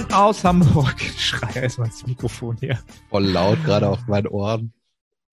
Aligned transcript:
moin 0.00 0.12
aus 0.12 0.44
Hamburg. 0.44 0.94
Ich 1.00 1.26
schreie 1.26 1.62
erstmal 1.62 1.88
ins 1.88 2.06
Mikrofon 2.06 2.56
hier. 2.58 2.78
Voll 3.10 3.24
laut, 3.24 3.62
gerade 3.64 3.88
auf 3.88 4.06
meinen 4.06 4.28
Ohren. 4.28 4.72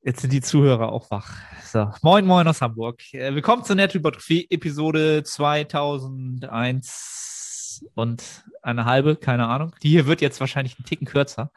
Jetzt 0.03 0.21
sind 0.21 0.34
die 0.34 0.41
Zuhörer 0.41 0.91
auch 0.91 1.12
wach. 1.12 1.35
So, 1.63 1.91
moin, 2.02 2.26
moin 2.26 2.48
aus 2.48 2.62
Hamburg. 2.62 3.02
Äh, 3.13 3.34
willkommen 3.34 3.63
zur 3.63 3.77
Nettohypertrophie 3.77 4.48
Episode 4.49 5.23
2001 5.23 7.85
und 7.95 8.43
eine 8.62 8.85
halbe, 8.85 9.16
keine 9.16 9.48
Ahnung. 9.48 9.73
Die 9.84 9.90
hier 9.90 10.05
wird 10.07 10.21
jetzt 10.21 10.40
wahrscheinlich 10.40 10.77
einen 10.77 10.85
Ticken 10.85 11.07
kürzer, 11.07 11.52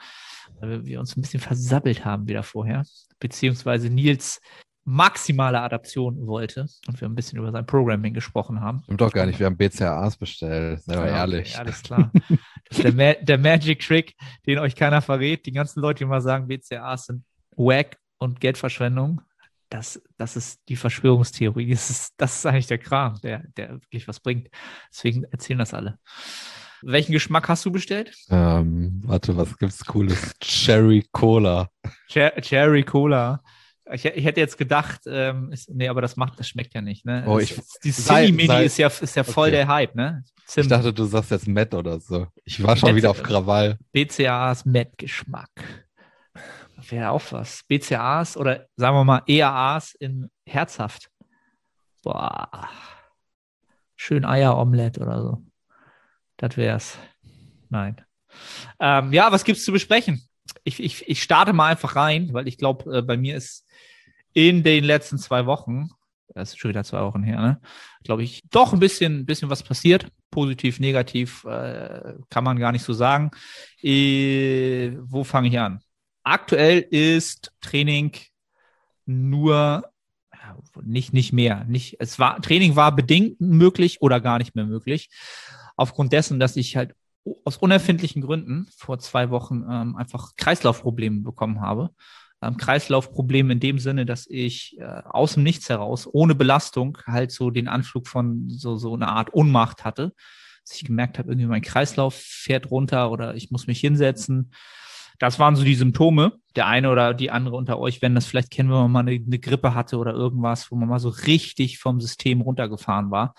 weil 0.61 0.87
wir 0.87 0.99
uns 1.01 1.17
ein 1.17 1.23
bisschen 1.23 1.41
versabbelt 1.41 2.05
haben 2.05 2.29
wieder 2.29 2.43
vorher. 2.43 2.85
Beziehungsweise 3.19 3.89
Nils 3.91 4.41
maximale 4.85 5.61
Adaption 5.61 6.27
wollte 6.27 6.67
und 6.89 7.01
wir 7.01 7.09
ein 7.09 7.15
bisschen 7.15 7.39
über 7.39 7.53
sein 7.53 7.67
Programming 7.67 8.15
gesprochen 8.15 8.61
haben. 8.61 8.83
Stimmt 8.85 9.01
doch 9.01 9.13
gar 9.13 9.27
nicht, 9.27 9.39
wir 9.39 9.47
haben 9.47 9.57
BCAAs 9.57 10.17
bestellt, 10.17 10.83
sei 10.83 10.97
mal 10.97 11.07
ja, 11.07 11.19
ehrlich. 11.19 11.55
Okay, 11.55 11.61
alles 11.61 11.83
klar. 11.83 12.11
Der, 12.79 12.93
Ma 12.93 13.15
der 13.15 13.39
Magic 13.39 13.81
Trick, 13.81 14.15
den 14.47 14.59
euch 14.59 14.77
keiner 14.77 15.03
verrät. 15.03 15.45
Die 15.47 15.53
ganzen 15.53 15.81
Leute, 15.81 15.99
die 15.99 16.05
mal 16.05 16.21
sagen, 16.21 16.47
BCAAs 16.47 17.07
sind 17.07 17.25
wack 17.57 17.99
und 18.19 18.41
Geldverschwendung, 18.41 19.21
das, 19.71 20.03
das 20.19 20.37
ist 20.37 20.61
die 20.69 20.77
Verschwörungstheorie. 20.77 21.71
Das 21.71 21.91
ist, 21.91 22.15
das 22.17 22.37
ist 22.37 22.47
eigentlich 22.47 22.67
der 22.67 22.79
Kram, 22.79 23.19
der, 23.23 23.45
der 23.57 23.75
wirklich 23.81 24.07
was 24.09 24.21
bringt. 24.21 24.49
Deswegen 24.93 25.25
erzählen 25.25 25.61
das 25.61 25.73
alle. 25.73 25.99
Welchen 26.83 27.13
Geschmack 27.13 27.49
hast 27.49 27.65
du 27.65 27.71
bestellt? 27.71 28.15
Ähm, 28.31 29.01
warte, 29.05 29.37
was 29.37 29.57
gibt's 29.59 29.85
Cooles? 29.85 30.35
Cherry 30.41 31.07
Cola. 31.13 31.71
Cher 32.09 32.33
Cherry 32.41 32.83
Cola. 32.83 33.43
Ich, 33.93 34.05
ich, 34.05 34.25
hätte 34.25 34.41
jetzt 34.41 34.57
gedacht, 34.57 35.03
ähm, 35.07 35.53
ist, 35.53 35.69
nee, 35.71 35.89
aber 35.89 36.01
das 36.01 36.17
macht, 36.17 36.39
das 36.39 36.49
schmeckt 36.49 36.75
ja 36.75 36.81
nicht, 36.81 37.05
ne? 37.05 37.25
Oh, 37.27 37.39
ich, 37.39 37.61
die 37.83 37.91
Silly 37.91 38.33
Mini 38.33 38.65
ist 38.65 38.79
ja, 38.79 38.89
ist 38.89 39.17
ja 39.17 39.25
voll 39.25 39.49
okay. 39.49 39.57
der 39.57 39.69
Hype, 39.69 39.95
ne? 39.95 40.25
Zim. 40.47 40.63
Ich 40.63 40.69
dachte, 40.69 40.93
du 40.93 41.05
sagst 41.05 41.31
jetzt 41.31 41.49
Matt 41.49 41.75
oder 41.75 42.01
so. 42.01 42.27
Ich 42.45 42.63
war 42.63 42.77
schon 42.77 42.91
Met, 42.91 42.97
wieder 42.97 43.11
auf 43.11 43.23
Krawall. 43.23 43.79
BCAAs 43.93 44.65
Matt-Geschmack. 44.65 45.51
Wäre 46.89 47.11
auch 47.11 47.23
was. 47.31 47.63
BCAAs 47.69 48.37
oder 48.37 48.67
sagen 48.77 48.97
wir 48.97 49.05
mal 49.05 49.23
EAAs 49.27 49.95
in 49.95 50.31
herzhaft. 50.47 51.11
Boah. 52.03 52.69
Schön 53.97 54.25
Eieromelette 54.25 55.01
oder 55.01 55.23
so. 55.23 55.45
Das 56.37 56.57
wär's. 56.57 56.99
Nein. 57.69 58.01
Ähm, 58.81 59.13
ja, 59.13 59.31
was 59.31 59.45
gibt's 59.45 59.65
zu 59.65 59.73
besprechen? 59.73 60.23
Ich, 60.65 60.83
ich, 60.83 61.09
ich 61.09 61.23
starte 61.23 61.53
mal 61.53 61.69
einfach 61.69 61.97
rein, 61.97 62.33
weil 62.33 62.49
ich 62.49 62.59
glaube, 62.59 62.99
äh, 62.99 63.03
bei 63.03 63.17
mir 63.17 63.37
ist 63.37 63.67
in 64.33 64.63
den 64.63 64.85
letzten 64.85 65.19
zwei 65.19 65.47
Wochen, 65.47 65.91
das 66.35 66.51
ist 66.51 66.59
schon 66.59 66.71
wieder 66.71 66.85
zwei 66.85 67.03
Wochen 67.03 67.23
her, 67.23 67.41
ne, 67.41 67.61
glaube 68.05 68.23
ich, 68.23 68.43
doch 68.51 68.73
ein 68.73 68.81
bisschen, 68.81 69.27
bisschen 69.27 69.51
was 69.51 69.63
passiert. 69.63 70.07
Positiv, 70.31 70.79
negativ, 70.79 71.45
äh, 71.45 72.15
kann 72.29 72.45
man 72.45 72.59
gar 72.59 72.71
nicht 72.73 72.85
so 72.85 72.93
sagen. 72.93 73.33
Äh, 73.83 74.93
wo 75.01 75.25
fange 75.25 75.49
ich 75.49 75.59
an? 75.59 75.81
Aktuell 76.23 76.81
ist 76.81 77.53
Training 77.61 78.13
nur 79.07 79.91
nicht, 80.83 81.13
nicht 81.13 81.33
mehr. 81.33 81.65
Nicht, 81.65 81.97
es 81.99 82.19
war, 82.19 82.41
Training 82.41 82.77
war 82.77 82.95
bedingt 82.95 83.41
möglich 83.41 84.01
oder 84.03 84.21
gar 84.21 84.39
nicht 84.39 84.55
mehr 84.55 84.67
möglich. 84.67 85.11
Aufgrund 85.77 86.13
dessen, 86.13 86.41
dass 86.41 86.57
ich 86.57 86.77
halt 86.77 86.95
aus 87.45 87.57
unerfindlichen 87.57 88.23
Gründen 88.23 88.69
vor 88.77 88.99
zwei 88.99 89.31
Wochen 89.31 89.65
ähm, 89.69 89.97
einfach 89.97 90.37
Kreislaufprobleme 90.37 91.21
bekommen 91.21 91.61
habe 91.61 91.91
ähm, 92.43 92.57
Kreislaufproblem 92.57 93.51
in 93.51 93.61
dem 93.61 93.79
Sinne, 93.79 94.07
dass 94.07 94.27
ich 94.29 94.79
äh, 94.79 94.85
aus 95.05 95.35
dem 95.35 95.43
Nichts 95.43 95.69
heraus, 95.69 96.09
ohne 96.11 96.35
Belastung, 96.35 96.99
halt 97.07 97.33
so 97.33 97.51
den 97.51 97.69
Anflug 97.69 98.09
von 98.09 98.49
so, 98.49 98.77
so 98.77 98.95
einer 98.95 99.09
Art 99.09 99.35
Ohnmacht 99.35 99.85
hatte. 99.85 100.13
Dass 100.65 100.77
ich 100.77 100.85
gemerkt 100.85 101.19
habe, 101.19 101.31
irgendwie 101.31 101.49
mein 101.49 101.63
Kreislauf 101.63 102.15
fährt 102.15 102.71
runter 102.71 103.11
oder 103.11 103.35
ich 103.35 103.51
muss 103.51 103.67
mich 103.67 103.81
hinsetzen. 103.81 104.53
Das 105.19 105.39
waren 105.39 105.57
so 105.57 105.65
die 105.65 105.75
Symptome. 105.75 106.33
Der 106.57 106.67
eine 106.67 106.91
oder 106.91 107.13
die 107.15 107.31
andere 107.31 107.57
unter 107.57 107.79
euch 107.79 108.01
werden 108.03 108.15
das 108.15 108.27
vielleicht 108.27 108.51
kennen, 108.51 108.71
wenn 108.71 108.77
man 108.77 108.93
mal 108.93 109.01
eine, 109.01 109.13
eine 109.13 109.39
Grippe 109.39 109.75
hatte 109.75 109.99
oder 109.99 110.13
irgendwas, 110.13 110.71
wo 110.71 110.77
man 110.77 110.89
mal 110.89 110.99
so 110.99 111.11
richtig 111.11 111.79
vom 111.79 112.01
System 112.01 112.41
runtergefahren 112.41 113.11
war 113.11 113.35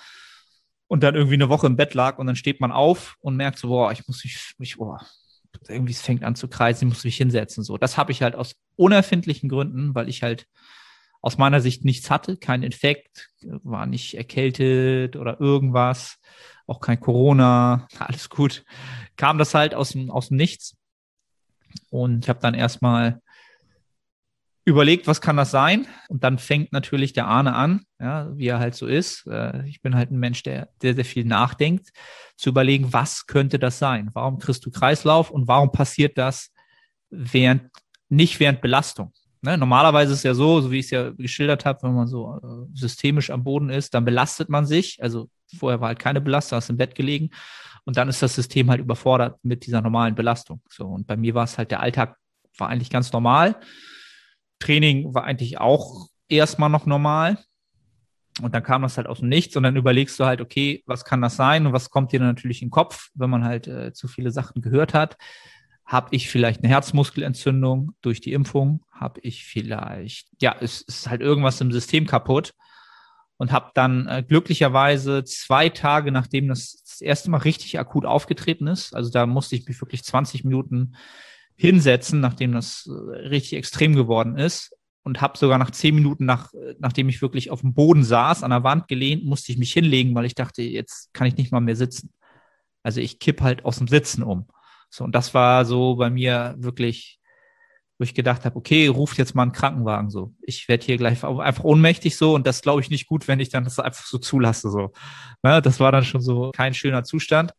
und 0.92 1.04
dann 1.04 1.16
irgendwie 1.16 1.36
eine 1.36 1.48
Woche 1.48 1.68
im 1.68 1.78
Bett 1.78 1.94
lag 1.94 2.18
und 2.18 2.28
dann 2.28 2.36
steht 2.36 2.60
man 2.60 2.74
auf 2.74 3.16
und 3.22 3.38
merkt 3.38 3.58
so, 3.58 3.70
boah, 3.70 3.94
ich 3.94 4.06
muss 4.10 4.26
mich, 4.26 4.54
mich 4.58 4.76
boah, 4.76 5.00
irgendwie 5.70 5.94
es 5.94 6.02
fängt 6.02 6.26
an 6.26 6.36
zu 6.36 6.50
kreisen, 6.50 6.88
ich 6.88 6.94
muss 6.94 7.06
mich 7.06 7.16
hinsetzen. 7.16 7.64
So, 7.64 7.78
das 7.78 7.98
habe 7.98 8.12
ich 8.12 8.22
halt 8.22 8.36
aus 8.36 8.56
unerfindlichen 8.82 9.50
Gründen, 9.50 9.96
weil 9.96 10.10
ich 10.10 10.24
halt 10.24 10.48
aus 11.22 11.38
meiner 11.38 11.62
Sicht 11.62 11.86
nichts 11.86 12.10
hatte, 12.10 12.38
kein 12.38 12.64
Infekt, 12.64 13.30
war 13.42 13.86
nicht 13.86 14.16
erkältet 14.16 15.16
oder 15.16 15.40
irgendwas, 15.40 16.18
auch 16.66 16.80
kein 16.80 17.00
Corona, 17.00 17.88
alles 18.00 18.30
gut. 18.30 18.66
Kam 19.18 19.38
das 19.38 19.54
halt 19.54 19.76
aus 19.76 19.92
dem, 19.92 20.10
aus 20.10 20.30
dem 20.30 20.38
Nichts. 20.38 20.76
Und 21.90 22.26
ich 22.26 22.30
habe 22.30 22.40
dann 22.40 22.56
erstmal 22.56 23.22
überlegt, 24.66 25.08
was 25.08 25.22
kann 25.22 25.38
das 25.38 25.52
sein? 25.52 25.88
Und 26.10 26.24
dann 26.24 26.38
fängt 26.38 26.72
natürlich 26.72 27.14
der 27.14 27.28
Ahne 27.28 27.56
an, 27.56 27.86
ja, 28.00 28.36
wie 28.36 28.48
er 28.48 28.60
halt 28.60 28.76
so 28.76 28.88
ist. 28.88 29.26
Äh, 29.28 29.68
ich 29.68 29.82
bin 29.82 29.96
halt 29.96 30.12
ein 30.12 30.20
Mensch, 30.20 30.44
der 30.44 30.70
sehr, 30.82 30.96
sehr 30.96 31.06
viel 31.06 31.26
nachdenkt, 31.26 31.90
zu 32.36 32.50
überlegen, 32.50 32.94
was 32.94 33.26
könnte 33.26 33.60
das 33.60 33.80
sein? 33.80 34.10
Warum 34.14 34.40
kriegst 34.40 34.66
du 34.66 34.72
Kreislauf 34.72 35.32
und 35.32 35.48
warum 35.48 35.72
passiert 35.72 36.18
das 36.18 36.52
während, 37.10 37.70
nicht 38.12 38.40
während 38.40 38.62
Belastung? 38.62 39.14
Ne? 39.42 39.58
Normalerweise 39.58 40.14
ist 40.14 40.20
es 40.20 40.24
ja 40.24 40.34
so, 40.34 40.62
so 40.62 40.72
wie 40.72 40.80
ich 40.80 40.86
es 40.86 40.92
ja 40.92 41.10
geschildert 41.12 41.66
habe, 41.66 41.82
wenn 41.84 41.96
man 41.96 42.08
so 42.08 42.40
äh, 42.44 42.78
systemisch 42.78 43.32
am 43.32 43.44
Boden 43.44 43.70
ist, 43.70 43.94
dann 43.94 44.06
belastet 44.06 44.50
man 44.50 44.66
sich. 44.66 45.02
Also 45.02 45.30
vorher 45.58 45.82
war 45.82 45.90
halt 45.90 46.00
keine 46.00 46.22
Belastung, 46.22 46.58
hast 46.58 46.70
im 46.70 46.78
Bett 46.78 46.94
gelegen. 46.94 47.30
Und 47.84 47.98
dann 47.98 48.10
ist 48.10 48.22
das 48.22 48.36
System 48.36 48.70
halt 48.70 48.80
überfordert 48.80 49.40
mit 49.44 49.66
dieser 49.66 49.82
normalen 49.82 50.14
Belastung. 50.14 50.62
So, 50.70 50.86
und 50.86 51.08
bei 51.08 51.18
mir 51.18 51.34
war 51.34 51.46
es 51.46 51.58
halt, 51.58 51.72
der 51.72 51.80
Alltag 51.80 52.16
war 52.58 52.70
eigentlich 52.70 52.92
ganz 52.92 53.12
normal. 53.12 53.56
Training 54.60 55.14
war 55.16 55.24
eigentlich 55.24 55.60
auch 55.60 56.08
erstmal 56.30 56.70
noch 56.70 56.86
normal. 56.86 57.40
Und 58.42 58.54
dann 58.56 58.64
kam 58.64 58.84
das 58.84 58.98
halt 58.98 59.08
aus 59.08 59.20
dem 59.20 59.30
Nichts 59.30 59.56
und 59.58 59.64
dann 59.64 59.76
überlegst 59.76 60.20
du 60.20 60.26
halt, 60.26 60.40
okay, 60.40 60.84
was 60.86 61.04
kann 61.04 61.22
das 61.22 61.36
sein 61.36 61.66
und 61.66 61.74
was 61.74 61.90
kommt 61.90 62.12
dir 62.12 62.20
dann 62.20 62.30
natürlich 62.30 62.62
in 62.62 62.68
den 62.68 62.72
Kopf, 62.72 63.10
wenn 63.14 63.30
man 63.30 63.44
halt 63.44 63.68
äh, 63.68 63.92
zu 63.92 64.08
viele 64.08 64.32
Sachen 64.32 64.62
gehört 64.62 64.94
hat. 64.94 65.18
Habe 65.86 66.16
ich 66.16 66.30
vielleicht 66.30 66.64
eine 66.64 66.70
Herzmuskelentzündung 66.70 67.94
durch 68.02 68.22
die 68.22 68.34
Impfung? 68.34 68.84
Habe 68.92 69.20
ich 69.22 69.46
vielleicht, 69.46 70.30
ja, 70.40 70.56
es 70.60 70.82
ist 70.82 71.10
halt 71.10 71.22
irgendwas 71.22 71.60
im 71.62 71.72
System 71.72 72.06
kaputt 72.06 72.54
und 73.38 73.52
habe 73.52 73.72
dann 73.74 74.08
äh, 74.08 74.24
glücklicherweise 74.28 75.24
zwei 75.24 75.70
Tage, 75.70 76.12
nachdem 76.12 76.48
das 76.48 76.84
das 76.84 77.02
erste 77.02 77.32
Mal 77.32 77.38
richtig 77.38 77.80
akut 77.80 78.06
aufgetreten 78.06 78.68
ist, 78.68 78.96
also 78.96 79.12
da 79.12 79.26
musste 79.26 79.56
ich 79.56 79.66
mich 79.68 79.82
wirklich 79.82 80.04
20 80.04 80.44
Minuten 80.44 80.96
hinsetzen, 81.56 82.20
nachdem 82.20 82.52
das 82.52 82.88
äh, 82.88 83.18
richtig 83.28 83.54
extrem 83.54 83.96
geworden 83.96 84.38
ist. 84.38 84.76
Und 85.04 85.20
habe 85.20 85.36
sogar 85.36 85.58
nach 85.58 85.72
zehn 85.72 85.96
Minuten, 85.96 86.26
nach, 86.26 86.52
nachdem 86.78 87.10
ich 87.10 87.24
wirklich 87.24 87.50
auf 87.50 87.62
dem 87.62 87.74
Boden 87.74 88.04
saß, 88.04 88.44
an 88.44 88.52
der 88.52 88.64
Wand 88.64 88.88
gelehnt, 88.88 89.26
musste 89.26 89.52
ich 89.52 89.58
mich 89.58 89.74
hinlegen, 89.74 90.14
weil 90.14 90.26
ich 90.26 90.36
dachte, 90.36 90.62
jetzt 90.62 91.12
kann 91.12 91.26
ich 91.26 91.38
nicht 91.38 91.52
mal 91.52 91.60
mehr 91.60 91.76
sitzen. 91.76 92.14
Also 92.84 93.02
ich 93.02 93.18
kipp 93.18 93.42
halt 93.42 93.66
aus 93.66 93.80
dem 93.80 93.88
Sitzen 93.88 94.22
um. 94.22 94.46
So, 94.92 95.04
und 95.04 95.16
das 95.16 95.34
war 95.34 95.66
so 95.66 95.96
bei 95.96 96.10
mir 96.10 96.56
wirklich, 96.60 97.20
wo 97.98 98.04
ich 98.04 98.14
gedacht 98.14 98.46
habe, 98.46 98.56
okay, 98.56 98.88
ruft 98.88 99.18
jetzt 99.18 99.34
mal 99.34 99.44
einen 99.44 99.54
Krankenwagen 99.54 100.10
so. 100.10 100.34
Ich 100.42 100.68
werde 100.68 100.86
hier 100.86 100.98
gleich 100.98 101.24
einfach 101.24 101.64
ohnmächtig 101.64 102.18
so 102.18 102.36
und 102.36 102.46
das 102.46 102.62
glaube 102.62 102.82
ich 102.82 102.90
nicht 102.90 103.08
gut, 103.08 103.28
wenn 103.28 103.40
ich 103.40 103.50
dann 103.50 103.64
das 103.64 103.80
einfach 103.80 104.06
so 104.06 104.18
zulasse. 104.18 104.70
So. 104.70 104.92
Ne, 105.44 105.62
das 105.62 105.80
war 105.80 105.92
dann 105.92 106.04
schon 106.04 106.22
so 106.22 106.52
kein 106.52 106.74
schöner 106.74 107.04
Zustand. 107.04 107.54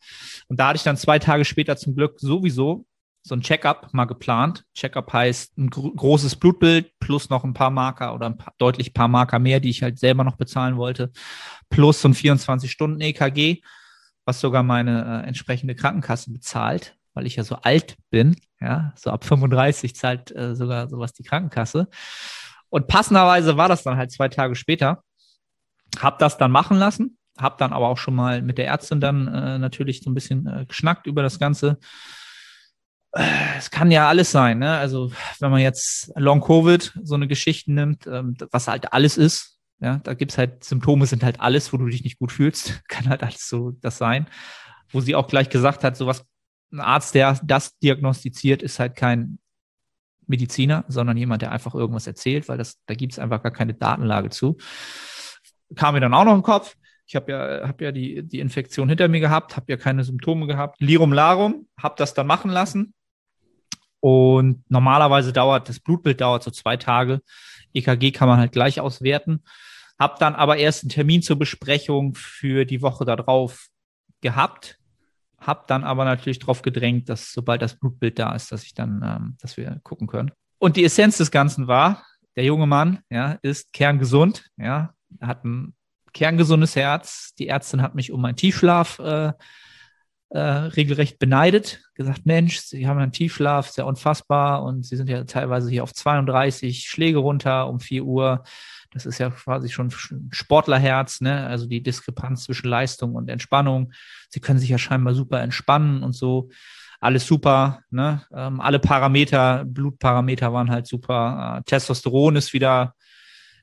Und 0.49 0.61
da 0.61 0.69
hatte 0.69 0.77
ich 0.77 0.83
dann 0.83 0.97
zwei 0.97 1.19
Tage 1.19 1.45
später 1.45 1.77
zum 1.77 1.97
Glück 1.97 2.21
sowieso 2.21 2.87
so 3.25 3.37
ein 3.37 3.41
Checkup 3.41 3.95
mal 3.95 4.05
geplant. 4.05 4.65
Checkup 4.75 5.13
heißt 5.13 5.57
ein 5.57 5.71
gro 5.71 5.93
großes 5.93 6.37
Blutbild 6.37 6.99
plus 6.99 7.31
noch 7.31 7.45
ein 7.45 7.55
paar 7.55 7.71
Marker 7.71 8.15
oder 8.15 8.27
ein 8.27 8.37
paar, 8.37 8.55
deutlich 8.59 8.93
paar 8.95 9.09
Marker 9.09 9.39
mehr, 9.39 9.61
die 9.61 9.71
ich 9.71 9.83
halt 9.83 9.99
selber 9.99 10.25
noch 10.25 10.37
bezahlen 10.37 10.77
wollte, 10.77 11.13
plus 11.71 12.03
so 12.03 12.09
ein 12.09 12.15
24-Stunden-EKG, 12.15 13.63
was 14.25 14.41
sogar 14.41 14.63
meine 14.63 15.23
äh, 15.23 15.29
entsprechende 15.29 15.75
Krankenkasse 15.75 16.33
bezahlt, 16.33 16.97
weil 17.15 17.27
ich 17.27 17.37
ja 17.37 17.45
so 17.45 17.57
alt 17.57 17.97
bin. 18.11 18.37
Ja, 18.61 18.93
so 18.97 19.11
ab 19.11 19.25
35 19.25 19.95
zahlt 19.97 20.35
äh, 20.35 20.55
sogar 20.55 20.89
sowas 20.89 21.13
die 21.13 21.25
Krankenkasse. 21.25 21.89
Und 22.69 22.87
passenderweise 22.87 23.57
war 23.57 23.69
das 23.69 23.83
dann 23.83 23.97
halt 23.97 24.13
zwei 24.13 24.29
Tage 24.29 24.55
später. 24.55 25.03
Hab 25.99 26.19
das 26.19 26.39
dann 26.39 26.51
machen 26.51 26.79
lassen, 26.79 27.19
hab 27.39 27.59
dann 27.59 27.73
aber 27.73 27.89
auch 27.89 27.99
schon 27.99 28.15
mal 28.15 28.41
mit 28.41 28.57
der 28.57 28.67
Ärztin 28.67 29.01
dann 29.01 29.29
äh, 29.29 29.59
natürlich 29.59 30.03
so 30.03 30.11
ein 30.11 30.15
bisschen 30.15 30.47
äh, 30.47 30.65
geschnackt 30.67 31.07
über 31.07 31.23
das 31.23 31.39
Ganze 31.39 31.79
es 33.13 33.71
kann 33.71 33.91
ja 33.91 34.09
alles 34.09 34.31
sein, 34.31 34.59
ne? 34.59 34.79
Also 34.79 35.13
wenn 35.39 35.51
man 35.51 35.61
jetzt 35.61 36.11
Long 36.17 36.41
Covid 36.41 36.99
so 37.03 37.15
eine 37.15 37.29
Geschichte 37.29 37.73
nimmt, 37.73 38.07
ähm, 38.07 38.37
was 38.51 38.69
halt 38.69 38.93
alles 38.93 39.19
ist, 39.19 39.59
ja, 39.81 39.99
da 39.99 40.15
gibt's 40.15 40.39
halt 40.39 40.65
Symptome 40.65 41.07
sind 41.07 41.23
halt 41.23 41.41
alles, 41.41 41.73
wo 41.73 41.77
du 41.77 41.87
dich 41.87 42.05
nicht 42.05 42.19
gut 42.19 42.33
fühlst, 42.33 42.83
kann 42.89 43.09
halt 43.09 43.23
alles 43.23 43.49
so 43.49 43.73
das 43.83 43.99
sein. 43.99 44.27
Wo 44.91 45.01
sie 45.01 45.15
auch 45.15 45.27
gleich 45.27 45.51
gesagt 45.51 45.85
hat, 45.85 45.97
so 45.97 46.07
was 46.07 46.25
ein 46.73 46.81
Arzt, 46.81 47.15
der 47.15 47.39
das 47.43 47.79
diagnostiziert, 47.79 48.63
ist 48.63 48.79
halt 48.79 48.97
kein 48.97 49.39
Mediziner, 50.27 50.85
sondern 50.89 51.17
jemand, 51.17 51.43
der 51.43 51.53
einfach 51.53 51.75
irgendwas 51.75 52.07
erzählt, 52.07 52.49
weil 52.49 52.59
das 52.59 52.79
da 52.87 52.95
gibt's 52.95 53.19
einfach 53.19 53.43
gar 53.43 53.53
keine 53.53 53.75
Datenlage 53.75 54.31
zu. 54.31 54.57
Kam 55.75 55.95
mir 55.95 56.01
dann 56.01 56.15
auch 56.15 56.25
noch 56.25 56.35
im 56.35 56.43
Kopf. 56.43 56.77
Ich 57.07 57.17
habe 57.17 57.33
ja, 57.33 57.69
hab 57.69 57.81
ja 57.81 57.93
die, 57.93 58.23
die 58.23 58.41
Infektion 58.41 58.89
hinter 58.89 59.09
mir 59.09 59.21
gehabt, 59.21 59.57
habe 59.57 59.67
ja 59.69 59.77
keine 59.77 60.05
Symptome 60.05 60.47
gehabt. 60.47 60.81
Lirum 60.81 61.13
Larum, 61.13 61.69
habe 61.79 61.95
das 61.99 62.15
dann 62.15 62.27
machen 62.27 62.51
lassen. 62.51 62.95
Und 64.01 64.65
normalerweise 64.69 65.33
dauert, 65.33 65.69
das 65.69 65.79
Blutbild 65.79 66.21
dauert 66.21 66.43
so 66.43 66.51
zwei 66.51 66.77
Tage. 66.77 67.21
EKG 67.75 68.13
kann 68.13 68.29
man 68.29 68.39
halt 68.39 68.53
gleich 68.53 68.81
auswerten. 68.81 69.45
Hab 69.99 70.19
dann 70.19 70.35
aber 70.35 70.57
erst 70.57 70.83
einen 70.83 70.91
Termin 70.91 71.23
zur 71.23 71.39
Besprechung 71.39 72.15
für 72.15 72.65
die 72.65 72.83
Woche 72.83 73.05
darauf 73.05 73.69
gehabt. 74.21 74.79
Hab 75.47 75.67
dann 75.67 75.85
aber 75.85 76.05
natürlich 76.05 76.39
darauf 76.39 76.63
gedrängt, 76.63 77.09
dass 77.09 77.33
sobald 77.33 77.63
das 77.63 77.79
Blutbild 77.79 78.19
da 78.19 78.35
ist, 78.35 78.53
dass 78.53 78.65
ich 78.65 78.75
dann, 78.75 79.03
ähm, 79.05 79.37
dass 79.41 79.57
wir 79.57 79.81
gucken 79.83 80.07
können. 80.07 80.31
Und 80.59 80.77
die 80.77 80.85
Essenz 80.85 81.19
des 81.19 81.31
Ganzen 81.31 81.67
war, 81.67 82.05
der 82.37 82.45
junge 82.45 82.67
Mann, 82.67 83.01
ja, 83.11 83.39
ist 83.43 83.73
kerngesund, 83.73 84.45
ja, 84.57 84.95
hat 85.21 85.45
ein 85.45 85.75
kerngesundes 86.13 86.77
Herz. 86.77 87.35
Die 87.39 87.49
Ärztin 87.49 87.83
hat 87.83 87.95
mich 87.95 88.13
um 88.13 88.21
meinen 88.21 88.37
Tiefschlaf 88.37 88.99
äh, 88.99 89.33
äh, 90.31 90.41
regelrecht 90.41 91.19
beneidet, 91.19 91.83
gesagt, 91.95 92.25
Mensch, 92.25 92.61
Sie 92.61 92.87
haben 92.87 92.99
einen 92.99 93.13
Tiefschlaf, 93.13 93.69
sehr 93.69 93.87
unfassbar 93.87 94.63
und 94.63 94.87
Sie 94.87 94.97
sind 94.97 95.11
ja 95.11 95.25
teilweise 95.25 95.69
hier 95.69 95.83
auf 95.83 95.93
32 95.93 96.85
Schläge 96.89 97.19
runter 97.19 97.69
um 97.69 97.81
4 97.81 98.05
Uhr. 98.05 98.45
Das 98.93 99.07
ist 99.07 99.19
ja 99.19 99.31
quasi 99.31 99.69
schon 99.71 99.91
Sportlerherz, 100.31 101.21
ne? 101.21 101.47
also 101.47 101.67
die 101.67 101.83
Diskrepanz 101.83 102.45
zwischen 102.45 102.69
Leistung 102.69 103.15
und 103.15 103.29
Entspannung. 103.31 103.93
Sie 104.29 104.41
können 104.41 104.59
sich 104.59 104.69
ja 104.69 104.79
scheinbar 104.79 105.15
super 105.15 105.41
entspannen 105.41 106.03
und 106.03 106.13
so. 106.13 106.51
Alles 107.01 107.27
super, 107.27 107.81
ne? 107.91 108.23
Ähm, 108.33 108.61
alle 108.61 108.79
Parameter, 108.79 109.65
Blutparameter 109.65 110.53
waren 110.53 110.71
halt 110.71 110.87
super. 110.87 111.59
Äh, 111.59 111.63
Testosteron 111.65 112.37
ist 112.37 112.53
wieder 112.53 112.95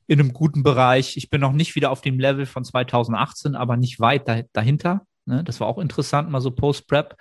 in 0.07 0.19
einem 0.19 0.33
guten 0.33 0.61
Bereich. 0.61 1.15
Ich 1.15 1.29
bin 1.29 1.39
noch 1.39 1.53
nicht 1.53 1.75
wieder 1.75 1.91
auf 1.91 2.01
dem 2.01 2.19
Level 2.19 2.45
von 2.45 2.65
2018, 2.65 3.55
aber 3.55 3.77
nicht 3.77 4.01
weit 4.01 4.27
dahinter. 4.51 5.05
Ne? 5.25 5.43
Das 5.45 5.61
war 5.61 5.67
auch 5.67 5.77
interessant, 5.77 6.29
mal 6.29 6.41
so 6.41 6.51
Post-Prep 6.51 7.15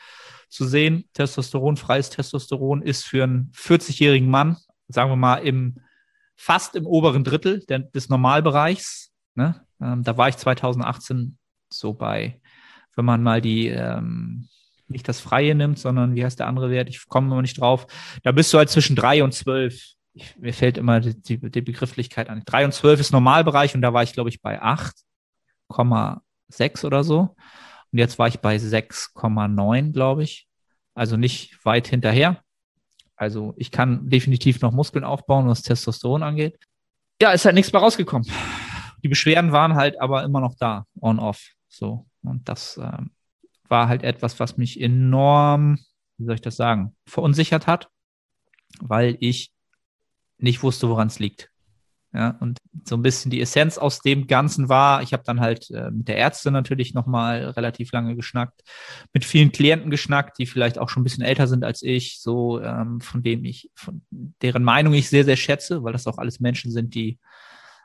zu 0.49 0.65
sehen. 0.65 1.05
Testosteron, 1.13 1.77
freies 1.77 2.11
Testosteron 2.11 2.83
ist 2.83 3.05
für 3.05 3.25
einen 3.25 3.53
40-jährigen 3.55 4.29
Mann, 4.29 4.57
sagen 4.89 5.11
wir 5.11 5.17
mal, 5.17 5.37
im 5.37 5.77
fast 6.39 6.77
im 6.77 6.87
oberen 6.87 7.25
Drittel 7.25 7.67
des 7.67 8.09
Normalbereichs. 8.09 9.11
Ne? 9.35 9.67
Ähm, 9.83 10.05
da 10.05 10.17
war 10.17 10.29
ich 10.29 10.37
2018 10.37 11.37
so 11.69 11.93
bei, 11.93 12.41
wenn 12.95 13.05
man 13.05 13.23
mal 13.23 13.43
die 13.43 13.67
ähm, 13.67 14.49
nicht 14.87 15.09
das 15.09 15.21
Freie 15.21 15.55
nimmt, 15.55 15.79
sondern 15.79 16.15
wie 16.15 16.25
heißt 16.25 16.39
der 16.39 16.47
andere 16.47 16.71
Wert? 16.71 16.89
Ich 16.89 17.07
komme 17.09 17.27
immer 17.27 17.43
nicht 17.43 17.61
drauf. 17.61 17.87
Da 18.23 18.33
bist 18.33 18.55
du 18.55 18.59
halt 18.59 18.71
zwischen 18.71 18.97
drei 18.97 19.23
und 19.23 19.35
zwölf. 19.35 19.83
Ich, 20.15 20.35
mir 20.39 20.55
fällt 20.55 20.79
immer 20.79 21.01
die, 21.01 21.21
die, 21.21 21.51
die 21.51 21.61
Begrifflichkeit 21.61 22.31
an. 22.31 22.43
Drei 22.47 22.65
und 22.65 22.73
zwölf 22.73 23.01
ist 23.01 23.13
Normalbereich 23.13 23.75
und 23.75 23.83
da 23.83 23.93
war 23.93 24.05
ich, 24.05 24.13
glaube 24.13 24.31
ich, 24.31 24.41
bei 24.41 24.63
8,6 24.63 26.87
oder 26.87 27.05
so. 27.05 27.37
Und 27.93 27.99
jetzt 27.99 28.19
war 28.19 28.29
ich 28.29 28.39
bei 28.39 28.57
6,9, 28.57 29.93
glaube 29.93 30.23
ich. 30.23 30.47
Also 30.95 31.17
nicht 31.17 31.65
weit 31.65 31.89
hinterher. 31.89 32.43
Also 33.19 33.53
ich 33.57 33.73
kann 33.73 34.09
definitiv 34.09 34.61
noch 34.61 34.73
Muskeln 34.73 35.05
aufbauen, 35.05 35.49
was 35.49 35.63
Testosteron 35.63 36.23
angeht. 36.23 36.57
Ja, 37.21 37.33
ist 37.33 37.45
halt 37.45 37.57
nichts 37.57 37.73
mehr 37.73 37.83
rausgekommen. 37.83 38.31
Die 39.03 39.09
Beschwerden 39.09 39.51
waren 39.51 39.75
halt 39.75 40.01
aber 40.01 40.23
immer 40.23 40.41
noch 40.41 40.55
da, 40.55 40.85
on-off. 41.01 41.51
So. 41.69 42.07
Und 42.23 42.49
das 42.49 42.79
ähm, 42.81 43.11
war 43.69 43.89
halt 43.89 44.05
etwas, 44.05 44.39
was 44.39 44.57
mich 44.57 44.81
enorm, 44.81 45.79
wie 46.17 46.27
soll 46.27 46.37
ich 46.37 46.41
das 46.41 46.57
sagen, 46.57 46.97
verunsichert 47.07 47.67
hat, 47.67 47.89
weil 48.81 49.17
ich 49.19 49.53
nicht 50.39 50.63
wusste, 50.63 50.89
woran 50.89 51.09
es 51.09 51.19
liegt. 51.19 51.51
Ja, 52.15 52.39
und 52.41 52.59
so 52.85 52.97
ein 52.97 53.03
bisschen 53.03 53.31
die 53.31 53.41
Essenz 53.41 53.77
aus 53.77 54.01
dem 54.01 54.27
Ganzen 54.27 54.71
war, 54.71 55.03
ich 55.03 55.13
habe 55.13 55.25
dann 55.27 55.41
halt 55.41 55.71
äh, 55.71 55.91
mit 55.91 56.09
der 56.09 56.17
Ärztin 56.17 56.55
natürlich 56.55 56.95
nochmal 56.95 57.51
relativ 57.51 57.93
lange 57.93 58.17
geschnackt, 58.17 58.63
mit 59.13 59.27
vielen 59.27 59.53
Klienten 59.53 59.91
geschnackt, 59.91 60.39
die 60.39 60.47
vielleicht 60.47 60.79
auch 60.79 60.89
schon 60.89 61.03
ein 61.03 61.05
bisschen 61.05 61.25
älter 61.25 61.47
sind 61.47 61.65
als 61.65 61.83
ich, 61.83 62.21
so 62.21 62.63
ähm, 62.63 63.03
von 63.03 63.23
dem 63.23 63.45
ich, 63.45 63.71
von 63.75 64.01
deren 64.11 64.65
Meinung 64.65 64.95
ich 64.95 65.11
sehr, 65.11 65.25
sehr 65.25 65.37
schätze, 65.37 65.83
weil 65.85 65.93
das 65.93 66.07
auch 66.07 66.17
alles 66.17 66.41
Menschen 66.41 66.73
sind, 66.73 66.95
die 66.95 67.19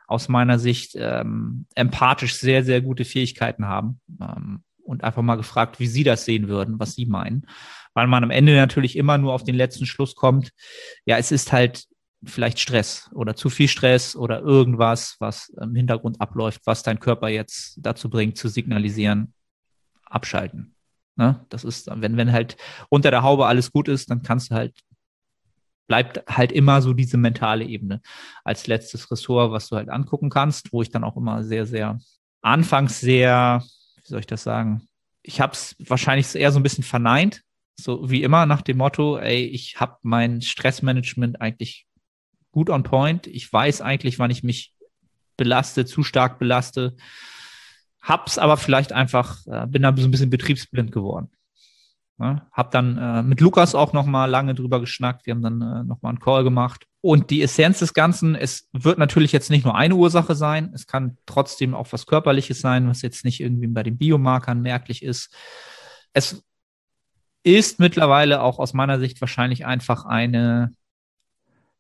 aus 0.07 0.29
meiner 0.29 0.57
Sicht 0.57 0.95
ähm, 0.95 1.65
empathisch 1.75 2.35
sehr, 2.35 2.63
sehr 2.63 2.81
gute 2.81 3.03
Fähigkeiten 3.03 3.67
haben. 3.67 3.99
Ähm, 4.21 4.63
und 4.83 5.03
einfach 5.03 5.21
mal 5.21 5.35
gefragt, 5.35 5.79
wie 5.79 5.87
sie 5.87 6.03
das 6.03 6.25
sehen 6.25 6.47
würden, 6.47 6.79
was 6.79 6.95
sie 6.95 7.05
meinen. 7.05 7.47
Weil 7.93 8.07
man 8.07 8.23
am 8.23 8.31
Ende 8.31 8.55
natürlich 8.55 8.97
immer 8.97 9.17
nur 9.17 9.33
auf 9.33 9.43
den 9.43 9.55
letzten 9.55 9.85
Schluss 9.85 10.15
kommt, 10.15 10.51
ja, 11.05 11.17
es 11.17 11.31
ist 11.31 11.51
halt 11.51 11.85
vielleicht 12.25 12.59
Stress 12.59 13.09
oder 13.13 13.35
zu 13.35 13.49
viel 13.49 13.67
Stress 13.67 14.15
oder 14.15 14.41
irgendwas, 14.41 15.15
was 15.19 15.49
im 15.49 15.75
Hintergrund 15.75 16.21
abläuft, 16.21 16.61
was 16.65 16.83
dein 16.83 16.99
Körper 16.99 17.29
jetzt 17.29 17.77
dazu 17.81 18.09
bringt, 18.09 18.37
zu 18.37 18.47
signalisieren, 18.47 19.33
abschalten. 20.05 20.75
Ne? 21.15 21.45
Das 21.49 21.63
ist, 21.63 21.89
wenn, 21.93 22.17
wenn 22.17 22.31
halt 22.31 22.57
unter 22.89 23.11
der 23.11 23.23
Haube 23.23 23.45
alles 23.45 23.71
gut 23.71 23.87
ist, 23.87 24.09
dann 24.09 24.21
kannst 24.21 24.51
du 24.51 24.55
halt, 24.55 24.79
bleibt 25.87 26.23
halt 26.27 26.51
immer 26.51 26.81
so 26.81 26.93
diese 26.93 27.17
mentale 27.17 27.65
Ebene 27.65 28.01
als 28.43 28.67
letztes 28.67 29.11
Ressort, 29.11 29.51
was 29.51 29.69
du 29.69 29.75
halt 29.75 29.89
angucken 29.89 30.29
kannst, 30.29 30.71
wo 30.71 30.81
ich 30.81 30.89
dann 30.89 31.03
auch 31.03 31.17
immer 31.17 31.43
sehr, 31.43 31.65
sehr, 31.65 31.99
anfangs 32.41 32.99
sehr, 32.99 33.63
wie 33.95 34.07
soll 34.07 34.19
ich 34.19 34.27
das 34.27 34.43
sagen, 34.43 34.87
ich 35.21 35.39
habe 35.39 35.53
es 35.53 35.75
wahrscheinlich 35.79 36.33
eher 36.35 36.51
so 36.51 36.59
ein 36.59 36.63
bisschen 36.63 36.83
verneint, 36.83 37.41
so 37.79 38.09
wie 38.09 38.23
immer 38.23 38.45
nach 38.45 38.61
dem 38.61 38.77
Motto, 38.77 39.17
ey, 39.17 39.45
ich 39.45 39.79
habe 39.79 39.97
mein 40.01 40.41
Stressmanagement 40.41 41.41
eigentlich 41.41 41.87
gut 42.53 42.69
on 42.69 42.83
point. 42.83 43.27
Ich 43.27 43.51
weiß 43.51 43.81
eigentlich, 43.81 44.17
wann 44.19 44.31
ich 44.31 44.43
mich 44.43 44.73
belaste, 45.35 45.85
zu 45.85 46.03
stark 46.03 46.39
belaste. 46.39 46.95
Hab's 48.01 48.37
aber 48.37 48.55
vielleicht 48.55 48.93
einfach, 48.93 49.45
äh, 49.47 49.67
bin 49.67 49.81
da 49.81 49.93
so 49.95 50.07
ein 50.07 50.11
bisschen 50.11 50.29
betriebsblind 50.29 50.93
geworden. 50.93 51.29
Ja, 52.19 52.47
hab 52.51 52.71
dann 52.71 52.97
äh, 52.97 53.23
mit 53.23 53.41
Lukas 53.41 53.75
auch 53.75 53.91
noch 53.91 54.05
mal 54.05 54.25
lange 54.27 54.53
drüber 54.53 54.79
geschnackt. 54.79 55.25
Wir 55.25 55.33
haben 55.33 55.41
dann 55.41 55.61
äh, 55.61 55.83
noch 55.83 56.01
mal 56.01 56.09
einen 56.09 56.19
Call 56.19 56.43
gemacht. 56.43 56.85
Und 57.01 57.31
die 57.31 57.41
Essenz 57.41 57.79
des 57.79 57.93
Ganzen, 57.93 58.35
es 58.35 58.69
wird 58.71 58.97
natürlich 58.97 59.31
jetzt 59.31 59.49
nicht 59.49 59.65
nur 59.65 59.75
eine 59.75 59.95
Ursache 59.95 60.35
sein. 60.35 60.71
Es 60.73 60.85
kann 60.85 61.17
trotzdem 61.25 61.73
auch 61.73 61.91
was 61.91 62.05
Körperliches 62.05 62.61
sein, 62.61 62.87
was 62.87 63.01
jetzt 63.01 63.25
nicht 63.25 63.41
irgendwie 63.41 63.67
bei 63.67 63.83
den 63.83 63.97
Biomarkern 63.97 64.61
merklich 64.61 65.03
ist. 65.03 65.35
Es 66.13 66.43
ist 67.43 67.79
mittlerweile 67.79 68.41
auch 68.41 68.59
aus 68.59 68.73
meiner 68.73 68.99
Sicht 68.99 69.19
wahrscheinlich 69.19 69.65
einfach 69.65 70.05
eine 70.05 70.71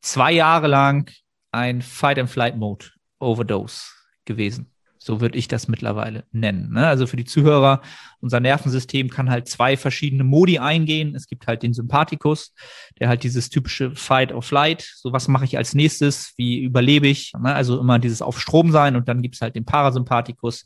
zwei 0.03 0.31
Jahre 0.33 0.67
lang 0.67 1.09
ein 1.51 1.81
Fight-and-Flight-Mode 1.81 2.85
Overdose 3.19 3.85
gewesen. 4.25 4.69
So 4.99 5.19
würde 5.19 5.37
ich 5.37 5.49
das 5.49 5.67
mittlerweile 5.67 6.23
nennen. 6.31 6.71
Ne? 6.71 6.87
Also 6.87 7.07
für 7.07 7.17
die 7.17 7.25
Zuhörer, 7.25 7.81
unser 8.21 8.39
Nervensystem 8.39 9.09
kann 9.09 9.29
halt 9.29 9.49
zwei 9.49 9.75
verschiedene 9.75 10.23
Modi 10.23 10.59
eingehen. 10.59 11.13
Es 11.13 11.27
gibt 11.27 11.45
halt 11.45 11.61
den 11.61 11.73
Sympathikus, 11.73 12.53
der 12.99 13.09
halt 13.09 13.23
dieses 13.23 13.49
typische 13.49 13.93
Fight 13.95 14.31
or 14.31 14.41
Flight. 14.41 14.81
So 14.95 15.11
was 15.11 15.27
mache 15.27 15.43
ich 15.43 15.57
als 15.57 15.75
nächstes? 15.75 16.33
Wie 16.37 16.61
überlebe 16.61 17.07
ich? 17.07 17.33
Ne? 17.37 17.53
Also 17.53 17.81
immer 17.81 17.99
dieses 17.99 18.21
auf 18.21 18.39
Strom 18.39 18.71
sein 18.71 18.95
und 18.95 19.09
dann 19.09 19.21
gibt 19.21 19.35
es 19.35 19.41
halt 19.41 19.55
den 19.55 19.65
Parasympathikus, 19.65 20.65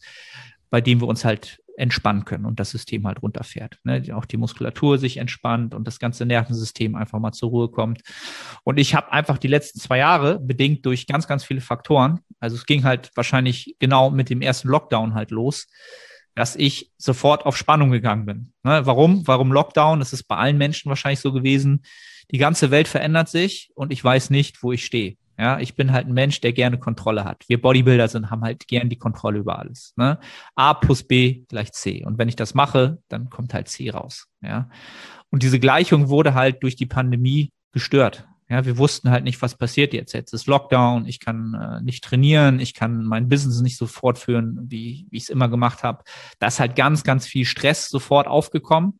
bei 0.69 0.81
dem 0.81 1.01
wir 1.01 1.07
uns 1.07 1.25
halt 1.25 1.59
entspannen 1.77 2.25
können 2.25 2.45
und 2.45 2.59
das 2.59 2.71
System 2.71 3.07
halt 3.07 3.21
runterfährt. 3.21 3.79
Ne? 3.83 4.03
Auch 4.13 4.25
die 4.25 4.37
Muskulatur 4.37 4.97
sich 4.97 5.17
entspannt 5.17 5.73
und 5.73 5.85
das 5.85 5.99
ganze 5.99 6.25
Nervensystem 6.25 6.95
einfach 6.95 7.19
mal 7.19 7.31
zur 7.31 7.49
Ruhe 7.49 7.69
kommt. 7.69 8.01
Und 8.63 8.79
ich 8.79 8.95
habe 8.95 9.13
einfach 9.13 9.37
die 9.37 9.47
letzten 9.47 9.79
zwei 9.79 9.99
Jahre, 9.99 10.39
bedingt 10.39 10.85
durch 10.85 11.07
ganz, 11.07 11.27
ganz 11.27 11.43
viele 11.43 11.61
Faktoren, 11.61 12.19
also 12.39 12.55
es 12.55 12.65
ging 12.65 12.83
halt 12.83 13.11
wahrscheinlich 13.15 13.75
genau 13.79 14.09
mit 14.09 14.29
dem 14.29 14.41
ersten 14.41 14.67
Lockdown 14.67 15.13
halt 15.13 15.31
los, 15.31 15.67
dass 16.35 16.55
ich 16.55 16.91
sofort 16.97 17.45
auf 17.45 17.57
Spannung 17.57 17.91
gegangen 17.91 18.25
bin. 18.25 18.53
Ne? 18.63 18.81
Warum? 18.85 19.27
Warum 19.27 19.51
Lockdown? 19.51 19.99
Das 19.99 20.13
ist 20.13 20.23
bei 20.23 20.35
allen 20.35 20.57
Menschen 20.57 20.89
wahrscheinlich 20.89 21.19
so 21.19 21.31
gewesen. 21.31 21.83
Die 22.31 22.37
ganze 22.37 22.71
Welt 22.71 22.87
verändert 22.87 23.29
sich 23.29 23.71
und 23.75 23.93
ich 23.93 24.03
weiß 24.03 24.29
nicht, 24.29 24.61
wo 24.61 24.71
ich 24.71 24.85
stehe. 24.85 25.17
Ja, 25.37 25.59
ich 25.59 25.75
bin 25.75 25.91
halt 25.91 26.07
ein 26.07 26.13
Mensch, 26.13 26.41
der 26.41 26.51
gerne 26.51 26.79
Kontrolle 26.79 27.23
hat. 27.23 27.43
Wir 27.47 27.61
Bodybuilder 27.61 28.07
sind, 28.07 28.31
haben 28.31 28.41
halt 28.41 28.67
gern 28.67 28.89
die 28.89 28.97
Kontrolle 28.97 29.39
über 29.39 29.59
alles. 29.59 29.93
Ne? 29.95 30.19
A 30.55 30.73
plus 30.73 31.03
B 31.03 31.43
gleich 31.47 31.71
C. 31.73 32.03
Und 32.03 32.17
wenn 32.17 32.27
ich 32.27 32.35
das 32.35 32.55
mache, 32.55 32.97
dann 33.07 33.29
kommt 33.29 33.53
halt 33.53 33.67
C 33.67 33.91
raus. 33.91 34.27
Ja. 34.41 34.69
Und 35.29 35.43
diese 35.43 35.59
Gleichung 35.59 36.09
wurde 36.09 36.33
halt 36.33 36.63
durch 36.63 36.75
die 36.75 36.87
Pandemie 36.87 37.51
gestört. 37.71 38.27
Ja, 38.49 38.65
wir 38.65 38.77
wussten 38.77 39.11
halt 39.11 39.25
nicht, 39.25 39.41
was 39.41 39.55
passiert 39.55 39.93
jetzt. 39.93 40.13
Jetzt 40.13 40.33
ist 40.33 40.47
Lockdown, 40.47 41.05
ich 41.05 41.19
kann 41.19 41.53
äh, 41.53 41.81
nicht 41.81 42.03
trainieren, 42.03 42.59
ich 42.59 42.73
kann 42.73 43.03
mein 43.03 43.27
Business 43.27 43.59
nicht 43.59 43.77
so 43.77 43.87
fortführen, 43.87 44.57
wie, 44.69 45.05
wie 45.11 45.17
ich 45.17 45.23
es 45.23 45.29
immer 45.29 45.49
gemacht 45.49 45.83
habe. 45.83 46.03
Da 46.39 46.47
ist 46.47 46.59
halt 46.59 46.75
ganz, 46.75 47.03
ganz 47.03 47.27
viel 47.27 47.45
Stress 47.45 47.89
sofort 47.89 48.25
aufgekommen. 48.25 48.99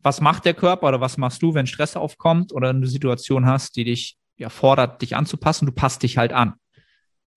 Was 0.00 0.20
macht 0.20 0.44
der 0.44 0.54
Körper 0.54 0.88
oder 0.88 1.00
was 1.00 1.16
machst 1.16 1.42
du, 1.42 1.54
wenn 1.54 1.68
Stress 1.68 1.96
aufkommt 1.96 2.52
oder 2.52 2.70
eine 2.70 2.88
Situation 2.88 3.46
hast, 3.46 3.76
die 3.76 3.84
dich 3.84 4.16
ja, 4.36 4.48
fordert, 4.48 5.02
dich 5.02 5.16
anzupassen. 5.16 5.66
Du 5.66 5.72
passt 5.72 6.02
dich 6.02 6.18
halt 6.18 6.32
an. 6.32 6.54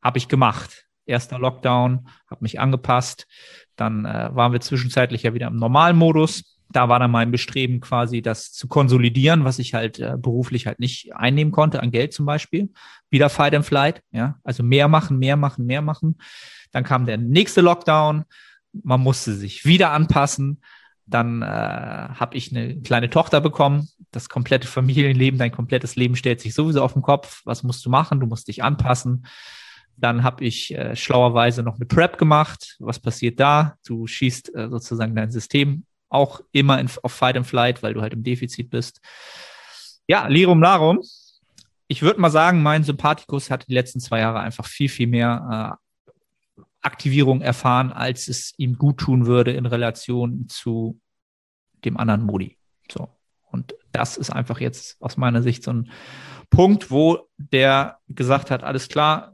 Habe 0.02 0.18
ich 0.18 0.28
gemacht. 0.28 0.86
Erster 1.06 1.38
Lockdown, 1.38 2.08
habe 2.30 2.42
mich 2.42 2.60
angepasst. 2.60 3.28
Dann 3.76 4.06
äh, 4.06 4.30
waren 4.34 4.54
wir 4.54 4.62
zwischenzeitlich 4.62 5.24
ja 5.24 5.34
wieder 5.34 5.48
im 5.48 5.58
Normalmodus. 5.58 6.60
Da 6.70 6.90
war 6.90 7.00
dann 7.00 7.12
mein 7.12 7.32
Bestreben 7.32 7.80
quasi, 7.80 8.24
das 8.24 8.52
zu 8.52 8.68
konsolidieren, 8.68 9.46
was 9.46 9.60
ich 9.60 9.76
halt 9.76 10.00
äh, 10.00 10.16
beruflich 10.18 10.66
halt 10.66 10.80
nicht 10.80 11.16
einnehmen 11.16 11.52
konnte, 11.52 11.80
an 11.80 11.92
Geld 11.92 12.14
zum 12.14 12.26
Beispiel. 12.26 12.72
Wieder 13.12 13.30
Fight 13.30 13.54
and 13.54 13.66
Flight, 13.66 14.02
ja. 14.12 14.40
Also 14.44 14.64
mehr 14.64 14.88
machen, 14.88 15.20
mehr 15.20 15.38
machen, 15.38 15.66
mehr 15.66 15.84
machen. 15.84 16.18
Dann 16.72 16.84
kam 16.84 17.06
der 17.06 17.18
nächste 17.18 17.62
Lockdown. 17.62 18.26
Man 18.84 19.00
musste 19.00 19.34
sich 19.34 19.66
wieder 19.66 19.92
anpassen. 19.92 20.62
Dann 21.08 21.42
äh, 21.42 21.46
habe 21.46 22.36
ich 22.36 22.52
eine 22.52 22.82
kleine 22.82 23.10
Tochter 23.10 23.42
bekommen. 23.42 23.88
Das 24.12 24.30
komplette 24.30 24.68
Familienleben, 24.68 25.38
dein 25.38 25.52
komplettes 25.52 25.96
Leben 25.96 26.16
stellt 26.16 26.42
sich 26.42 26.54
sowieso 26.54 26.82
auf 26.82 26.94
den 26.94 27.02
Kopf. 27.02 27.42
Was 27.46 27.64
musst 27.64 27.86
du 27.86 27.90
machen? 27.90 28.20
Du 28.20 28.28
musst 28.28 28.48
dich 28.48 28.64
anpassen. 28.64 29.26
Dann 29.98 30.24
habe 30.24 30.44
ich 30.44 30.74
äh, 30.74 30.96
schlauerweise 30.96 31.64
noch 31.64 31.76
eine 31.76 31.86
Prep 31.86 32.18
gemacht. 32.18 32.76
Was 32.80 33.00
passiert 33.00 33.40
da? 33.40 33.76
Du 33.86 34.08
schießt 34.08 34.56
äh, 34.56 34.70
sozusagen 34.70 35.16
dein 35.16 35.32
System 35.32 35.86
auch 36.10 36.42
immer 36.52 36.80
in, 36.80 36.90
auf 37.04 37.14
Fight 37.14 37.38
and 37.38 37.48
Flight, 37.48 37.84
weil 37.84 37.94
du 37.94 38.02
halt 38.02 38.14
im 38.14 38.24
Defizit 38.24 38.70
bist. 38.70 39.00
Ja, 40.08 40.28
Lirum 40.28 40.62
Larum. 40.62 41.02
Ich 41.88 42.02
würde 42.02 42.20
mal 42.20 42.32
sagen, 42.32 42.64
mein 42.64 42.84
Sympathikus 42.84 43.52
hat 43.52 43.68
die 43.68 43.74
letzten 43.74 44.00
zwei 44.00 44.20
Jahre 44.20 44.40
einfach 44.40 44.66
viel, 44.66 44.90
viel 44.90 45.08
mehr 45.08 45.78
äh, 45.80 45.85
Aktivierung 46.86 47.42
erfahren, 47.42 47.92
als 47.92 48.28
es 48.28 48.54
ihm 48.58 48.78
gut 48.78 48.98
tun 49.00 49.26
würde 49.26 49.52
in 49.52 49.66
Relation 49.66 50.48
zu 50.48 51.00
dem 51.84 51.98
anderen 51.98 52.24
Modi. 52.24 52.58
So. 52.92 53.10
Und 53.52 53.76
das 53.92 54.18
ist 54.18 54.30
einfach 54.32 54.60
jetzt 54.60 55.02
aus 55.02 55.18
meiner 55.18 55.42
Sicht 55.42 55.64
so 55.64 55.72
ein 55.72 55.92
Punkt, 56.50 56.92
wo 56.92 57.28
der 57.38 58.00
gesagt 58.08 58.52
hat, 58.52 58.64
alles 58.64 58.88
klar, 58.88 59.34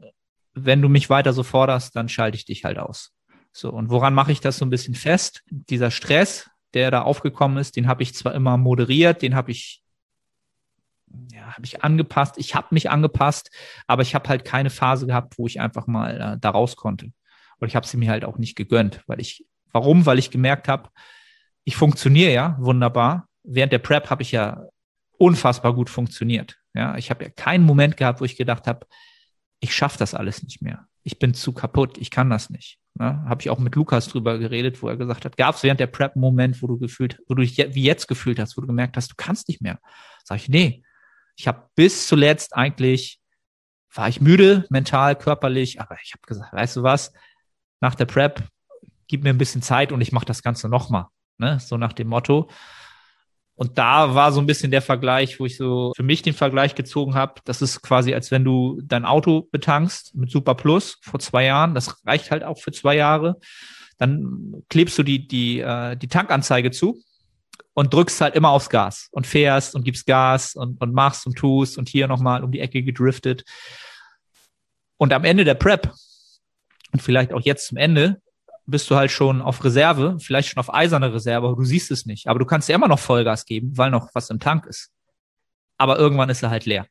wenn 0.54 0.82
du 0.82 0.88
mich 0.88 1.10
weiter 1.10 1.32
so 1.32 1.42
forderst, 1.42 1.96
dann 1.96 2.08
schalte 2.08 2.36
ich 2.36 2.44
dich 2.44 2.64
halt 2.64 2.78
aus. 2.78 3.12
So, 3.52 3.70
und 3.70 3.90
woran 3.90 4.14
mache 4.14 4.32
ich 4.32 4.40
das 4.40 4.58
so 4.58 4.64
ein 4.64 4.70
bisschen 4.70 4.94
fest? 4.94 5.42
Dieser 5.50 5.90
Stress, 5.90 6.50
der 6.74 6.90
da 6.90 7.02
aufgekommen 7.02 7.58
ist, 7.58 7.76
den 7.76 7.86
habe 7.86 8.02
ich 8.02 8.14
zwar 8.14 8.34
immer 8.34 8.56
moderiert, 8.56 9.22
den 9.22 9.34
habe 9.34 9.50
ich 9.50 9.82
ja, 11.30 11.54
habe 11.54 11.66
ich 11.66 11.84
angepasst, 11.84 12.38
ich 12.38 12.54
habe 12.54 12.68
mich 12.70 12.90
angepasst, 12.90 13.50
aber 13.86 14.00
ich 14.00 14.14
habe 14.14 14.28
halt 14.30 14.44
keine 14.44 14.70
Phase 14.70 15.06
gehabt, 15.06 15.36
wo 15.36 15.46
ich 15.46 15.60
einfach 15.60 15.86
mal 15.86 16.20
äh, 16.20 16.38
da 16.38 16.50
raus 16.50 16.76
konnte. 16.76 17.12
Und 17.62 17.68
ich 17.68 17.76
habe 17.76 17.86
sie 17.86 17.96
mir 17.96 18.10
halt 18.10 18.24
auch 18.24 18.38
nicht 18.38 18.56
gegönnt, 18.56 19.04
weil 19.06 19.20
ich, 19.20 19.46
warum? 19.70 20.04
Weil 20.04 20.18
ich 20.18 20.32
gemerkt 20.32 20.66
habe, 20.66 20.90
ich 21.62 21.76
funktioniere 21.76 22.32
ja 22.32 22.56
wunderbar. 22.58 23.28
Während 23.44 23.72
der 23.72 23.78
Prep 23.78 24.10
habe 24.10 24.22
ich 24.22 24.32
ja 24.32 24.64
unfassbar 25.16 25.72
gut 25.72 25.88
funktioniert. 25.88 26.58
Ja, 26.74 26.96
ich 26.96 27.08
habe 27.10 27.22
ja 27.22 27.30
keinen 27.30 27.64
Moment 27.64 27.96
gehabt, 27.96 28.20
wo 28.20 28.24
ich 28.24 28.36
gedacht 28.36 28.66
habe, 28.66 28.84
ich 29.60 29.76
schaffe 29.76 29.96
das 29.96 30.12
alles 30.12 30.42
nicht 30.42 30.60
mehr. 30.60 30.88
Ich 31.04 31.20
bin 31.20 31.34
zu 31.34 31.52
kaputt, 31.52 31.98
ich 31.98 32.10
kann 32.10 32.30
das 32.30 32.50
nicht. 32.50 32.80
Ne? 32.94 33.24
Habe 33.28 33.40
ich 33.40 33.48
auch 33.48 33.60
mit 33.60 33.76
Lukas 33.76 34.08
drüber 34.08 34.40
geredet, 34.40 34.82
wo 34.82 34.88
er 34.88 34.96
gesagt 34.96 35.24
hat, 35.24 35.36
gab 35.36 35.54
es 35.54 35.62
während 35.62 35.78
der 35.78 35.86
Prep 35.86 36.16
einen 36.16 36.20
Moment, 36.20 36.62
wo 36.62 36.66
du 36.66 36.80
gefühlt, 36.80 37.20
wo 37.28 37.34
du 37.34 37.42
dich 37.42 37.56
wie 37.58 37.84
jetzt 37.84 38.08
gefühlt 38.08 38.40
hast, 38.40 38.56
wo 38.56 38.60
du 38.62 38.66
gemerkt 38.66 38.96
hast, 38.96 39.12
du 39.12 39.14
kannst 39.16 39.46
nicht 39.46 39.62
mehr. 39.62 39.78
Sag 40.24 40.38
ich, 40.38 40.48
nee, 40.48 40.82
ich 41.36 41.46
habe 41.46 41.68
bis 41.76 42.08
zuletzt 42.08 42.56
eigentlich, 42.56 43.20
war 43.94 44.08
ich 44.08 44.20
müde, 44.20 44.66
mental, 44.68 45.14
körperlich, 45.14 45.80
aber 45.80 45.96
ich 46.02 46.12
habe 46.12 46.26
gesagt, 46.26 46.52
weißt 46.52 46.74
du 46.74 46.82
was, 46.82 47.12
nach 47.82 47.96
der 47.96 48.06
Prep, 48.06 48.42
gib 49.08 49.24
mir 49.24 49.30
ein 49.30 49.38
bisschen 49.38 49.60
Zeit 49.60 49.92
und 49.92 50.00
ich 50.00 50.12
mache 50.12 50.24
das 50.24 50.42
Ganze 50.42 50.68
nochmal. 50.68 51.06
Ne? 51.36 51.58
So 51.60 51.76
nach 51.76 51.92
dem 51.92 52.08
Motto. 52.08 52.48
Und 53.54 53.76
da 53.76 54.14
war 54.14 54.32
so 54.32 54.40
ein 54.40 54.46
bisschen 54.46 54.70
der 54.70 54.80
Vergleich, 54.80 55.38
wo 55.38 55.44
ich 55.44 55.56
so 55.58 55.92
für 55.94 56.02
mich 56.02 56.22
den 56.22 56.32
Vergleich 56.32 56.74
gezogen 56.74 57.14
habe. 57.14 57.34
Das 57.44 57.60
ist 57.60 57.82
quasi, 57.82 58.14
als 58.14 58.30
wenn 58.30 58.44
du 58.44 58.80
dein 58.82 59.04
Auto 59.04 59.48
betankst 59.50 60.14
mit 60.14 60.30
Super 60.30 60.54
Plus 60.54 60.98
vor 61.02 61.20
zwei 61.20 61.44
Jahren. 61.44 61.74
Das 61.74 62.06
reicht 62.06 62.30
halt 62.30 62.44
auch 62.44 62.58
für 62.58 62.72
zwei 62.72 62.96
Jahre. 62.96 63.38
Dann 63.98 64.62
klebst 64.70 64.96
du 64.96 65.02
die, 65.02 65.26
die, 65.28 65.60
äh, 65.60 65.96
die 65.96 66.08
Tankanzeige 66.08 66.70
zu 66.70 67.02
und 67.74 67.92
drückst 67.92 68.20
halt 68.20 68.36
immer 68.36 68.50
aufs 68.50 68.70
Gas 68.70 69.08
und 69.10 69.26
fährst 69.26 69.74
und 69.74 69.84
gibst 69.84 70.06
Gas 70.06 70.54
und, 70.54 70.80
und 70.80 70.94
machst 70.94 71.26
und 71.26 71.36
tust 71.36 71.78
und 71.78 71.88
hier 71.88 72.08
nochmal 72.08 72.42
um 72.42 72.52
die 72.52 72.60
Ecke 72.60 72.82
gedriftet. 72.82 73.44
Und 74.96 75.12
am 75.12 75.24
Ende 75.24 75.44
der 75.44 75.54
Prep 75.54 75.92
und 76.92 77.02
vielleicht 77.02 77.32
auch 77.32 77.40
jetzt 77.40 77.68
zum 77.68 77.78
Ende 77.78 78.20
bist 78.66 78.88
du 78.90 78.96
halt 78.96 79.10
schon 79.10 79.42
auf 79.42 79.64
Reserve, 79.64 80.18
vielleicht 80.20 80.48
schon 80.48 80.60
auf 80.60 80.72
eiserne 80.72 81.12
Reserve, 81.12 81.46
aber 81.46 81.56
du 81.56 81.64
siehst 81.64 81.90
es 81.90 82.06
nicht. 82.06 82.28
Aber 82.28 82.38
du 82.38 82.44
kannst 82.44 82.68
ja 82.68 82.76
immer 82.76 82.88
noch 82.88 82.98
Vollgas 82.98 83.44
geben, 83.44 83.76
weil 83.76 83.90
noch 83.90 84.10
was 84.14 84.30
im 84.30 84.38
Tank 84.38 84.66
ist. 84.66 84.90
Aber 85.78 85.98
irgendwann 85.98 86.30
ist 86.30 86.42
er 86.42 86.50
halt 86.50 86.66
leer. 86.66 86.86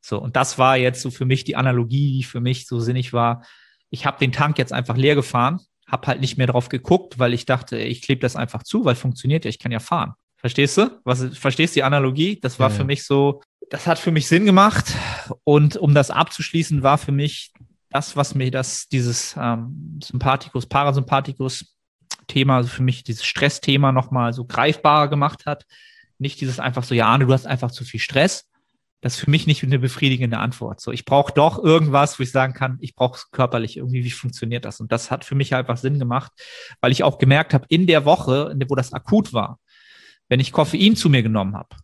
So, 0.00 0.18
und 0.18 0.36
das 0.36 0.58
war 0.58 0.76
jetzt 0.76 1.02
so 1.02 1.10
für 1.10 1.26
mich 1.26 1.44
die 1.44 1.54
Analogie, 1.54 2.12
die 2.12 2.24
für 2.24 2.40
mich 2.40 2.66
so 2.66 2.80
sinnig 2.80 3.12
war. 3.12 3.44
Ich 3.90 4.06
habe 4.06 4.18
den 4.18 4.32
Tank 4.32 4.58
jetzt 4.58 4.72
einfach 4.72 4.96
leer 4.96 5.14
gefahren, 5.14 5.60
habe 5.86 6.06
halt 6.06 6.20
nicht 6.20 6.38
mehr 6.38 6.46
drauf 6.46 6.68
geguckt, 6.68 7.18
weil 7.18 7.34
ich 7.34 7.44
dachte, 7.44 7.78
ich 7.78 8.02
klebe 8.02 8.20
das 8.20 8.34
einfach 8.34 8.62
zu, 8.62 8.84
weil 8.84 8.94
funktioniert 8.94 9.44
ja, 9.44 9.50
ich 9.50 9.58
kann 9.58 9.70
ja 9.70 9.80
fahren. 9.80 10.14
Verstehst 10.36 10.76
du? 10.78 11.00
Was, 11.04 11.24
verstehst 11.38 11.76
du 11.76 11.78
die 11.78 11.84
Analogie? 11.84 12.40
Das 12.40 12.58
war 12.58 12.70
ja, 12.70 12.76
für 12.76 12.84
mich 12.84 13.04
so, 13.04 13.42
das 13.70 13.86
hat 13.86 13.98
für 13.98 14.10
mich 14.10 14.26
Sinn 14.26 14.44
gemacht. 14.44 14.92
Und 15.44 15.76
um 15.76 15.94
das 15.94 16.10
abzuschließen, 16.10 16.82
war 16.82 16.98
für 16.98 17.12
mich 17.12 17.52
das, 17.92 18.16
was 18.16 18.34
mir 18.34 18.50
das, 18.50 18.88
dieses 18.88 19.36
ähm, 19.38 20.00
Sympathikus, 20.02 20.66
Parasympathikus 20.66 21.76
Thema, 22.26 22.56
also 22.56 22.68
für 22.68 22.82
mich 22.82 23.04
dieses 23.04 23.24
Stressthema 23.24 23.92
nochmal 23.92 24.32
so 24.32 24.44
greifbarer 24.44 25.08
gemacht 25.08 25.46
hat. 25.46 25.66
Nicht 26.18 26.40
dieses 26.40 26.60
einfach 26.60 26.84
so, 26.84 26.94
ja, 26.94 27.06
Arne, 27.06 27.26
du 27.26 27.32
hast 27.32 27.46
einfach 27.46 27.70
zu 27.70 27.84
viel 27.84 28.00
Stress. 28.00 28.48
Das 29.00 29.14
ist 29.14 29.20
für 29.20 29.30
mich 29.30 29.48
nicht 29.48 29.64
eine 29.64 29.80
befriedigende 29.80 30.38
Antwort. 30.38 30.80
So, 30.80 30.92
ich 30.92 31.04
brauche 31.04 31.32
doch 31.32 31.62
irgendwas, 31.62 32.18
wo 32.18 32.22
ich 32.22 32.30
sagen 32.30 32.54
kann, 32.54 32.78
ich 32.80 32.94
brauche 32.94 33.16
es 33.16 33.30
körperlich 33.32 33.76
irgendwie, 33.76 34.04
wie 34.04 34.10
funktioniert 34.12 34.64
das? 34.64 34.80
Und 34.80 34.92
das 34.92 35.10
hat 35.10 35.24
für 35.24 35.34
mich 35.34 35.54
einfach 35.54 35.76
Sinn 35.76 35.98
gemacht, 35.98 36.30
weil 36.80 36.92
ich 36.92 37.02
auch 37.02 37.18
gemerkt 37.18 37.52
habe, 37.52 37.66
in 37.68 37.88
der 37.88 38.04
Woche, 38.04 38.54
wo 38.68 38.76
das 38.76 38.92
akut 38.92 39.32
war, 39.32 39.58
wenn 40.28 40.38
ich 40.38 40.52
Koffein 40.52 40.94
zu 40.94 41.10
mir 41.10 41.24
genommen 41.24 41.56
habe, 41.56 41.76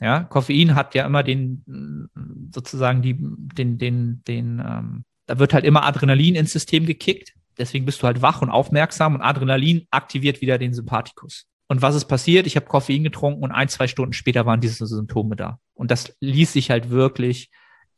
ja, 0.00 0.24
Koffein 0.24 0.74
hat 0.74 0.94
ja 0.94 1.06
immer 1.06 1.22
den 1.22 2.10
sozusagen 2.52 3.00
die, 3.00 3.16
den, 3.18 3.78
den, 3.78 4.22
den 4.26 4.58
ähm, 4.58 5.04
da 5.26 5.38
wird 5.38 5.54
halt 5.54 5.64
immer 5.64 5.84
Adrenalin 5.84 6.34
ins 6.34 6.52
System 6.52 6.86
gekickt. 6.86 7.34
Deswegen 7.58 7.84
bist 7.84 8.02
du 8.02 8.06
halt 8.06 8.22
wach 8.22 8.42
und 8.42 8.50
aufmerksam 8.50 9.14
und 9.14 9.22
Adrenalin 9.22 9.86
aktiviert 9.90 10.40
wieder 10.40 10.58
den 10.58 10.74
Sympathikus. 10.74 11.46
Und 11.68 11.82
was 11.82 11.94
ist 11.94 12.04
passiert? 12.04 12.46
Ich 12.46 12.56
habe 12.56 12.66
Koffein 12.66 13.02
getrunken 13.02 13.42
und 13.42 13.50
ein, 13.50 13.68
zwei 13.68 13.88
Stunden 13.88 14.12
später 14.12 14.46
waren 14.46 14.60
diese 14.60 14.86
Symptome 14.86 15.36
da. 15.36 15.58
Und 15.74 15.90
das 15.90 16.16
ließ 16.20 16.52
sich 16.52 16.70
halt 16.70 16.90
wirklich 16.90 17.50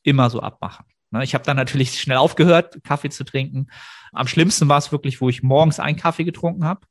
immer 0.02 0.30
so 0.30 0.40
abmachen. 0.40 0.87
Ne, 1.11 1.25
ich 1.25 1.35
habe 1.35 1.44
dann 1.44 1.56
natürlich 1.56 1.92
schnell 2.00 2.18
aufgehört, 2.18 2.78
Kaffee 2.85 3.11
zu 3.11 3.25
trinken. 3.25 3.68
Am 4.12 4.26
schlimmsten 4.26 4.68
war 4.68 4.78
es 4.78 4.92
wirklich, 4.92 5.20
wo 5.20 5.28
ich 5.28 5.42
morgens 5.42 5.80
einen 5.80 5.97
Kaffee 5.97 6.25
getrunken 6.25 6.64
habe. 6.64 6.87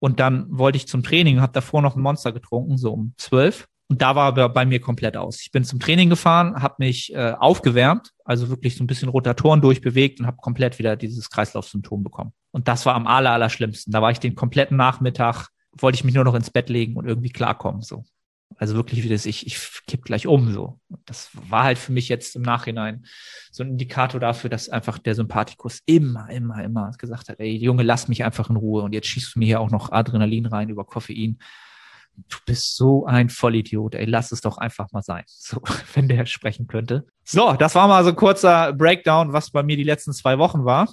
Und 0.00 0.20
dann 0.20 0.46
wollte 0.50 0.76
ich 0.76 0.86
zum 0.86 1.02
Training, 1.02 1.40
habe 1.40 1.52
davor 1.52 1.82
noch 1.82 1.96
ein 1.96 2.02
Monster 2.02 2.32
getrunken, 2.32 2.76
so 2.76 2.92
um 2.92 3.14
zwölf. 3.16 3.68
Und 3.90 4.02
da 4.02 4.14
war 4.14 4.36
er 4.36 4.50
bei 4.50 4.66
mir 4.66 4.80
komplett 4.80 5.16
aus. 5.16 5.40
Ich 5.40 5.50
bin 5.50 5.64
zum 5.64 5.80
Training 5.80 6.10
gefahren, 6.10 6.62
habe 6.62 6.74
mich 6.78 7.12
äh, 7.14 7.32
aufgewärmt, 7.38 8.12
also 8.24 8.50
wirklich 8.50 8.76
so 8.76 8.84
ein 8.84 8.86
bisschen 8.86 9.08
Rotatoren 9.08 9.62
durchbewegt 9.62 10.20
und 10.20 10.26
habe 10.26 10.36
komplett 10.36 10.78
wieder 10.78 10.94
dieses 10.94 11.30
Kreislaufsymptom 11.30 12.04
bekommen. 12.04 12.32
Und 12.50 12.68
das 12.68 12.84
war 12.84 12.94
am 12.94 13.06
aller, 13.06 13.30
aller 13.30 13.48
schlimmsten. 13.48 13.90
Da 13.90 14.02
war 14.02 14.10
ich 14.10 14.20
den 14.20 14.34
kompletten 14.34 14.76
Nachmittag, 14.76 15.48
wollte 15.72 15.96
ich 15.96 16.04
mich 16.04 16.14
nur 16.14 16.24
noch 16.24 16.34
ins 16.34 16.50
Bett 16.50 16.68
legen 16.68 16.96
und 16.96 17.06
irgendwie 17.06 17.30
klarkommen. 17.30 17.80
So. 17.80 18.04
Also 18.56 18.74
wirklich 18.74 19.04
wie 19.04 19.08
das, 19.08 19.24
ich, 19.24 19.46
ich 19.46 19.58
kipp 19.86 20.04
gleich 20.04 20.26
um. 20.26 20.52
So. 20.52 20.78
Das 21.06 21.30
war 21.48 21.64
halt 21.64 21.78
für 21.78 21.92
mich 21.92 22.10
jetzt 22.10 22.36
im 22.36 22.42
Nachhinein 22.42 23.06
so 23.50 23.62
ein 23.62 23.70
Indikator 23.70 24.20
dafür, 24.20 24.50
dass 24.50 24.68
einfach 24.68 24.98
der 24.98 25.14
Sympathikus 25.14 25.80
immer, 25.86 26.28
immer, 26.28 26.62
immer 26.62 26.90
gesagt 26.98 27.30
hat, 27.30 27.40
ey, 27.40 27.56
Junge, 27.56 27.84
lass 27.84 28.08
mich 28.08 28.22
einfach 28.22 28.50
in 28.50 28.56
Ruhe 28.56 28.82
und 28.82 28.92
jetzt 28.92 29.08
schießt 29.08 29.34
du 29.34 29.38
mir 29.38 29.46
hier 29.46 29.60
auch 29.60 29.70
noch 29.70 29.92
Adrenalin 29.92 30.44
rein 30.44 30.68
über 30.68 30.84
Koffein 30.84 31.38
du 32.28 32.36
bist 32.46 32.76
so 32.76 33.06
ein 33.06 33.28
Vollidiot, 33.28 33.94
ey, 33.94 34.04
lass 34.04 34.32
es 34.32 34.40
doch 34.40 34.58
einfach 34.58 34.90
mal 34.92 35.02
sein, 35.02 35.24
so, 35.26 35.62
wenn 35.94 36.08
der 36.08 36.26
sprechen 36.26 36.66
könnte. 36.66 37.06
So, 37.24 37.52
das 37.52 37.74
war 37.74 37.88
mal 37.88 38.02
so 38.04 38.10
ein 38.10 38.16
kurzer 38.16 38.72
Breakdown, 38.72 39.32
was 39.32 39.50
bei 39.50 39.62
mir 39.62 39.76
die 39.76 39.84
letzten 39.84 40.12
zwei 40.12 40.38
Wochen 40.38 40.64
war. 40.64 40.88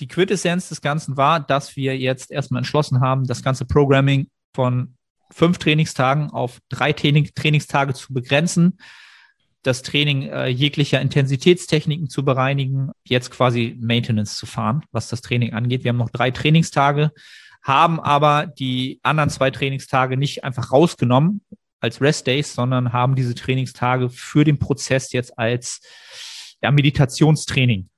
Die 0.00 0.08
Quintessenz 0.08 0.68
des 0.68 0.80
Ganzen 0.80 1.16
war, 1.16 1.40
dass 1.40 1.76
wir 1.76 1.96
jetzt 1.96 2.30
erstmal 2.30 2.60
entschlossen 2.60 3.00
haben, 3.00 3.26
das 3.26 3.42
ganze 3.42 3.64
Programming 3.64 4.28
von 4.54 4.94
fünf 5.30 5.58
Trainingstagen 5.58 6.30
auf 6.30 6.58
drei 6.68 6.92
Training 6.92 7.30
Trainingstage 7.34 7.94
zu 7.94 8.12
begrenzen, 8.12 8.78
das 9.62 9.82
Training 9.82 10.22
äh, 10.22 10.46
jeglicher 10.46 11.00
Intensitätstechniken 11.00 12.08
zu 12.08 12.24
bereinigen, 12.24 12.90
jetzt 13.04 13.30
quasi 13.30 13.76
Maintenance 13.80 14.36
zu 14.36 14.46
fahren, 14.46 14.82
was 14.92 15.08
das 15.08 15.20
Training 15.20 15.52
angeht. 15.52 15.84
Wir 15.84 15.90
haben 15.90 15.98
noch 15.98 16.10
drei 16.10 16.30
Trainingstage 16.30 17.10
haben 17.68 18.00
aber 18.00 18.46
die 18.46 18.98
anderen 19.02 19.30
zwei 19.30 19.50
Trainingstage 19.50 20.16
nicht 20.16 20.42
einfach 20.42 20.72
rausgenommen 20.72 21.42
als 21.80 22.00
Rest 22.00 22.26
Days, 22.26 22.54
sondern 22.54 22.92
haben 22.92 23.14
diese 23.14 23.34
Trainingstage 23.34 24.08
für 24.10 24.44
den 24.44 24.58
Prozess 24.58 25.12
jetzt 25.12 25.38
als 25.38 25.80
ja, 26.62 26.72
Meditationstraining 26.72 27.88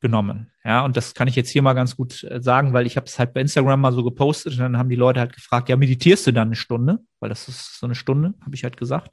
genommen. 0.00 0.50
Ja, 0.64 0.84
und 0.84 0.96
das 0.96 1.14
kann 1.14 1.28
ich 1.28 1.36
jetzt 1.36 1.50
hier 1.50 1.62
mal 1.62 1.74
ganz 1.74 1.96
gut 1.96 2.24
äh, 2.24 2.42
sagen, 2.42 2.72
weil 2.72 2.86
ich 2.86 2.96
habe 2.96 3.06
es 3.06 3.18
halt 3.18 3.34
bei 3.34 3.40
Instagram 3.40 3.80
mal 3.80 3.92
so 3.92 4.02
gepostet 4.02 4.54
und 4.54 4.58
dann 4.58 4.78
haben 4.78 4.88
die 4.88 4.96
Leute 4.96 5.20
halt 5.20 5.32
gefragt, 5.32 5.68
ja, 5.68 5.76
meditierst 5.76 6.26
du 6.26 6.32
dann 6.32 6.48
eine 6.48 6.56
Stunde? 6.56 6.98
Weil 7.20 7.28
das 7.28 7.48
ist 7.48 7.78
so 7.78 7.86
eine 7.86 7.94
Stunde, 7.94 8.34
habe 8.42 8.54
ich 8.54 8.64
halt 8.64 8.76
gesagt. 8.76 9.12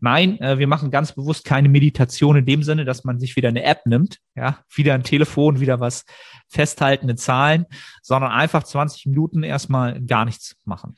Nein, 0.00 0.40
äh, 0.40 0.58
wir 0.58 0.66
machen 0.66 0.90
ganz 0.90 1.12
bewusst 1.12 1.44
keine 1.44 1.68
Meditation 1.68 2.36
in 2.36 2.46
dem 2.46 2.62
Sinne, 2.62 2.84
dass 2.84 3.04
man 3.04 3.18
sich 3.18 3.36
wieder 3.36 3.48
eine 3.48 3.62
App 3.62 3.86
nimmt, 3.86 4.18
ja, 4.34 4.58
wieder 4.74 4.94
ein 4.94 5.04
Telefon, 5.04 5.60
wieder 5.60 5.80
was 5.80 6.04
festhaltende 6.48 7.16
Zahlen, 7.16 7.66
sondern 8.02 8.32
einfach 8.32 8.64
20 8.64 9.06
Minuten 9.06 9.42
erstmal 9.42 10.00
gar 10.02 10.24
nichts 10.24 10.56
machen. 10.64 10.96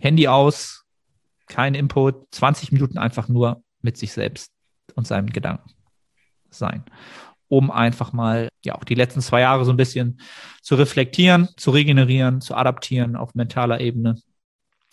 Handy 0.00 0.28
aus, 0.28 0.84
kein 1.46 1.74
Input, 1.74 2.26
20 2.34 2.72
Minuten 2.72 2.98
einfach 2.98 3.28
nur 3.28 3.62
mit 3.80 3.96
sich 3.96 4.12
selbst 4.12 4.50
und 4.94 5.06
seinem 5.06 5.30
Gedanken 5.30 5.70
sein, 6.50 6.84
um 7.52 7.70
einfach 7.70 8.14
mal 8.14 8.48
ja 8.64 8.76
auch 8.76 8.84
die 8.84 8.94
letzten 8.94 9.20
zwei 9.20 9.42
Jahre 9.42 9.66
so 9.66 9.72
ein 9.72 9.76
bisschen 9.76 10.18
zu 10.62 10.74
reflektieren, 10.74 11.50
zu 11.58 11.70
regenerieren, 11.70 12.40
zu 12.40 12.54
adaptieren 12.54 13.14
auf 13.14 13.34
mentaler 13.34 13.78
Ebene. 13.78 14.14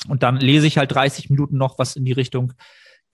Und 0.10 0.24
dann 0.24 0.36
lese 0.36 0.68
ich 0.68 0.78
halt 0.78 0.94
30 0.94 1.30
Minuten 1.30 1.58
noch 1.58 1.80
was 1.80 1.96
in 1.96 2.04
die 2.04 2.12
Richtung 2.12 2.52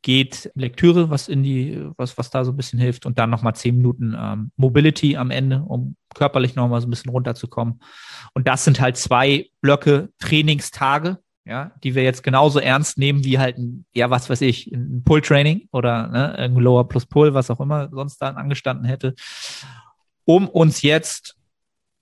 geht 0.02 0.52
Lektüre, 0.56 1.12
was 1.12 1.28
in 1.28 1.44
die, 1.44 1.88
was, 1.96 2.18
was 2.18 2.32
da 2.32 2.44
so 2.44 2.54
ein 2.54 2.58
bisschen 2.58 2.80
hilft 2.80 3.06
und 3.06 3.20
dann 3.20 3.30
nochmal 3.30 3.56
zehn 3.56 3.78
Minuten 3.78 4.16
ähm, 4.18 4.52
Mobility 4.56 5.16
am 5.16 5.30
Ende, 5.30 5.62
um 5.62 5.96
körperlich 6.16 6.56
nochmal 6.56 6.82
so 6.82 6.88
ein 6.88 6.92
bisschen 6.92 7.12
runterzukommen. 7.12 7.82
Und 8.34 8.48
das 8.48 8.64
sind 8.64 8.82
halt 8.82 8.98
zwei 8.98 9.50
Blöcke 9.62 10.10
Trainingstage, 10.18 11.20
ja, 11.46 11.72
die 11.84 11.94
wir 11.94 12.04
jetzt 12.04 12.24
genauso 12.24 12.60
ernst 12.60 12.98
nehmen 12.98 13.24
wie 13.24 13.38
halt 13.38 13.58
ein, 13.58 13.86
ja, 13.94 14.10
was 14.10 14.30
weiß 14.30 14.42
ich, 14.42 14.68
ein 14.72 15.04
Pull-Training 15.04 15.70
oder 15.72 16.08
ne, 16.08 16.36
ein 16.36 16.56
Lower 16.56 16.88
plus 16.88 17.06
Pull, 17.06 17.34
was 17.34 17.52
auch 17.52 17.60
immer 17.60 17.90
sonst 17.92 18.18
dann 18.18 18.36
angestanden 18.36 18.86
hätte, 18.86 19.14
um 20.25 20.50
uns 20.50 20.82
jetzt 20.82 21.36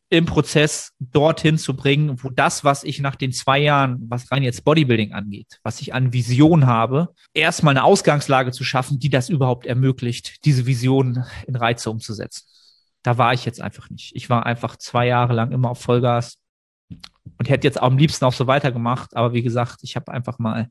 im 0.10 0.26
Prozess 0.26 0.94
dorthin 1.00 1.58
zu 1.58 1.76
bringen, 1.76 2.24
wo 2.24 2.30
das, 2.30 2.64
was 2.64 2.84
ich 2.84 3.00
nach 3.00 3.16
den 3.16 3.34
zwei 3.34 3.60
Jahren, 3.60 3.98
was 4.10 4.32
rein 4.32 4.44
jetzt 4.44 4.64
Bodybuilding 4.64 5.12
angeht, 5.12 5.60
was 5.64 5.82
ich 5.82 5.94
an 5.94 6.14
Vision 6.14 6.68
habe, 6.68 7.10
erstmal 7.34 7.76
eine 7.76 7.84
Ausgangslage 7.84 8.52
zu 8.52 8.64
schaffen, 8.64 9.00
die 9.00 9.10
das 9.10 9.30
überhaupt 9.30 9.66
ermöglicht, 9.66 10.46
diese 10.46 10.68
Vision 10.68 11.26
in 11.48 11.56
Reize 11.56 11.90
umzusetzen. 11.90 12.46
Da 13.02 13.18
war 13.18 13.34
ich 13.34 13.44
jetzt 13.44 13.60
einfach 13.60 13.90
nicht. 13.90 14.16
Ich 14.16 14.30
war 14.30 14.46
einfach 14.46 14.78
zwei 14.78 15.08
Jahre 15.08 15.34
lang 15.34 15.52
immer 15.52 15.72
auf 15.72 15.82
Vollgas 15.82 16.38
und 17.44 17.50
hätte 17.50 17.68
jetzt 17.68 17.82
am 17.82 17.98
liebsten 17.98 18.26
auch 18.26 18.34
so 18.34 18.48
weitergemacht. 18.48 19.16
Aber 19.16 19.34
wie 19.34 19.44
gesagt, 19.44 19.80
ich 19.82 19.96
habe 19.96 20.12
einfach 20.12 20.40
mal 20.40 20.70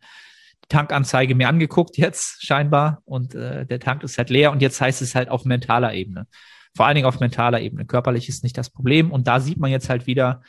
die 0.65 0.69
Tankanzeige 0.69 1.35
mir 1.35 1.49
angeguckt 1.49 1.99
jetzt 1.99 2.45
scheinbar 2.45 3.03
und 3.05 3.35
äh, 3.35 3.67
der 3.67 3.81
Tank 3.81 4.03
ist 4.03 4.19
halt 4.19 4.31
leer 4.31 4.53
und 4.53 4.63
jetzt 4.63 4.81
heißt 4.81 5.03
es 5.03 5.15
halt 5.15 5.29
auf 5.29 5.45
mentaler 5.45 5.93
Ebene 5.95 6.27
vor 6.75 6.87
allen 6.87 6.95
Dingen 6.95 7.07
auf 7.07 7.21
mentaler 7.21 7.61
Ebene. 7.61 7.85
Körperlich 7.85 8.29
ist 8.29 8.43
nicht 8.43 8.57
das 8.57 8.71
Problem. 8.71 9.11
Und 9.11 9.27
da 9.27 9.41
sieht 9.41 9.59
man 9.59 9.71
jetzt 9.71 9.89
halt 9.89 10.07
wieder, 10.07 10.43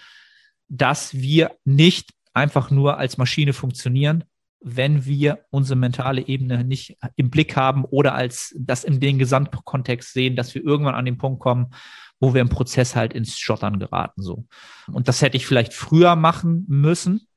dass 0.69 1.13
wir 1.13 1.51
nicht 1.65 2.11
einfach 2.33 2.71
nur 2.71 2.97
als 2.97 3.17
Maschine 3.17 3.53
funktionieren, 3.53 4.23
wenn 4.61 5.05
wir 5.05 5.45
unsere 5.49 5.77
mentale 5.77 6.25
Ebene 6.27 6.63
nicht 6.63 6.97
im 7.17 7.29
Blick 7.29 7.57
haben 7.57 7.83
oder 7.83 8.15
als 8.15 8.55
das 8.57 8.85
in 8.85 9.01
den 9.01 9.19
Gesamtkontext 9.19 10.13
sehen, 10.13 10.37
dass 10.37 10.55
wir 10.55 10.63
irgendwann 10.63 10.95
an 10.95 11.05
den 11.05 11.17
Punkt 11.17 11.41
kommen, 11.41 11.71
wo 12.23 12.33
wir 12.33 12.39
im 12.39 12.47
Prozess 12.47 12.95
halt 12.95 13.11
ins 13.11 13.37
Schottern 13.37 13.79
geraten, 13.79 14.21
so. 14.21 14.45
Und 14.87 15.09
das 15.09 15.21
hätte 15.21 15.35
ich 15.35 15.45
vielleicht 15.45 15.73
früher 15.73 16.15
machen 16.15 16.63
müssen 16.69 17.27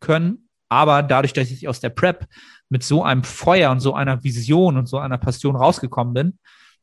können. 0.00 0.48
Aber 0.68 1.04
dadurch, 1.04 1.32
dass 1.32 1.52
ich 1.52 1.68
aus 1.68 1.78
der 1.78 1.90
Prep 1.90 2.26
mit 2.68 2.82
so 2.82 3.04
einem 3.04 3.22
Feuer 3.22 3.70
und 3.70 3.78
so 3.78 3.94
einer 3.94 4.24
Vision 4.24 4.76
und 4.76 4.86
so 4.86 4.98
einer 4.98 5.18
Passion 5.18 5.54
rausgekommen 5.54 6.14
bin, 6.14 6.38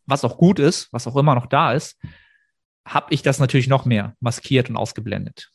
was 0.06 0.24
auch 0.24 0.38
gut 0.38 0.60
ist, 0.60 0.88
was 0.94 1.06
auch 1.06 1.18
immer 1.18 1.36
noch 1.36 1.48
da 1.48 1.74
ist, 1.74 2.00
habe 2.86 3.14
ich 3.14 3.22
das 3.22 3.38
natürlich 3.40 3.68
noch 3.68 3.84
mehr 3.84 4.16
maskiert 4.22 4.70
und 4.70 4.78
ausgeblendet. 4.78 5.52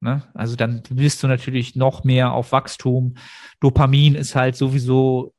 Ne? 0.00 0.22
Also 0.32 0.56
dann 0.56 0.82
bist 0.88 1.22
du 1.22 1.26
natürlich 1.26 1.76
noch 1.76 2.04
mehr 2.04 2.32
auf 2.32 2.52
Wachstum. 2.52 3.16
Dopamin 3.60 4.14
ist 4.14 4.34
halt 4.34 4.56
sowieso 4.56 5.34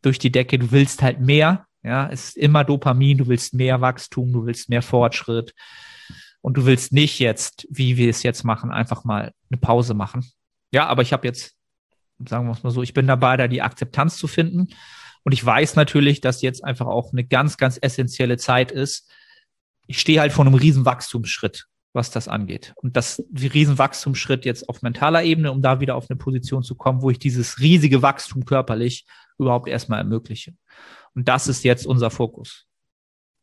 durch 0.00 0.18
die 0.18 0.32
Decke. 0.32 0.58
Du 0.58 0.72
willst 0.72 1.02
halt 1.02 1.20
mehr. 1.20 1.66
Ja, 1.84 2.08
es 2.10 2.30
ist 2.30 2.36
immer 2.36 2.64
Dopamin. 2.64 3.18
Du 3.18 3.28
willst 3.28 3.54
mehr 3.54 3.80
Wachstum. 3.80 4.32
Du 4.32 4.46
willst 4.46 4.68
mehr 4.68 4.82
Fortschritt. 4.82 5.54
Und 6.40 6.58
du 6.58 6.66
willst 6.66 6.92
nicht 6.92 7.20
jetzt, 7.20 7.66
wie 7.70 7.96
wir 7.96 8.10
es 8.10 8.22
jetzt 8.22 8.44
machen, 8.44 8.70
einfach 8.70 9.04
mal 9.04 9.32
eine 9.50 9.58
Pause 9.58 9.94
machen. 9.94 10.26
Ja, 10.72 10.86
aber 10.88 11.00
ich 11.00 11.14
habe 11.14 11.26
jetzt, 11.26 11.56
sagen 12.28 12.46
wir 12.46 12.52
es 12.52 12.62
mal 12.62 12.70
so, 12.70 12.82
ich 12.82 12.92
bin 12.92 13.06
dabei, 13.06 13.38
da 13.38 13.48
die 13.48 13.62
Akzeptanz 13.62 14.18
zu 14.18 14.26
finden 14.26 14.68
und 15.22 15.32
ich 15.32 15.44
weiß 15.44 15.74
natürlich, 15.76 16.20
dass 16.20 16.42
jetzt 16.42 16.62
einfach 16.62 16.86
auch 16.86 17.12
eine 17.12 17.24
ganz, 17.24 17.56
ganz 17.56 17.78
essentielle 17.80 18.36
Zeit 18.36 18.72
ist. 18.72 19.10
Ich 19.86 19.98
stehe 19.98 20.20
halt 20.20 20.32
vor 20.32 20.44
einem 20.44 20.54
riesen 20.54 20.84
Wachstumsschritt, 20.84 21.64
was 21.94 22.10
das 22.10 22.28
angeht. 22.28 22.74
Und 22.76 22.96
das 22.96 23.22
riesen 23.32 23.78
Wachstumsschritt 23.78 24.44
jetzt 24.44 24.68
auf 24.68 24.82
mentaler 24.82 25.22
Ebene, 25.22 25.52
um 25.52 25.62
da 25.62 25.80
wieder 25.80 25.94
auf 25.94 26.10
eine 26.10 26.18
Position 26.18 26.62
zu 26.62 26.74
kommen, 26.74 27.02
wo 27.02 27.10
ich 27.10 27.18
dieses 27.18 27.60
riesige 27.60 28.02
Wachstum 28.02 28.44
körperlich 28.44 29.06
überhaupt 29.38 29.68
erstmal 29.68 30.00
ermögliche. 30.00 30.54
Und 31.14 31.28
das 31.28 31.46
ist 31.48 31.64
jetzt 31.64 31.86
unser 31.86 32.10
Fokus. 32.10 32.66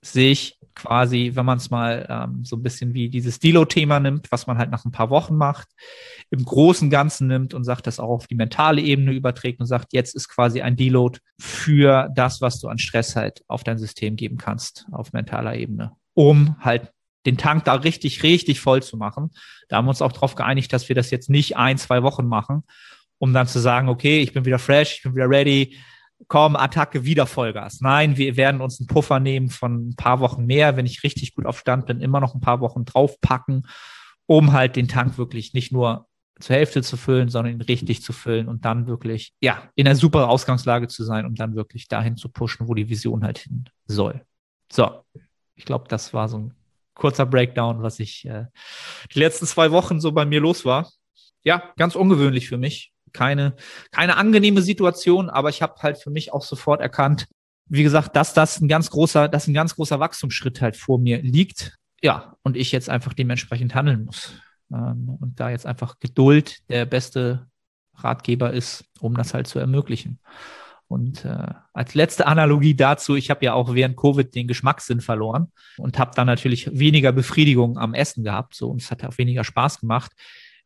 Sehe 0.03 0.31
ich 0.31 0.57
quasi, 0.75 1.31
wenn 1.35 1.45
man 1.45 1.59
es 1.59 1.69
mal 1.69 2.07
ähm, 2.09 2.43
so 2.43 2.55
ein 2.55 2.63
bisschen 2.63 2.93
wie 2.93 3.09
dieses 3.09 3.39
Dilo-Thema 3.39 3.99
nimmt, 3.99 4.31
was 4.31 4.47
man 4.47 4.57
halt 4.57 4.71
nach 4.71 4.83
ein 4.83 4.91
paar 4.91 5.09
Wochen 5.11 5.35
macht, 5.35 5.69
im 6.29 6.43
großen 6.43 6.89
Ganzen 6.89 7.27
nimmt 7.27 7.53
und 7.53 7.63
sagt, 7.63 7.87
das 7.87 7.99
auch 7.99 8.09
auf 8.09 8.27
die 8.27 8.35
mentale 8.35 8.81
Ebene 8.81 9.13
überträgt 9.13 9.59
und 9.59 9.67
sagt, 9.67 9.93
jetzt 9.93 10.15
ist 10.15 10.27
quasi 10.27 10.61
ein 10.61 10.75
Deload 10.75 11.19
für 11.39 12.09
das, 12.15 12.41
was 12.41 12.59
du 12.59 12.67
an 12.67 12.79
Stress 12.79 13.15
halt 13.15 13.43
auf 13.47 13.63
dein 13.63 13.77
System 13.77 14.15
geben 14.15 14.37
kannst, 14.37 14.87
auf 14.91 15.13
mentaler 15.13 15.55
Ebene, 15.55 15.91
um 16.15 16.57
halt 16.59 16.91
den 17.25 17.38
Tank 17.38 17.65
da 17.65 17.75
richtig, 17.75 18.23
richtig 18.23 18.60
voll 18.60 18.84
zu 18.84 18.97
machen. 18.97 19.31
Da 19.67 19.77
haben 19.77 19.86
wir 19.86 19.89
uns 19.89 20.01
auch 20.01 20.12
darauf 20.12 20.36
geeinigt, 20.36 20.73
dass 20.73 20.89
wir 20.89 20.95
das 20.95 21.12
jetzt 21.12 21.29
nicht 21.29 21.57
ein, 21.57 21.77
zwei 21.77 22.03
Wochen 22.03 22.27
machen, 22.27 22.63
um 23.17 23.34
dann 23.34 23.47
zu 23.47 23.60
sagen, 23.60 23.89
okay, 23.89 24.21
ich 24.21 24.34
bin 24.34 24.45
wieder 24.45 24.60
fresh, 24.60 24.97
ich 24.97 25.03
bin 25.03 25.15
wieder 25.15 25.29
ready, 25.29 25.77
komm, 26.27 26.55
Attacke, 26.55 27.05
wieder 27.05 27.25
Vollgas. 27.25 27.81
Nein, 27.81 28.17
wir 28.17 28.38
werden 28.38 28.62
uns 28.62 28.79
einen 28.79 28.88
Puffer 28.88 29.19
nehmen 29.19 29.49
von 29.49 29.89
ein 29.89 29.95
paar 29.95 30.19
Wochen 30.19 30.45
mehr, 30.45 30.77
wenn 30.77 30.86
ich 30.86 31.03
richtig 31.03 31.36
gut 31.36 31.45
auf 31.45 31.60
Stand 31.60 31.86
bin, 31.86 32.01
immer 32.01 32.19
noch 32.19 32.36
ein 32.36 32.41
paar 32.41 32.60
Wochen 32.62 32.86
draufpacken, 32.86 33.67
um 34.25 34.53
halt 34.53 34.75
den 34.75 34.88
Tank 34.88 35.17
wirklich 35.17 35.53
nicht 35.53 35.71
nur 35.71 36.07
zur 36.39 36.55
Hälfte 36.55 36.81
zu 36.81 36.97
füllen, 36.97 37.29
sondern 37.29 37.53
ihn 37.53 37.62
richtig 37.62 38.01
zu 38.01 38.13
füllen 38.13 38.47
und 38.47 38.65
dann 38.65 38.88
wirklich, 38.88 39.34
ja, 39.41 39.69
in 39.75 39.88
einer 39.88 39.95
super 39.95 40.27
Ausgangslage 40.29 40.88
zu 40.88 41.03
sein, 41.03 41.25
um 41.25 41.36
dann 41.36 41.55
wirklich 41.55 41.88
dahin 41.88 42.17
zu 42.17 42.29
pushen, 42.29 42.67
wo 42.67 42.73
die 42.73 42.89
Vision 42.89 43.23
halt 43.23 43.38
hin 43.38 43.65
soll. 43.86 44.25
So, 44.71 45.03
ich 45.55 45.65
glaube, 45.65 45.86
das 45.88 46.13
war 46.13 46.27
so 46.27 46.38
ein 46.39 46.53
kurzer 46.93 47.25
Breakdown, 47.25 47.82
was 47.82 47.99
ich 47.99 48.25
äh, 48.25 48.45
die 49.13 49.19
letzten 49.19 49.45
zwei 49.45 49.71
Wochen 49.71 49.99
so 49.99 50.12
bei 50.12 50.25
mir 50.25 50.39
los 50.39 50.65
war. 50.65 50.91
Ja, 51.43 51.73
ganz 51.77 51.95
ungewöhnlich 51.95 52.47
für 52.47 52.58
mich 52.58 52.91
keine, 53.13 53.56
keine 53.91 54.17
angenehme 54.17 54.62
Situation, 54.62 55.30
aber 55.30 55.49
ich 55.49 55.62
habe 55.62 55.82
halt 55.82 55.97
für 55.97 56.10
mich 56.10 56.34
auch 56.34 56.43
sofort 56.43 56.82
erkannt, 56.82 57.27
wie 57.65 57.84
gesagt, 57.84 58.15
dass 58.15 58.34
das 58.34 58.60
ein 58.60 58.67
ganz 58.67 58.89
großer, 58.89 59.27
dass 59.27 59.47
ein 59.47 59.54
ganz 59.54 59.75
großer 59.75 59.99
Wachstumsschritt 59.99 60.62
halt 60.62 60.75
vor 60.75 60.99
mir 60.99 61.21
liegt. 61.21 61.77
Ja, 62.01 62.36
und 62.43 62.58
ich 62.58 62.71
jetzt 62.71 62.89
einfach 62.89 63.13
dementsprechend 63.13 63.75
handeln 63.75 64.06
muss. 64.06 64.34
Ähm, 64.71 65.17
und 65.21 65.39
da 65.39 65.49
jetzt 65.49 65.65
einfach 65.65 65.99
Geduld 65.99 66.58
der 66.69 66.86
beste 66.86 67.47
Ratgeber 67.95 68.51
ist, 68.51 68.86
um 68.99 69.15
das 69.15 69.34
halt 69.34 69.47
zu 69.47 69.60
ermöglichen. 69.60 70.19
Und 70.91 71.23
äh, 71.23 71.47
als 71.71 71.95
letzte 71.95 72.27
Analogie 72.27 72.75
dazu, 72.75 73.15
ich 73.15 73.30
habe 73.30 73.45
ja 73.45 73.54
auch 73.54 73.73
während 73.73 73.95
Covid 73.95 74.36
den 74.36 74.47
Geschmackssinn 74.47 74.99
verloren 74.99 75.51
und 75.77 75.97
habe 75.97 76.12
dann 76.15 76.27
natürlich 76.27 76.69
weniger 76.77 77.13
Befriedigung 77.13 77.77
am 77.77 77.93
Essen 77.93 78.25
gehabt. 78.25 78.56
So, 78.56 78.69
und 78.69 78.82
es 78.82 78.91
hat 78.91 79.04
auch 79.06 79.17
weniger 79.17 79.45
Spaß 79.45 79.80
gemacht. 79.80 80.12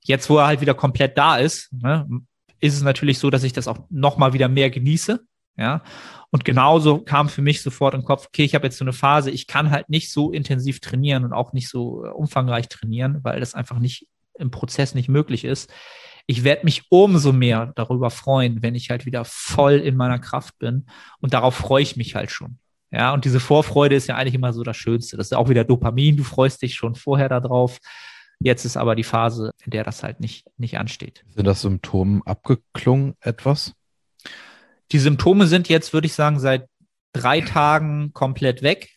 Jetzt, 0.02 0.28
wo 0.30 0.40
er 0.40 0.48
halt 0.48 0.62
wieder 0.62 0.74
komplett 0.74 1.16
da 1.18 1.38
ist, 1.38 1.72
ne, 1.72 2.08
ist 2.60 2.76
es 2.76 2.82
natürlich 2.82 3.20
so, 3.20 3.30
dass 3.30 3.44
ich 3.44 3.54
das 3.54 3.68
auch 3.68 3.80
nochmal 3.92 4.34
wieder 4.34 4.50
mehr 4.50 4.72
genieße. 4.72 5.24
Ja. 5.58 5.84
Und 6.32 6.44
genauso 6.44 7.00
kam 7.00 7.30
für 7.30 7.44
mich 7.44 7.62
sofort 7.62 7.94
im 7.94 8.04
Kopf, 8.04 8.26
okay, 8.28 8.44
ich 8.44 8.56
habe 8.56 8.66
jetzt 8.66 8.78
so 8.78 8.84
eine 8.84 8.94
Phase, 8.94 9.30
ich 9.30 9.46
kann 9.46 9.70
halt 9.70 9.90
nicht 9.90 10.12
so 10.12 10.32
intensiv 10.32 10.80
trainieren 10.80 11.24
und 11.24 11.34
auch 11.34 11.54
nicht 11.54 11.70
so 11.70 12.04
äh, 12.04 12.10
umfangreich 12.10 12.68
trainieren, 12.68 13.20
weil 13.22 13.40
das 13.40 13.54
einfach 13.54 13.78
nicht 13.78 14.08
im 14.38 14.50
Prozess 14.50 14.96
nicht 14.96 15.08
möglich 15.08 15.46
ist. 15.46 15.72
Ich 16.28 16.44
werde 16.44 16.66
mich 16.66 16.84
umso 16.90 17.32
mehr 17.32 17.72
darüber 17.76 18.10
freuen, 18.10 18.62
wenn 18.62 18.76
ich 18.76 18.90
halt 18.90 19.06
wieder 19.06 19.26
voll 19.26 19.74
in 19.74 19.96
meiner 19.96 20.20
Kraft 20.20 20.58
bin. 20.58 20.88
Und 21.20 21.34
darauf 21.34 21.56
freue 21.56 21.84
ich 21.84 21.96
mich 21.96 22.16
halt 22.16 22.32
schon. 22.32 22.58
Ja, 22.92 23.14
und 23.14 23.26
diese 23.26 23.40
Vorfreude 23.40 23.96
ist 23.96 24.08
ja 24.08 24.16
eigentlich 24.16 24.36
immer 24.36 24.54
so 24.54 24.64
das 24.64 24.78
Schönste. 24.78 25.18
Das 25.18 25.28
ist 25.28 25.34
auch 25.34 25.50
wieder 25.50 25.64
Dopamin. 25.64 26.18
Du 26.18 26.24
freust 26.24 26.62
dich 26.62 26.76
schon 26.76 26.96
vorher 26.96 27.30
darauf. 27.30 27.80
Jetzt 28.40 28.66
ist 28.66 28.78
aber 28.78 28.96
die 28.96 29.04
Phase, 29.04 29.52
in 29.64 29.72
der 29.72 29.84
das 29.84 30.04
halt 30.04 30.20
nicht, 30.20 30.46
nicht 30.58 30.78
ansteht. 30.78 31.24
Sind 31.28 31.46
das 31.46 31.62
Symptome 31.62 32.22
abgeklungen 32.26 33.16
etwas? 33.22 33.74
Die 34.92 35.00
Symptome 35.00 35.48
sind 35.48 35.70
jetzt, 35.70 35.94
würde 35.94 36.08
ich 36.08 36.14
sagen, 36.14 36.40
seit 36.40 36.68
drei 37.14 37.42
Tagen 37.42 38.14
komplett 38.14 38.62
weg. 38.62 38.92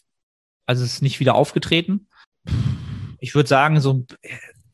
Also 0.66 0.84
es 0.84 0.94
ist 0.94 1.02
nicht 1.02 1.20
wieder 1.20 1.34
aufgetreten. 1.34 2.08
Ich 3.20 3.34
würde 3.34 3.48
sagen, 3.48 3.80
so, 3.80 4.04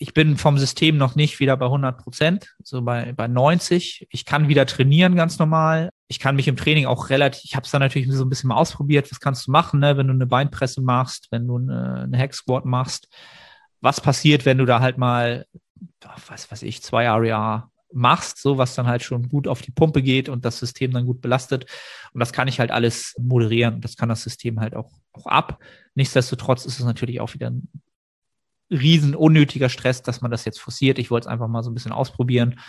ich 0.05 0.15
bin 0.15 0.37
vom 0.37 0.59
System 0.59 0.97
noch 0.97 1.15
nicht 1.15 1.41
wieder 1.41 1.57
bei 1.57 1.67
100 1.67 1.99
Prozent, 1.99 2.55
so 2.63 2.83
bei, 2.83 3.13
bei 3.13 3.27
90. 3.27 4.07
Ich 4.11 4.25
kann 4.25 4.49
wieder 4.49 4.67
trainieren 4.67 5.17
ganz 5.17 5.39
normal. 5.39 5.91
Ich 6.09 6.21
kann 6.21 6.37
mich 6.37 6.49
im 6.49 6.57
Training 6.57 6.87
auch 6.87 7.11
relativ, 7.11 7.45
ich 7.45 7.57
habe 7.57 7.65
es 7.65 7.71
dann 7.71 7.81
natürlich 7.81 8.11
so 8.13 8.25
ein 8.25 8.29
bisschen 8.29 8.49
mal 8.49 8.57
ausprobiert. 8.57 9.11
Was 9.11 9.21
kannst 9.21 9.47
du 9.47 9.51
machen, 9.51 9.81
ne? 9.81 9.97
wenn 9.97 10.07
du 10.07 10.13
eine 10.13 10.27
Beinpresse 10.27 10.83
machst, 10.83 11.29
wenn 11.31 11.47
du 11.47 11.57
eine, 11.57 12.03
eine 12.05 12.19
Hack 12.19 12.35
Squat 12.35 12.65
machst? 12.65 13.09
was 13.85 14.01
passiert, 14.01 14.47
wenn 14.47 14.59
du 14.59 14.65
da 14.65 14.81
halt 14.81 14.97
mal, 14.97 15.47
was 16.27 16.51
weiß 16.51 16.63
ich, 16.63 16.83
zwei 16.83 17.09
REA 17.09 17.71
machst, 17.93 18.41
so 18.41 18.57
was 18.57 18.75
dann 18.75 18.87
halt 18.87 19.03
schon 19.03 19.29
gut 19.29 19.47
auf 19.47 19.61
die 19.61 19.71
Pumpe 19.71 20.03
geht 20.03 20.31
und 20.31 20.45
das 20.45 20.59
System 20.59 20.91
dann 20.91 21.05
gut 21.05 21.21
belastet. 21.21 21.67
Und 22.15 22.21
das 22.21 22.33
kann 22.33 22.49
ich 22.49 22.59
halt 22.59 22.71
alles 22.71 23.15
moderieren. 23.21 23.83
Das 23.83 23.97
kann 23.97 24.09
das 24.09 24.23
System 24.23 24.59
halt 24.59 24.75
auch, 24.75 24.91
auch 25.13 25.27
ab. 25.27 25.63
Nichtsdestotrotz 25.95 26.65
ist 26.65 26.81
es 26.81 26.85
natürlich 26.85 27.21
auch 27.21 27.35
wieder 27.35 27.51
ein 27.51 27.69
riesen 28.75 29.15
unnötiger 29.15 29.69
Stress, 29.69 30.03
dass 30.03 30.21
man 30.21 30.31
das 30.31 30.45
jetzt 30.45 30.61
forciert. 30.61 30.99
Ich 30.99 31.11
wollte 31.11 31.27
es 31.27 31.33
einfach 31.33 31.49
mal 31.49 31.63
so 31.63 31.71
ein 31.71 31.75
bisschen 31.75 31.93
ausprobieren. 31.93 32.61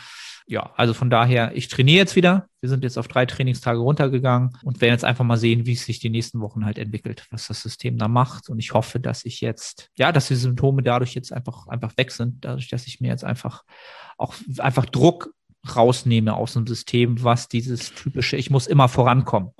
ja, 0.47 0.71
also 0.75 0.93
von 0.93 1.09
daher, 1.09 1.55
ich 1.55 1.67
trainiere 1.69 1.97
jetzt 1.97 2.15
wieder. 2.15 2.47
Wir 2.61 2.69
sind 2.69 2.83
jetzt 2.83 2.97
auf 2.97 3.07
drei 3.07 3.25
Trainingstage 3.25 3.79
runtergegangen 3.79 4.57
und 4.63 4.79
werden 4.79 4.93
jetzt 4.93 5.05
einfach 5.05 5.25
mal 5.25 5.37
sehen, 5.37 5.65
wie 5.65 5.73
es 5.73 5.85
sich 5.85 5.99
die 5.99 6.09
nächsten 6.09 6.39
Wochen 6.39 6.65
halt 6.65 6.77
entwickelt, 6.77 7.25
was 7.31 7.47
das 7.47 7.61
System 7.61 7.97
da 7.97 8.07
macht. 8.07 8.49
Und 8.49 8.59
ich 8.59 8.73
hoffe, 8.73 8.99
dass 8.99 9.25
ich 9.25 9.41
jetzt, 9.41 9.89
ja, 9.97 10.11
dass 10.11 10.27
die 10.27 10.35
Symptome 10.35 10.83
dadurch 10.83 11.15
jetzt 11.15 11.33
einfach, 11.33 11.67
einfach 11.67 11.97
weg 11.97 12.11
sind, 12.11 12.45
dadurch, 12.45 12.69
dass 12.69 12.85
ich 12.85 13.01
mir 13.01 13.07
jetzt 13.07 13.23
einfach 13.23 13.63
auch 14.17 14.35
einfach 14.59 14.85
Druck 14.85 15.33
rausnehme 15.75 16.35
aus 16.35 16.53
dem 16.53 16.67
System, 16.67 17.23
was 17.23 17.47
dieses 17.47 17.93
typische, 17.93 18.37
ich 18.37 18.49
muss 18.51 18.67
immer 18.67 18.87
vorankommen, 18.87 19.51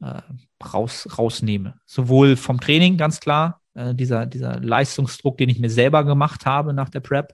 äh, 0.00 0.20
raus, 0.62 1.08
rausnehme. 1.16 1.80
Sowohl 1.86 2.36
vom 2.36 2.60
Training, 2.60 2.98
ganz 2.98 3.20
klar, 3.20 3.62
äh, 3.74 3.94
dieser, 3.94 4.26
dieser 4.26 4.60
Leistungsdruck, 4.60 5.38
den 5.38 5.48
ich 5.48 5.58
mir 5.58 5.70
selber 5.70 6.04
gemacht 6.04 6.46
habe 6.46 6.72
nach 6.72 6.88
der 6.88 7.00
Prep, 7.00 7.32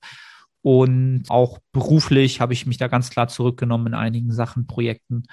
und 0.63 1.25
auch 1.29 1.59
beruflich 1.73 2.41
habe 2.41 2.53
ich 2.53 2.67
mich 2.67 2.77
da 2.77 2.89
ganz 2.89 3.11
klar 3.11 3.29
zurückgenommen 3.29 3.89
in 3.89 3.95
einigen 3.95 4.33
Sachen, 4.33 4.67
Projekten, 4.67 5.25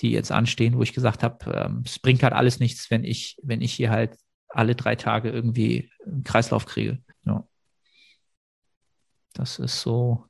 die 0.00 0.10
jetzt 0.10 0.30
anstehen, 0.30 0.76
wo 0.76 0.82
ich 0.82 0.92
gesagt 0.92 1.22
habe, 1.22 1.50
ähm, 1.52 1.82
es 1.84 1.98
bringt 1.98 2.22
halt 2.22 2.34
alles 2.34 2.60
nichts, 2.60 2.90
wenn 2.90 3.04
ich, 3.04 3.38
wenn 3.42 3.62
ich 3.62 3.72
hier 3.72 3.90
halt 3.90 4.16
alle 4.48 4.74
drei 4.74 4.94
Tage 4.94 5.30
irgendwie 5.30 5.90
einen 6.06 6.22
Kreislauf 6.22 6.66
kriege. 6.66 6.98
Ja. 7.24 7.46
Das 9.32 9.58
ist 9.58 9.80
so 9.80 10.24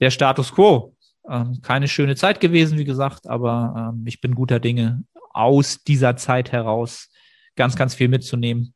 der 0.00 0.10
Status 0.10 0.52
quo. 0.52 0.96
Ähm, 1.28 1.60
keine 1.62 1.86
schöne 1.86 2.16
Zeit 2.16 2.40
gewesen, 2.40 2.78
wie 2.78 2.84
gesagt, 2.84 3.28
aber 3.28 3.92
ähm, 3.94 4.04
ich 4.06 4.20
bin 4.20 4.34
guter 4.34 4.58
Dinge, 4.58 5.04
aus 5.30 5.84
dieser 5.84 6.16
Zeit 6.16 6.50
heraus 6.50 7.08
ganz, 7.54 7.76
ganz 7.76 7.94
viel 7.94 8.08
mitzunehmen 8.08 8.74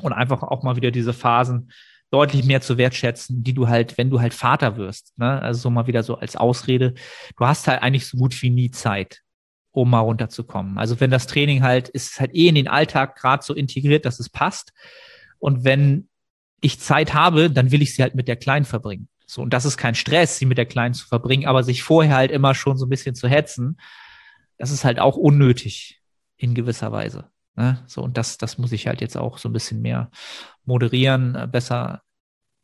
und 0.00 0.12
einfach 0.12 0.42
auch 0.42 0.62
mal 0.62 0.76
wieder 0.76 0.90
diese 0.90 1.12
Phasen 1.12 1.70
deutlich 2.10 2.44
mehr 2.44 2.60
zu 2.60 2.76
wertschätzen, 2.76 3.42
die 3.42 3.54
du 3.54 3.68
halt, 3.68 3.96
wenn 3.96 4.10
du 4.10 4.20
halt 4.20 4.34
Vater 4.34 4.76
wirst, 4.76 5.18
ne? 5.18 5.40
also 5.40 5.60
so 5.60 5.70
mal 5.70 5.86
wieder 5.86 6.02
so 6.02 6.16
als 6.16 6.36
Ausrede, 6.36 6.94
du 7.38 7.46
hast 7.46 7.66
halt 7.66 7.82
eigentlich 7.82 8.06
so 8.06 8.18
gut 8.18 8.40
wie 8.42 8.50
nie 8.50 8.70
Zeit, 8.70 9.22
um 9.70 9.88
mal 9.90 10.00
runterzukommen. 10.00 10.78
Also 10.78 11.00
wenn 11.00 11.10
das 11.10 11.26
Training 11.26 11.62
halt, 11.62 11.88
ist 11.88 12.20
halt 12.20 12.34
eh 12.34 12.48
in 12.48 12.54
den 12.54 12.68
Alltag 12.68 13.16
gerade 13.16 13.42
so 13.42 13.54
integriert, 13.54 14.04
dass 14.04 14.20
es 14.20 14.28
passt. 14.28 14.74
Und 15.38 15.64
wenn 15.64 16.08
ich 16.60 16.80
Zeit 16.80 17.14
habe, 17.14 17.50
dann 17.50 17.70
will 17.72 17.80
ich 17.80 17.94
sie 17.94 18.02
halt 18.02 18.14
mit 18.14 18.28
der 18.28 18.36
Kleinen 18.36 18.66
verbringen. 18.66 19.08
So, 19.26 19.40
und 19.40 19.54
das 19.54 19.64
ist 19.64 19.78
kein 19.78 19.94
Stress, 19.94 20.36
sie 20.36 20.44
mit 20.44 20.58
der 20.58 20.66
Kleinen 20.66 20.92
zu 20.92 21.06
verbringen, 21.06 21.46
aber 21.46 21.62
sich 21.62 21.82
vorher 21.82 22.16
halt 22.16 22.30
immer 22.30 22.54
schon 22.54 22.76
so 22.76 22.84
ein 22.84 22.90
bisschen 22.90 23.14
zu 23.14 23.26
hetzen, 23.26 23.78
das 24.58 24.70
ist 24.70 24.84
halt 24.84 25.00
auch 25.00 25.16
unnötig 25.16 26.02
in 26.36 26.54
gewisser 26.54 26.92
Weise. 26.92 27.31
Ne? 27.56 27.82
So, 27.86 28.02
und 28.02 28.16
das, 28.16 28.38
das 28.38 28.58
muss 28.58 28.72
ich 28.72 28.86
halt 28.86 29.00
jetzt 29.00 29.16
auch 29.16 29.38
so 29.38 29.48
ein 29.48 29.52
bisschen 29.52 29.82
mehr 29.82 30.10
moderieren, 30.64 31.34
äh, 31.34 31.46
besser 31.50 32.02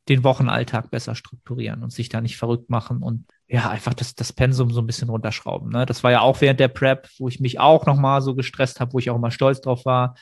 den 0.08 0.24
Wochenalltag 0.24 0.90
besser 0.90 1.14
strukturieren 1.14 1.82
und 1.82 1.92
sich 1.92 2.08
da 2.08 2.20
nicht 2.20 2.36
verrückt 2.36 2.70
machen 2.70 3.02
und 3.02 3.26
ja, 3.46 3.68
einfach 3.68 3.94
das, 3.94 4.14
das 4.14 4.32
Pensum 4.32 4.70
so 4.70 4.80
ein 4.80 4.86
bisschen 4.86 5.08
runterschrauben. 5.08 5.70
Ne? 5.70 5.86
Das 5.86 6.02
war 6.02 6.10
ja 6.10 6.20
auch 6.20 6.40
während 6.40 6.60
der 6.60 6.68
Prep, 6.68 7.08
wo 7.18 7.28
ich 7.28 7.40
mich 7.40 7.60
auch 7.60 7.86
nochmal 7.86 8.22
so 8.22 8.34
gestresst 8.34 8.80
habe, 8.80 8.92
wo 8.92 8.98
ich 8.98 9.10
auch 9.10 9.16
immer 9.16 9.30
stolz 9.30 9.60
drauf 9.60 9.84
war. 9.84 10.14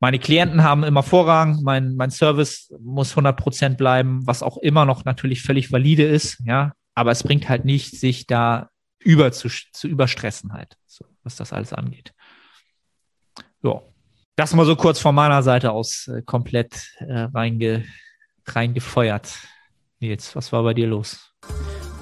Meine 0.00 0.18
Klienten 0.18 0.62
haben 0.62 0.84
immer 0.84 1.02
Vorrang, 1.02 1.62
mein, 1.62 1.96
mein 1.96 2.10
Service 2.10 2.72
muss 2.80 3.10
100 3.10 3.36
Prozent 3.36 3.78
bleiben, 3.78 4.26
was 4.26 4.42
auch 4.42 4.58
immer 4.58 4.84
noch 4.84 5.04
natürlich 5.04 5.42
völlig 5.42 5.72
valide 5.72 6.04
ist, 6.04 6.40
ja, 6.44 6.72
aber 6.94 7.10
es 7.10 7.24
bringt 7.24 7.48
halt 7.48 7.64
nicht, 7.64 7.98
sich 7.98 8.26
da 8.26 8.70
über 9.00 9.32
zu, 9.32 9.48
zu 9.48 9.88
überstressen 9.88 10.52
halt, 10.52 10.76
so, 10.86 11.04
was 11.24 11.36
das 11.36 11.52
alles 11.52 11.72
angeht. 11.72 12.12
Ja, 13.62 13.80
das 14.36 14.54
mal 14.54 14.66
so 14.66 14.76
kurz 14.76 15.00
von 15.00 15.14
meiner 15.14 15.42
Seite 15.42 15.72
aus 15.72 16.06
äh, 16.06 16.22
komplett 16.22 16.94
äh, 17.00 17.26
reinge, 17.34 17.84
reingefeuert. 18.46 19.36
Nils, 19.98 20.36
was 20.36 20.52
war 20.52 20.62
bei 20.62 20.74
dir 20.74 20.86
los? 20.86 21.32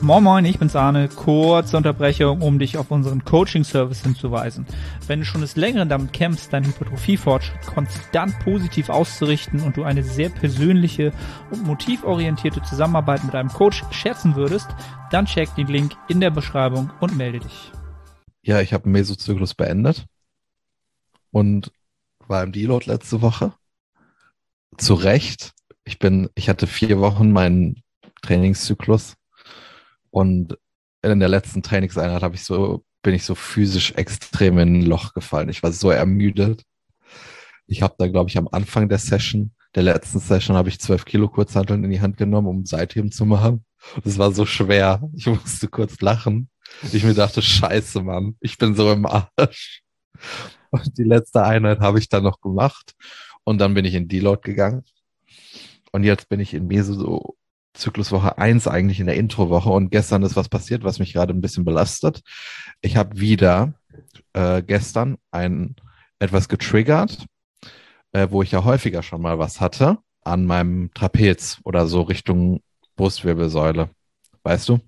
Moin 0.02 0.22
Moin, 0.22 0.44
ich 0.44 0.58
bin's 0.58 0.76
Arne. 0.76 1.08
Kurze 1.08 1.78
Unterbrechung, 1.78 2.42
um 2.42 2.58
dich 2.58 2.76
auf 2.76 2.90
unseren 2.90 3.24
Coaching-Service 3.24 4.02
hinzuweisen. 4.02 4.66
Wenn 5.06 5.20
du 5.20 5.24
schon 5.24 5.40
des 5.40 5.56
Längeren 5.56 5.88
damit 5.88 6.12
kämpfst, 6.12 6.52
deinen 6.52 6.66
Hypertrophie-Fortschritt 6.66 7.62
konstant 7.62 8.38
positiv 8.40 8.90
auszurichten 8.90 9.60
und 9.60 9.78
du 9.78 9.84
eine 9.84 10.02
sehr 10.02 10.28
persönliche 10.28 11.14
und 11.50 11.64
motivorientierte 11.64 12.60
Zusammenarbeit 12.64 13.24
mit 13.24 13.34
einem 13.34 13.48
Coach 13.48 13.82
schätzen 13.90 14.36
würdest, 14.36 14.68
dann 15.10 15.24
check 15.24 15.54
den 15.54 15.68
Link 15.68 15.96
in 16.08 16.20
der 16.20 16.30
Beschreibung 16.30 16.90
und 17.00 17.16
melde 17.16 17.40
dich. 17.40 17.72
Ja, 18.42 18.60
ich 18.60 18.74
habe 18.74 18.84
einen 18.84 18.92
Mesozyklus 18.92 19.54
beendet 19.54 20.06
und 21.36 21.70
war 22.28 22.42
im 22.42 22.50
Deload 22.50 22.86
letzte 22.86 23.20
Woche. 23.20 23.52
Zu 24.78 24.94
Recht. 24.94 25.52
Ich 25.84 25.98
bin, 25.98 26.30
ich 26.34 26.48
hatte 26.48 26.66
vier 26.66 26.98
Wochen 26.98 27.30
meinen 27.30 27.82
Trainingszyklus 28.22 29.16
und 30.08 30.56
in 31.02 31.20
der 31.20 31.28
letzten 31.28 31.62
Trainingseinheit 31.62 32.22
habe 32.22 32.36
ich 32.36 32.42
so, 32.42 32.86
bin 33.02 33.12
ich 33.12 33.24
so 33.24 33.34
physisch 33.34 33.92
extrem 33.96 34.58
in 34.58 34.76
ein 34.76 34.86
Loch 34.86 35.12
gefallen. 35.12 35.50
Ich 35.50 35.62
war 35.62 35.72
so 35.72 35.90
ermüdet. 35.90 36.62
Ich 37.66 37.82
habe 37.82 37.96
da, 37.98 38.08
glaube 38.08 38.30
ich, 38.30 38.38
am 38.38 38.48
Anfang 38.50 38.88
der 38.88 38.98
Session, 38.98 39.52
der 39.74 39.82
letzten 39.82 40.20
Session, 40.20 40.56
habe 40.56 40.70
ich 40.70 40.80
zwölf 40.80 41.04
Kilo 41.04 41.28
Kurzhanteln 41.28 41.84
in 41.84 41.90
die 41.90 42.00
Hand 42.00 42.16
genommen, 42.16 42.48
um 42.48 42.64
Seitheben 42.64 43.12
zu 43.12 43.26
machen. 43.26 43.62
Das 44.04 44.16
war 44.16 44.32
so 44.32 44.46
schwer. 44.46 45.02
Ich 45.14 45.26
musste 45.26 45.68
kurz 45.68 46.00
lachen. 46.00 46.48
Ich 46.92 47.04
mir 47.04 47.12
dachte, 47.12 47.42
scheiße, 47.42 48.00
Mann, 48.00 48.36
ich 48.40 48.56
bin 48.56 48.74
so 48.74 48.90
im 48.90 49.04
Arsch. 49.04 49.82
Und 50.70 50.98
die 50.98 51.04
letzte 51.04 51.44
Einheit 51.44 51.80
habe 51.80 51.98
ich 51.98 52.08
dann 52.08 52.24
noch 52.24 52.40
gemacht. 52.40 52.94
Und 53.44 53.58
dann 53.58 53.74
bin 53.74 53.84
ich 53.84 53.94
in 53.94 54.08
Deload 54.08 54.40
gegangen. 54.42 54.84
Und 55.92 56.04
jetzt 56.04 56.28
bin 56.28 56.40
ich 56.40 56.54
in 56.54 56.66
Meso 56.66 57.36
Zykluswoche 57.74 58.38
1 58.38 58.68
eigentlich 58.68 59.00
in 59.00 59.06
der 59.06 59.16
Introwoche. 59.16 59.70
Und 59.70 59.90
gestern 59.90 60.22
ist 60.22 60.36
was 60.36 60.48
passiert, 60.48 60.82
was 60.82 60.98
mich 60.98 61.12
gerade 61.12 61.32
ein 61.32 61.40
bisschen 61.40 61.64
belastet. 61.64 62.22
Ich 62.80 62.96
habe 62.96 63.20
wieder 63.20 63.74
äh, 64.32 64.62
gestern 64.62 65.18
ein 65.30 65.76
etwas 66.18 66.48
getriggert, 66.48 67.26
äh, 68.12 68.28
wo 68.30 68.42
ich 68.42 68.50
ja 68.50 68.64
häufiger 68.64 69.02
schon 69.02 69.20
mal 69.20 69.38
was 69.38 69.60
hatte, 69.60 69.98
an 70.22 70.46
meinem 70.46 70.90
Trapez 70.94 71.60
oder 71.64 71.86
so 71.86 72.02
Richtung 72.02 72.62
Brustwirbelsäule. 72.96 73.90
Weißt 74.42 74.68
du? 74.68 74.80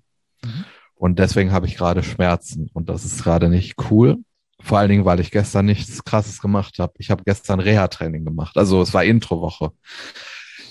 Mhm. 0.43 0.65
Und 0.95 1.19
deswegen 1.19 1.51
habe 1.51 1.65
ich 1.65 1.77
gerade 1.77 2.03
Schmerzen. 2.03 2.69
Und 2.73 2.89
das 2.89 3.05
ist 3.05 3.23
gerade 3.23 3.49
nicht 3.49 3.75
cool. 3.89 4.17
Vor 4.61 4.77
allen 4.77 4.89
Dingen, 4.89 5.05
weil 5.05 5.19
ich 5.19 5.31
gestern 5.31 5.65
nichts 5.65 6.03
Krasses 6.03 6.41
gemacht 6.41 6.79
habe. 6.79 6.93
Ich 6.97 7.11
habe 7.11 7.23
gestern 7.23 7.59
Reha-Training 7.59 8.25
gemacht. 8.25 8.57
Also 8.57 8.81
es 8.81 8.93
war 8.93 9.03
Introwoche. 9.03 9.71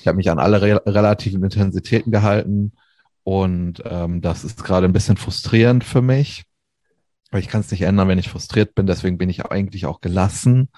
Ich 0.00 0.06
habe 0.06 0.16
mich 0.16 0.30
an 0.30 0.38
alle 0.38 0.60
re 0.60 0.82
relativen 0.86 1.42
Intensitäten 1.42 2.12
gehalten 2.12 2.72
und 3.24 3.82
ähm, 3.84 4.20
das 4.20 4.44
ist 4.44 4.64
gerade 4.64 4.86
ein 4.86 4.92
bisschen 4.92 5.16
frustrierend 5.16 5.84
für 5.84 6.02
mich. 6.02 6.44
Aber 7.30 7.40
ich 7.40 7.48
kann 7.48 7.60
es 7.60 7.70
nicht 7.70 7.82
ändern, 7.82 8.08
wenn 8.08 8.18
ich 8.18 8.28
frustriert 8.28 8.74
bin. 8.74 8.86
Deswegen 8.86 9.18
bin 9.18 9.28
ich 9.28 9.44
eigentlich 9.44 9.86
auch 9.86 10.00
gelassen. 10.00 10.70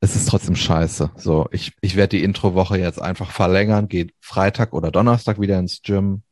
Es 0.00 0.16
ist 0.16 0.28
trotzdem 0.28 0.56
scheiße. 0.56 1.10
So, 1.16 1.48
ich, 1.50 1.72
ich 1.80 1.96
werde 1.96 2.16
die 2.16 2.24
Introwoche 2.24 2.78
jetzt 2.78 3.00
einfach 3.00 3.30
verlängern, 3.30 3.88
geht 3.88 4.14
Freitag 4.20 4.72
oder 4.72 4.90
Donnerstag 4.90 5.40
wieder 5.40 5.58
ins 5.58 5.82
Gym. 5.82 6.22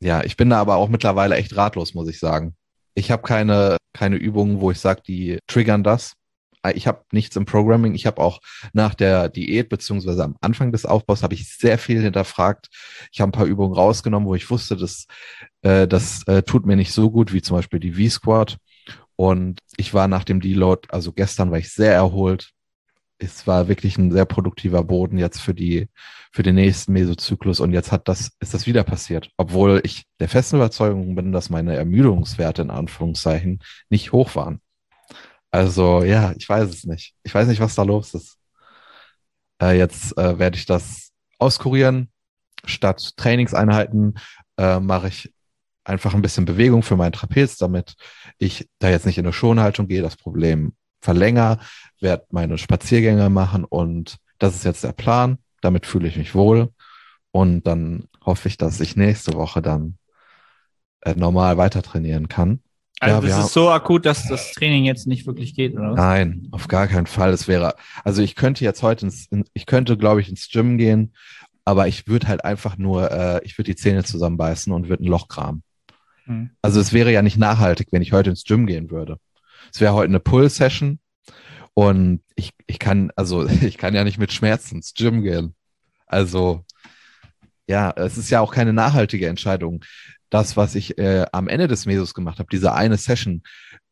Ja, 0.00 0.24
ich 0.24 0.36
bin 0.36 0.50
da 0.50 0.60
aber 0.60 0.76
auch 0.76 0.88
mittlerweile 0.88 1.36
echt 1.36 1.56
ratlos, 1.56 1.94
muss 1.94 2.08
ich 2.08 2.18
sagen. 2.18 2.56
Ich 2.94 3.10
habe 3.10 3.22
keine, 3.22 3.76
keine 3.92 4.16
Übungen, 4.16 4.60
wo 4.60 4.70
ich 4.70 4.80
sage, 4.80 5.02
die 5.06 5.38
triggern 5.46 5.82
das. 5.82 6.14
Ich 6.74 6.86
habe 6.86 7.04
nichts 7.10 7.34
im 7.34 7.44
Programming. 7.44 7.94
Ich 7.94 8.06
habe 8.06 8.22
auch 8.22 8.40
nach 8.72 8.94
der 8.94 9.28
Diät 9.28 9.68
beziehungsweise 9.68 10.22
am 10.22 10.36
Anfang 10.40 10.70
des 10.70 10.86
Aufbaus 10.86 11.24
habe 11.24 11.34
ich 11.34 11.48
sehr 11.48 11.76
viel 11.76 12.00
hinterfragt. 12.00 12.68
Ich 13.10 13.20
habe 13.20 13.30
ein 13.30 13.32
paar 13.32 13.46
Übungen 13.46 13.74
rausgenommen, 13.74 14.28
wo 14.28 14.36
ich 14.36 14.48
wusste, 14.48 14.76
dass 14.76 15.06
äh, 15.62 15.88
das 15.88 16.22
äh, 16.28 16.42
tut 16.44 16.64
mir 16.64 16.76
nicht 16.76 16.92
so 16.92 17.10
gut 17.10 17.32
wie 17.32 17.42
zum 17.42 17.56
Beispiel 17.56 17.80
die 17.80 17.92
V-Squat. 17.92 18.58
Und 19.16 19.58
ich 19.76 19.92
war 19.92 20.06
nach 20.06 20.24
dem 20.24 20.40
Deload, 20.40 20.88
also 20.90 21.12
gestern 21.12 21.50
war 21.50 21.58
ich 21.58 21.72
sehr 21.72 21.92
erholt. 21.92 22.52
Es 23.22 23.46
war 23.46 23.68
wirklich 23.68 23.98
ein 23.98 24.10
sehr 24.10 24.24
produktiver 24.24 24.84
Boden 24.84 25.18
jetzt 25.18 25.40
für 25.40 25.54
die 25.54 25.88
für 26.32 26.42
den 26.42 26.54
nächsten 26.54 26.92
Mesozyklus 26.92 27.60
und 27.60 27.72
jetzt 27.72 27.92
hat 27.92 28.08
das, 28.08 28.32
ist 28.40 28.54
das 28.54 28.66
wieder 28.66 28.84
passiert. 28.84 29.30
Obwohl 29.36 29.80
ich 29.84 30.04
der 30.18 30.30
festen 30.30 30.56
Überzeugung 30.56 31.14
bin, 31.14 31.30
dass 31.30 31.50
meine 31.50 31.76
Ermüdungswerte 31.76 32.62
in 32.62 32.70
Anführungszeichen 32.70 33.60
nicht 33.90 34.12
hoch 34.12 34.34
waren. 34.34 34.60
Also 35.50 36.02
ja, 36.02 36.32
ich 36.38 36.48
weiß 36.48 36.70
es 36.70 36.84
nicht. 36.84 37.14
Ich 37.22 37.34
weiß 37.34 37.48
nicht, 37.48 37.60
was 37.60 37.74
da 37.74 37.82
los 37.82 38.14
ist. 38.14 38.38
Äh, 39.60 39.76
jetzt 39.76 40.16
äh, 40.16 40.38
werde 40.38 40.56
ich 40.56 40.64
das 40.64 41.12
auskurieren. 41.38 42.10
Statt 42.64 43.16
Trainingseinheiten 43.16 44.14
äh, 44.56 44.80
mache 44.80 45.08
ich 45.08 45.34
einfach 45.84 46.14
ein 46.14 46.22
bisschen 46.22 46.46
Bewegung 46.46 46.82
für 46.82 46.96
meinen 46.96 47.12
Trapez, 47.12 47.58
damit 47.58 47.94
ich 48.38 48.68
da 48.78 48.88
jetzt 48.88 49.04
nicht 49.04 49.18
in 49.18 49.26
eine 49.26 49.32
Schonhaltung 49.34 49.86
gehe, 49.88 50.00
das 50.00 50.16
Problem 50.16 50.74
verlängere, 51.02 51.58
werde 52.00 52.26
meine 52.30 52.56
Spaziergänge 52.58 53.28
machen 53.28 53.64
und 53.64 54.16
das 54.38 54.54
ist 54.54 54.64
jetzt 54.64 54.84
der 54.84 54.92
Plan. 54.92 55.38
Damit 55.60 55.86
fühle 55.86 56.08
ich 56.08 56.16
mich 56.16 56.34
wohl. 56.34 56.70
Und 57.30 57.66
dann 57.66 58.04
hoffe 58.24 58.48
ich, 58.48 58.56
dass 58.56 58.80
ich 58.80 58.96
nächste 58.96 59.34
Woche 59.34 59.62
dann 59.62 59.96
äh, 61.02 61.14
normal 61.14 61.56
weiter 61.56 61.82
trainieren 61.82 62.28
kann. 62.28 62.60
Also 62.98 63.26
ja, 63.26 63.36
das 63.36 63.46
ist 63.46 63.52
so 63.52 63.70
akut, 63.70 64.06
dass 64.06 64.28
das 64.28 64.52
Training 64.52 64.84
jetzt 64.84 65.06
nicht 65.06 65.26
wirklich 65.26 65.54
geht, 65.54 65.74
oder? 65.74 65.94
Nein, 65.94 66.48
auf 66.52 66.68
gar 66.68 66.86
keinen 66.86 67.06
Fall. 67.06 67.30
Es 67.30 67.48
wäre, 67.48 67.74
also 68.04 68.22
ich 68.22 68.36
könnte 68.36 68.64
jetzt 68.64 68.82
heute 68.82 69.06
ins, 69.06 69.28
ich 69.54 69.66
könnte, 69.66 69.96
glaube 69.96 70.20
ich, 70.20 70.28
ins 70.28 70.48
Gym 70.50 70.78
gehen 70.78 71.12
aber 71.64 71.88
ich 71.88 72.08
würde 72.08 72.28
halt 72.28 72.44
einfach 72.44 72.76
nur, 72.76 73.10
äh, 73.10 73.40
ich 73.44 73.56
würde 73.58 73.70
die 73.70 73.76
Zähne 73.76 74.04
zusammenbeißen 74.04 74.72
und 74.72 74.88
würde 74.88 75.04
ein 75.04 75.08
Loch 75.08 75.28
kramen. 75.28 75.62
Hm. 76.24 76.50
Also 76.60 76.80
es 76.80 76.92
wäre 76.92 77.12
ja 77.12 77.22
nicht 77.22 77.38
nachhaltig, 77.38 77.88
wenn 77.90 78.02
ich 78.02 78.12
heute 78.12 78.30
ins 78.30 78.44
Gym 78.44 78.66
gehen 78.66 78.90
würde. 78.90 79.18
Es 79.72 79.80
wäre 79.80 79.94
heute 79.94 80.08
eine 80.10 80.20
Pull-Session 80.20 80.98
und 81.74 82.22
ich, 82.36 82.52
ich 82.66 82.78
kann, 82.78 83.10
also 83.16 83.46
ich 83.62 83.78
kann 83.78 83.94
ja 83.94 84.04
nicht 84.04 84.18
mit 84.18 84.32
Schmerzen 84.32 84.76
ins 84.76 84.94
Gym 84.94 85.22
gehen. 85.22 85.54
Also 86.06 86.64
ja, 87.66 87.90
es 87.96 88.18
ist 88.18 88.30
ja 88.30 88.40
auch 88.40 88.52
keine 88.52 88.72
nachhaltige 88.72 89.28
Entscheidung. 89.28 89.84
Das, 90.30 90.56
was 90.56 90.74
ich 90.74 90.98
äh, 90.98 91.26
am 91.32 91.48
Ende 91.48 91.68
des 91.68 91.86
Mesos 91.86 92.14
gemacht 92.14 92.38
habe, 92.38 92.48
diese 92.50 92.72
eine 92.74 92.96
Session, 92.96 93.42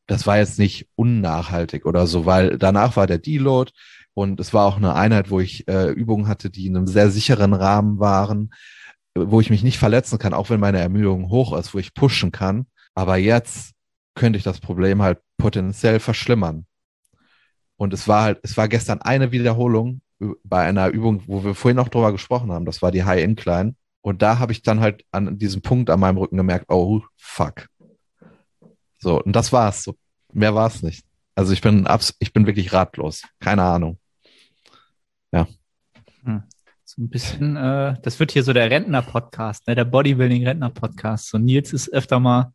das 0.07 0.27
war 0.27 0.39
jetzt 0.39 0.59
nicht 0.59 0.89
unnachhaltig 0.97 1.87
oder 1.87 2.07
so, 2.07 2.27
weil 2.27 2.59
danach 2.59 2.97
war 2.97 3.07
der 3.07 3.19
Deload 3.19 3.73
und 4.15 4.41
es 4.41 4.53
war 4.53 4.67
auch 4.67 4.77
eine 4.77 4.95
Einheit, 4.95 5.31
wo 5.31 5.41
ich 5.41 5.69
äh, 5.69 5.91
Übungen 5.91 6.29
hatte, 6.29 6.51
die 6.51 6.67
in 6.67 6.77
einem 6.77 6.87
sehr 6.87 7.11
sicheren 7.11 7.55
Rahmen 7.55 8.01
waren, 8.01 8.53
wo 9.15 9.41
ich 9.41 9.51
mich 9.51 9.63
nicht 9.63 9.79
verletzen 9.79 10.19
kann, 10.19 10.35
auch 10.35 10.51
wenn 10.51 10.61
meine 10.61 10.81
Ermüdung 10.81 11.31
hoch 11.31 11.57
ist, 11.57 11.75
wo 11.75 11.79
ich 11.79 11.95
pushen 11.95 12.33
kann. 12.33 12.67
Aber 12.95 13.17
jetzt 13.17 13.73
könnte 14.15 14.37
ich 14.37 14.43
das 14.43 14.61
Problem 14.61 15.03
halt 15.03 15.21
potenziell 15.41 16.01
verschlimmern. 16.01 16.67
Und 17.77 17.95
es 17.95 18.07
war 18.07 18.23
halt, 18.23 18.41
es 18.43 18.57
war 18.57 18.69
gestern 18.69 19.01
eine 19.01 19.33
Wiederholung 19.33 20.03
bei 20.45 20.67
einer 20.67 20.89
Übung, 20.89 21.23
wo 21.27 21.45
wir 21.45 21.55
vorhin 21.55 21.79
auch 21.79 21.89
drüber 21.89 22.13
gesprochen 22.13 22.53
haben. 22.53 22.67
Das 22.67 22.83
war 22.83 22.91
die 22.91 23.05
High 23.05 23.23
Incline. 23.25 23.75
Und 24.03 24.23
da 24.23 24.39
habe 24.39 24.53
ich 24.53 24.63
dann 24.63 24.81
halt 24.81 25.05
an 25.11 25.39
diesem 25.39 25.63
Punkt 25.63 25.91
an 25.91 26.01
meinem 26.01 26.19
Rücken 26.19 26.37
gemerkt, 26.37 26.67
oh 26.69 27.01
fuck. 27.17 27.67
So, 28.99 29.23
und 29.23 29.35
das 29.35 29.53
war's. 29.53 29.83
So, 29.83 29.97
mehr 30.33 30.55
war's 30.55 30.83
nicht. 30.83 31.05
Also 31.35 31.53
ich 31.53 31.61
bin 31.63 31.87
abs 31.87 32.15
ich 32.19 32.33
bin 32.33 32.47
wirklich 32.47 32.73
ratlos. 32.73 33.23
Keine 33.41 33.63
Ahnung. 33.63 33.99
Ja. 35.33 35.49
Hm. 36.25 36.43
So 36.85 37.03
ein 37.03 37.09
bisschen, 37.09 37.57
äh, 37.57 37.95
das 38.03 38.19
wird 38.19 38.33
hier 38.33 38.43
so 38.43 38.53
der 38.53 38.71
Rentner-Podcast, 38.71 39.69
ne? 39.69 39.75
der 39.75 39.85
Bodybuilding-Rentner-Podcast. 39.85 41.29
So 41.29 41.39
Nils 41.39 41.73
ist 41.73 41.93
öfter 41.93 42.19
mal 42.21 42.53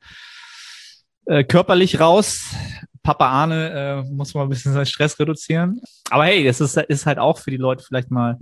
äh, 1.25 1.43
körperlich 1.43 1.99
raus. 1.99 2.55
Papa 3.03 3.27
Arne 3.27 4.03
äh, 4.07 4.11
muss 4.11 4.33
mal 4.33 4.43
ein 4.43 4.49
bisschen 4.49 4.73
seinen 4.73 4.85
Stress 4.85 5.19
reduzieren. 5.19 5.79
Aber 6.09 6.25
hey, 6.25 6.43
das 6.43 6.59
ist, 6.59 6.77
ist 6.77 7.05
halt 7.05 7.19
auch 7.19 7.37
für 7.37 7.51
die 7.51 7.57
Leute 7.57 7.83
vielleicht 7.83 8.09
mal 8.09 8.37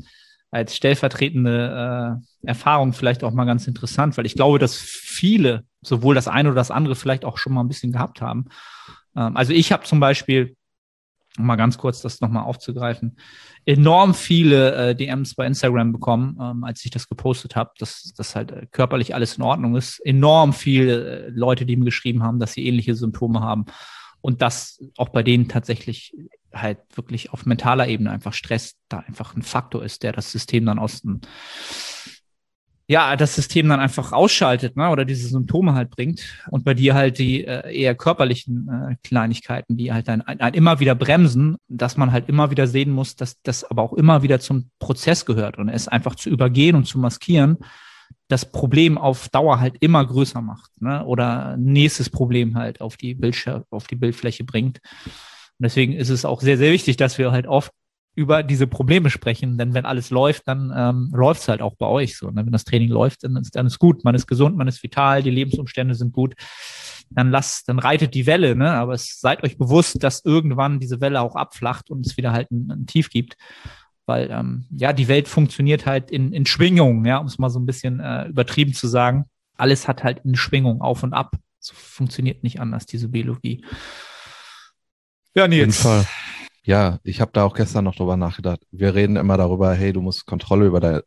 als 0.52 0.76
stellvertretende 0.76 2.19
äh, 2.43 2.48
Erfahrung 2.48 2.93
vielleicht 2.93 3.24
auch 3.24 3.32
mal 3.32 3.46
ganz 3.46 3.67
interessant, 3.67 4.17
weil 4.17 4.26
ich 4.26 4.36
glaube, 4.36 4.60
dass 4.60 4.76
viele 4.76 5.63
sowohl 5.82 6.13
das 6.13 6.28
eine 6.28 6.50
oder 6.50 6.56
das 6.56 6.72
andere 6.72 6.96
vielleicht 6.96 7.26
auch 7.26 7.38
schon 7.38 7.54
mal 7.54 7.62
ein 7.62 7.67
bisschen 7.67 7.91
gehabt 7.91 8.22
haben. 8.22 8.46
Ähm, 9.15 9.36
also 9.36 9.52
ich 9.52 9.72
habe 9.72 9.84
zum 9.84 10.00
Beispiel, 10.00 10.56
um 11.38 11.46
mal 11.46 11.56
ganz 11.56 11.78
kurz 11.78 12.02
das 12.02 12.22
nochmal 12.22 12.43
aufzugreifen, 12.43 13.17
enorm 13.65 14.13
viele 14.13 14.89
äh, 14.89 14.96
DMs 14.96 15.36
bei 15.36 15.46
Instagram 15.46 15.91
bekommen, 15.91 16.38
ähm, 16.39 16.63
als 16.63 16.84
ich 16.86 16.91
das 16.91 17.08
gepostet 17.08 17.56
habe, 17.56 17.72
dass 17.80 18.13
das 18.15 18.36
halt 18.36 18.52
äh, 18.52 18.67
körperlich 18.72 19.15
alles 19.15 19.38
in 19.38 19.43
Ordnung 19.43 19.76
ist. 19.76 20.00
Enorm 20.06 20.54
viele 20.54 21.26
äh, 21.26 21.30
Leute, 21.30 21.65
die 21.65 21.76
mir 21.76 21.86
geschrieben 21.86 22.24
haben, 22.24 22.39
dass 22.39 22.54
sie 22.54 22.65
ähnliche 22.65 22.96
Symptome 22.96 23.41
haben 23.41 23.65
und 24.22 24.41
dass 24.41 24.80
auch 24.98 25.10
bei 25.10 25.24
denen 25.24 25.50
tatsächlich 25.50 26.15
halt 26.54 26.80
wirklich 26.96 27.34
auf 27.34 27.46
mentaler 27.46 27.88
Ebene 27.88 28.12
einfach 28.12 28.34
Stress 28.34 28.76
da 28.88 29.00
einfach 29.00 29.36
ein 29.36 29.41
Faktor 29.41 29.84
ist, 29.84 30.04
der 30.04 30.12
das 30.12 30.32
System 30.32 30.65
dann 30.65 30.80
aus 30.80 31.02
dem 31.02 31.22
ja, 32.88 33.15
das 33.15 33.36
System 33.36 33.69
dann 33.69 33.80
einfach 33.80 34.12
ausschaltet, 34.12 34.76
ne, 34.76 34.89
oder 34.89 35.06
diese 35.06 35.28
Symptome 35.28 35.74
halt 35.74 35.89
bringt. 35.89 36.22
Und 36.50 36.65
bei 36.65 36.74
dir 36.74 36.96
halt 36.96 37.17
die 37.17 37.46
äh, 37.46 37.74
eher 37.74 37.96
körperlichen 37.96 38.67
äh, 38.67 38.96
Kleinigkeiten, 39.08 39.78
die 39.78 39.93
halt 39.93 40.08
dann 40.08 40.22
ein, 40.22 40.41
ein 40.41 40.54
immer 40.54 40.80
wieder 40.80 40.93
bremsen, 40.93 41.56
dass 41.69 41.96
man 41.96 42.12
halt 42.12 42.28
immer 42.28 42.52
wieder 42.52 42.67
sehen 42.67 42.91
muss, 42.91 43.15
dass 43.15 43.41
das 43.41 43.63
aber 43.63 43.84
auch 43.84 43.93
immer 43.93 44.22
wieder 44.22 44.39
zum 44.39 44.69
Prozess 44.80 45.26
gehört 45.26 45.58
und 45.58 45.69
es 45.69 45.88
einfach 45.88 46.15
zu 46.15 46.30
übergehen 46.30 46.76
und 46.76 46.86
zu 46.86 47.00
maskieren, 47.00 47.58
das 48.28 48.52
Problem 48.52 48.98
auf 48.98 49.30
Dauer 49.30 49.60
halt 49.60 49.78
immer 49.80 50.06
größer 50.06 50.41
macht, 50.41 50.72
ne, 50.82 51.06
oder 51.06 51.56
nächstes 51.58 52.10
Problem 52.10 52.58
halt 52.58 52.82
auf 52.82 52.98
die 52.98 53.15
Bildschirm, 53.15 53.63
auf 53.69 53.88
die 53.88 53.96
Bildfläche 53.96 54.43
bringt. 54.43 54.80
Und 55.60 55.63
deswegen 55.63 55.93
ist 55.93 56.10
es 56.10 56.26
auch 56.26 56.41
sehr, 56.41 56.58
sehr 56.58 56.72
wichtig, 56.72 56.98
dass 56.98 57.17
wir 57.17 57.32
halt 57.32 57.48
oft 57.48 57.72
über 58.15 58.43
diese 58.43 58.67
Probleme 58.67 59.10
sprechen, 59.10 59.58
denn 59.58 59.73
wenn 59.73 59.86
alles 59.86 60.12
läuft, 60.12 60.47
dann 60.47 60.71
ähm, 60.76 61.12
läuft 61.13 61.41
es 61.41 61.47
halt 61.47 61.62
auch 61.62 61.76
bei 61.76 61.88
euch 61.88 62.17
so. 62.17 62.30
Ne? 62.30 62.45
Wenn 62.45 62.52
das 62.52 62.63
Training 62.63 62.89
läuft, 62.89 63.23
dann 63.23 63.36
ist, 63.38 63.56
dann 63.56 63.65
ist 63.65 63.80
gut, 63.80 64.04
man 64.04 64.13
ist 64.13 64.28
gesund, 64.28 64.56
man 64.56 64.67
ist 64.67 64.84
vital, 64.84 65.23
die 65.23 65.32
Lebensumstände 65.32 65.95
sind 65.95 66.13
gut, 66.13 66.36
dann 67.10 67.32
lasst, 67.32 67.69
dann 67.69 67.80
reitet 67.80 68.13
die 68.13 68.26
Welle, 68.26 68.56
ne? 68.56 68.71
Aber 68.71 68.93
es, 68.93 69.19
seid 69.19 69.43
euch 69.43 69.58
bewusst, 69.58 70.04
dass 70.04 70.23
irgendwann 70.23 70.80
diese 70.80 71.02
Welle 71.02 71.21
auch 71.21 71.36
abflacht 71.36 71.89
und 71.89 72.06
es 72.06 72.17
wieder 72.17 72.32
halt 72.34 72.52
ein, 72.52 72.71
ein 72.71 72.86
Tief 72.86 73.10
gibt. 73.10 73.36
Weil 74.06 74.30
ähm, 74.32 74.65
ja, 74.69 74.93
die 74.93 75.08
Welt 75.08 75.28
funktioniert 75.28 75.86
halt 75.86 76.12
in, 76.12 76.34
in 76.34 76.45
Schwingungen, 76.45 77.06
ja, 77.06 77.17
um 77.17 77.28
es 77.28 77.39
mal 77.39 77.49
so 77.49 77.60
ein 77.60 77.65
bisschen 77.65 77.99
äh, 77.99 78.28
übertrieben 78.28 78.73
zu 78.73 78.88
sagen. 78.88 79.26
Alles 79.56 79.88
hat 79.88 80.04
halt 80.04 80.26
eine 80.26 80.38
Schwingung 80.38 80.82
auf 80.82 81.04
und 81.04 81.13
ab. 81.13 81.36
So 81.60 81.73
funktioniert 81.76 82.43
nicht 82.43 82.60
anders, 82.60 82.86
diese 82.86 83.08
Biologie. 83.08 83.63
Ja, 85.36 85.47
Nils. 85.47 85.86
Auf 85.86 85.93
jeden 85.93 86.06
Fall. 86.06 86.42
Ja, 86.65 86.99
ich 87.04 87.19
habe 87.19 87.32
da 87.34 87.43
auch 87.43 87.54
gestern 87.56 87.84
noch 87.84 87.95
drüber 87.95 88.15
nachgedacht. 88.15 88.62
Wir 88.71 88.95
reden 88.95 89.17
immer 89.17 89.36
darüber, 89.36 89.73
hey, 89.73 89.91
du 89.91 90.02
musst 90.02 90.26
Kontrolle 90.26 90.65
über 90.65 90.80
dein. 90.80 91.02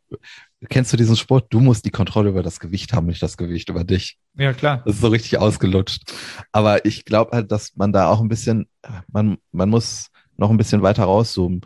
Kennst 0.69 0.93
du 0.93 0.97
diesen 0.97 1.15
Sport? 1.15 1.47
Du 1.49 1.59
musst 1.59 1.83
die 1.85 1.91
Kontrolle 1.91 2.29
über 2.29 2.43
das 2.43 2.59
Gewicht 2.59 2.93
haben, 2.93 3.07
nicht 3.07 3.23
das 3.23 3.37
Gewicht 3.37 3.69
über 3.69 3.83
dich. 3.83 4.19
Ja, 4.35 4.53
klar. 4.53 4.83
Das 4.85 4.95
ist 4.95 5.01
so 5.01 5.07
richtig 5.07 5.39
ausgelutscht. 5.39 6.13
Aber 6.51 6.85
ich 6.85 7.05
glaube 7.05 7.35
halt, 7.35 7.51
dass 7.51 7.75
man 7.75 7.91
da 7.91 8.07
auch 8.07 8.21
ein 8.21 8.27
bisschen, 8.27 8.67
man, 9.11 9.37
man 9.51 9.69
muss 9.69 10.09
noch 10.35 10.51
ein 10.51 10.57
bisschen 10.57 10.83
weiter 10.83 11.05
rauszoomen. 11.05 11.61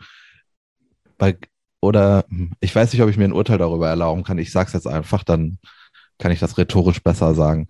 Bei, 1.17 1.37
oder 1.81 2.25
ich 2.61 2.73
weiß 2.73 2.93
nicht, 2.93 3.01
ob 3.01 3.09
ich 3.09 3.17
mir 3.17 3.25
ein 3.25 3.33
Urteil 3.33 3.57
darüber 3.57 3.89
erlauben 3.89 4.23
kann. 4.23 4.37
Ich 4.37 4.51
sag's 4.51 4.73
jetzt 4.73 4.87
einfach, 4.87 5.23
dann 5.25 5.59
kann 6.17 6.31
ich 6.31 6.39
das 6.39 6.57
rhetorisch 6.57 7.03
besser 7.03 7.33
sagen. 7.35 7.67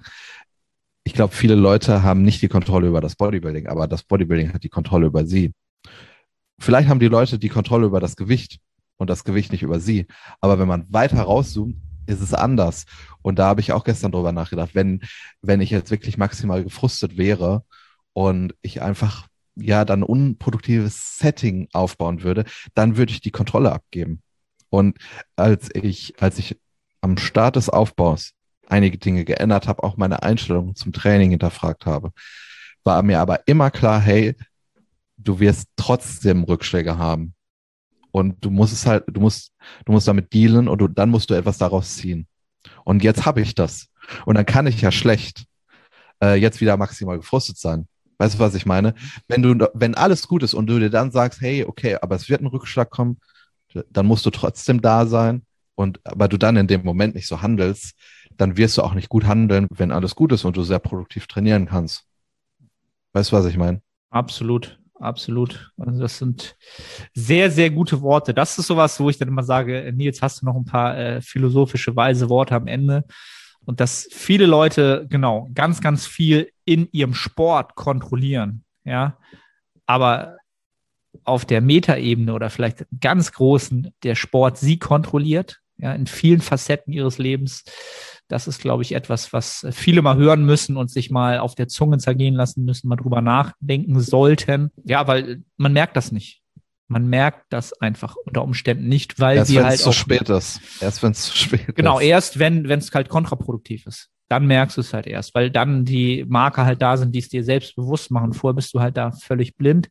Ich 1.04 1.14
glaube, 1.14 1.34
viele 1.34 1.56
Leute 1.56 2.04
haben 2.04 2.22
nicht 2.22 2.44
die 2.44 2.48
Kontrolle 2.48 2.88
über 2.88 3.02
das 3.02 3.16
Bodybuilding, 3.16 3.68
aber 3.68 3.88
das 3.88 4.04
Bodybuilding 4.04 4.54
hat 4.54 4.64
die 4.64 4.70
Kontrolle 4.70 5.08
über 5.08 5.26
sie. 5.26 5.54
Vielleicht 6.62 6.90
haben 6.90 7.00
die 7.00 7.08
Leute 7.08 7.40
die 7.40 7.50
Kontrolle 7.50 7.88
über 7.88 8.00
das 8.00 8.16
Gewicht 8.16 8.60
und 8.98 9.10
das 9.10 9.24
Gewicht 9.24 9.52
nicht 9.52 9.64
über 9.64 9.80
sie. 9.80 10.06
Aber 10.42 10.60
wenn 10.60 10.68
man 10.68 10.86
weiter 10.90 11.22
rauszoomt, 11.22 11.76
ist 12.06 12.22
es 12.22 12.34
anders. 12.34 12.86
Und 13.24 13.40
da 13.40 13.48
habe 13.48 13.62
ich 13.62 13.72
auch 13.72 13.84
gestern 13.84 14.12
drüber 14.12 14.32
nachgedacht, 14.32 14.76
wenn, 14.76 15.02
wenn 15.42 15.62
ich 15.62 15.72
jetzt 15.72 15.90
wirklich 15.90 16.18
maximal 16.18 16.64
gefrustet 16.64 17.18
wäre 17.18 17.64
und 18.14 18.54
ich 18.62 18.82
einfach 18.82 19.28
ja 19.56 19.86
dann 19.86 20.04
unproduktives 20.04 21.18
Setting 21.18 21.68
aufbauen 21.74 22.22
würde, 22.22 22.46
dann 22.76 22.96
würde 22.96 23.12
ich 23.12 23.22
die 23.22 23.32
Kontrolle 23.32 23.72
abgeben. 23.72 24.22
Und 24.70 24.98
als 25.36 25.70
ich, 25.74 26.14
als 26.22 26.38
ich 26.38 26.60
am 27.02 27.18
Start 27.18 27.56
des 27.56 27.70
Aufbaus 27.70 28.34
einige 28.68 28.98
Dinge 28.98 29.26
geändert 29.26 29.68
habe, 29.68 29.84
auch 29.84 29.98
meine 29.98 30.24
Einstellung 30.24 30.76
zum 30.76 30.94
Training 30.94 31.32
hinterfragt 31.32 31.86
habe, 31.86 32.12
war 32.84 33.02
mir 33.04 33.20
aber 33.20 33.48
immer 33.48 33.72
klar, 33.72 34.00
hey, 34.00 34.36
du 35.24 35.40
wirst 35.40 35.68
trotzdem 35.76 36.44
Rückschläge 36.44 36.98
haben. 36.98 37.34
Und 38.12 38.44
du 38.44 38.50
musst 38.50 38.74
es 38.74 38.86
halt, 38.86 39.06
du 39.08 39.22
musst, 39.22 39.54
du 39.86 39.94
musst 39.94 40.08
damit 40.08 40.34
dealen 40.34 40.68
und 40.68 40.80
du, 40.80 40.88
dann 40.88 41.10
musst 41.10 41.30
du 41.30 41.34
etwas 41.34 41.58
daraus 41.58 41.96
ziehen. 41.96 42.28
Und 42.84 43.04
jetzt 43.04 43.26
habe 43.26 43.42
ich 43.42 43.56
das. 43.56 43.88
Und 44.26 44.36
dann 44.36 44.46
kann 44.46 44.68
ich 44.68 44.82
ja 44.82 44.92
schlecht 44.92 45.46
äh, 46.22 46.36
jetzt 46.36 46.60
wieder 46.60 46.76
maximal 46.78 47.18
gefrustet 47.18 47.58
sein. 47.58 47.88
Weißt 48.18 48.36
du, 48.36 48.40
was 48.40 48.54
ich 48.54 48.66
meine? 48.66 48.94
Wenn 49.28 49.42
du, 49.42 49.70
wenn 49.74 49.96
alles 49.96 50.28
gut 50.28 50.44
ist 50.44 50.54
und 50.54 50.68
du 50.68 50.78
dir 50.78 50.90
dann 50.90 51.12
sagst, 51.12 51.42
hey, 51.42 51.64
okay, 51.64 51.98
aber 52.02 52.16
es 52.16 52.30
wird 52.30 52.42
ein 52.42 52.48
Rückschlag 52.48 52.90
kommen, 52.90 53.20
dann 53.90 54.06
musst 54.06 54.26
du 54.26 54.30
trotzdem 54.30 54.82
da 54.82 55.06
sein. 55.06 55.44
Und 55.76 56.00
aber 56.04 56.28
du 56.28 56.38
dann 56.38 56.58
in 56.58 56.68
dem 56.68 56.84
Moment 56.84 57.16
nicht 57.16 57.28
so 57.28 57.42
handelst, 57.42 57.94
dann 58.38 58.58
wirst 58.58 58.78
du 58.78 58.84
auch 58.84 58.94
nicht 58.94 59.10
gut 59.10 59.26
handeln, 59.26 59.68
wenn 59.72 59.92
alles 59.92 60.16
gut 60.16 60.34
ist 60.34 60.44
und 60.44 60.58
du 60.58 60.64
sehr 60.64 60.80
produktiv 60.80 61.28
trainieren 61.28 61.66
kannst. 61.68 62.04
Weißt 63.14 63.32
du, 63.32 63.38
was 63.38 63.46
ich 63.46 63.58
meine? 63.58 63.82
Absolut 64.10 64.81
absolut. 65.02 65.72
Also 65.78 66.02
das 66.02 66.18
sind 66.18 66.56
sehr, 67.14 67.52
sehr 67.52 67.70
gute 67.70 68.02
Worte. 68.02 68.34
Das 68.34 68.58
ist 68.58 68.68
sowas, 68.68 69.00
wo 69.00 69.10
ich 69.10 69.18
dann 69.18 69.28
immer 69.28 69.44
sage, 69.44 69.92
Nils, 69.96 70.22
hast 70.22 70.42
du 70.42 70.46
noch 70.46 70.56
ein 70.56 70.66
paar 70.66 70.98
äh, 70.98 71.22
philosophische, 71.22 71.96
weise 71.96 72.30
Worte 72.30 72.56
am 72.56 72.68
Ende? 72.68 73.04
Und 73.66 73.80
dass 73.80 74.08
viele 74.12 74.46
Leute, 74.46 75.06
genau, 75.10 75.50
ganz, 75.54 75.82
ganz 75.82 76.08
viel 76.08 76.52
in 76.66 76.88
ihrem 76.92 77.14
Sport 77.14 77.76
kontrollieren, 77.76 78.64
ja. 78.84 79.18
Aber 79.86 80.38
auf 81.24 81.46
der 81.46 81.62
Metaebene 81.62 82.34
oder 82.34 82.50
vielleicht 82.50 82.86
ganz 83.00 83.32
großen, 83.34 83.94
der 84.04 84.16
Sport 84.16 84.58
sie 84.58 84.80
kontrolliert, 84.80 85.60
ja, 85.78 85.94
in 85.94 86.08
vielen 86.08 86.42
Facetten 86.42 86.94
ihres 86.94 87.18
Lebens. 87.18 87.64
Das 88.32 88.48
ist, 88.48 88.62
glaube 88.62 88.84
ich, 88.84 88.94
etwas, 88.94 89.34
was 89.34 89.68
viele 89.72 90.02
mal 90.02 90.16
hören 90.16 90.46
müssen 90.46 90.78
und 90.78 90.90
sich 90.90 91.12
mal 91.12 91.40
auf 91.40 91.54
der 91.54 91.68
Zunge 91.68 91.98
zergehen 91.98 92.34
lassen 92.34 92.64
müssen, 92.64 92.88
mal 92.88 92.96
drüber 92.96 93.20
nachdenken 93.20 94.00
sollten. 94.00 94.72
Ja, 94.86 95.06
weil 95.06 95.44
man 95.58 95.74
merkt 95.74 95.98
das 95.98 96.14
nicht. 96.14 96.42
Man 96.88 97.08
merkt 97.08 97.52
das 97.52 97.74
einfach 97.74 98.16
unter 98.26 98.44
Umständen 98.44 98.88
nicht, 98.88 99.20
weil 99.20 99.38
erst 99.38 99.52
wir 99.52 99.66
halt 99.66 99.80
zu 99.80 99.92
spät 99.92 100.30
ist. 100.30 100.62
Erst 100.80 101.04
wenn 101.04 101.12
es 101.12 101.24
zu 101.24 101.38
spät 101.38 101.60
genau, 101.60 101.70
ist. 101.70 101.76
Genau, 101.76 102.00
erst 102.00 102.40
wenn 102.40 102.70
wenn 102.70 102.80
es 102.80 102.90
halt 102.94 103.10
kontraproduktiv 103.10 103.86
ist. 103.86 104.10
Dann 104.30 104.48
merkst 104.48 104.78
du 104.78 104.82
es 104.82 104.94
halt 104.94 105.08
erst, 105.08 105.36
weil 105.36 105.52
dann 105.52 105.84
die 105.84 106.24
Marker 106.26 106.66
halt 106.66 106.82
da 106.82 106.96
sind, 106.96 107.14
die 107.14 107.20
es 107.20 107.28
dir 107.28 107.44
selbst 107.44 107.76
bewusst 107.76 108.12
machen. 108.12 108.32
Vorher 108.32 108.56
bist 108.56 108.74
du 108.74 108.80
halt 108.80 108.96
da 108.96 109.12
völlig 109.12 109.58
blind. 109.58 109.90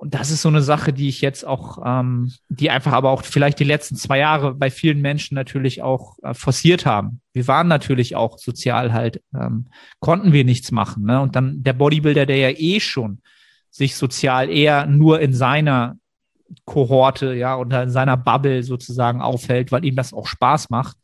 Und 0.00 0.14
das 0.14 0.30
ist 0.30 0.40
so 0.40 0.48
eine 0.48 0.62
Sache, 0.62 0.94
die 0.94 1.10
ich 1.10 1.20
jetzt 1.20 1.46
auch, 1.46 1.76
ähm, 1.84 2.32
die 2.48 2.70
einfach 2.70 2.92
aber 2.92 3.10
auch 3.10 3.22
vielleicht 3.22 3.58
die 3.58 3.64
letzten 3.64 3.96
zwei 3.96 4.16
Jahre 4.16 4.54
bei 4.54 4.70
vielen 4.70 5.02
Menschen 5.02 5.34
natürlich 5.34 5.82
auch 5.82 6.16
äh, 6.22 6.32
forciert 6.32 6.86
haben. 6.86 7.20
Wir 7.34 7.46
waren 7.48 7.68
natürlich 7.68 8.16
auch 8.16 8.38
sozial 8.38 8.94
halt, 8.94 9.22
ähm, 9.34 9.68
konnten 9.98 10.32
wir 10.32 10.46
nichts 10.46 10.72
machen. 10.72 11.04
Ne? 11.04 11.20
Und 11.20 11.36
dann 11.36 11.62
der 11.62 11.74
Bodybuilder, 11.74 12.24
der 12.24 12.38
ja 12.38 12.48
eh 12.48 12.80
schon 12.80 13.20
sich 13.68 13.94
sozial 13.94 14.48
eher 14.48 14.86
nur 14.86 15.20
in 15.20 15.34
seiner 15.34 15.98
Kohorte, 16.64 17.34
ja, 17.34 17.58
oder 17.58 17.82
in 17.82 17.90
seiner 17.90 18.16
Bubble 18.16 18.62
sozusagen 18.62 19.20
aufhält, 19.20 19.70
weil 19.70 19.84
ihm 19.84 19.96
das 19.96 20.14
auch 20.14 20.26
Spaß 20.26 20.70
macht, 20.70 20.96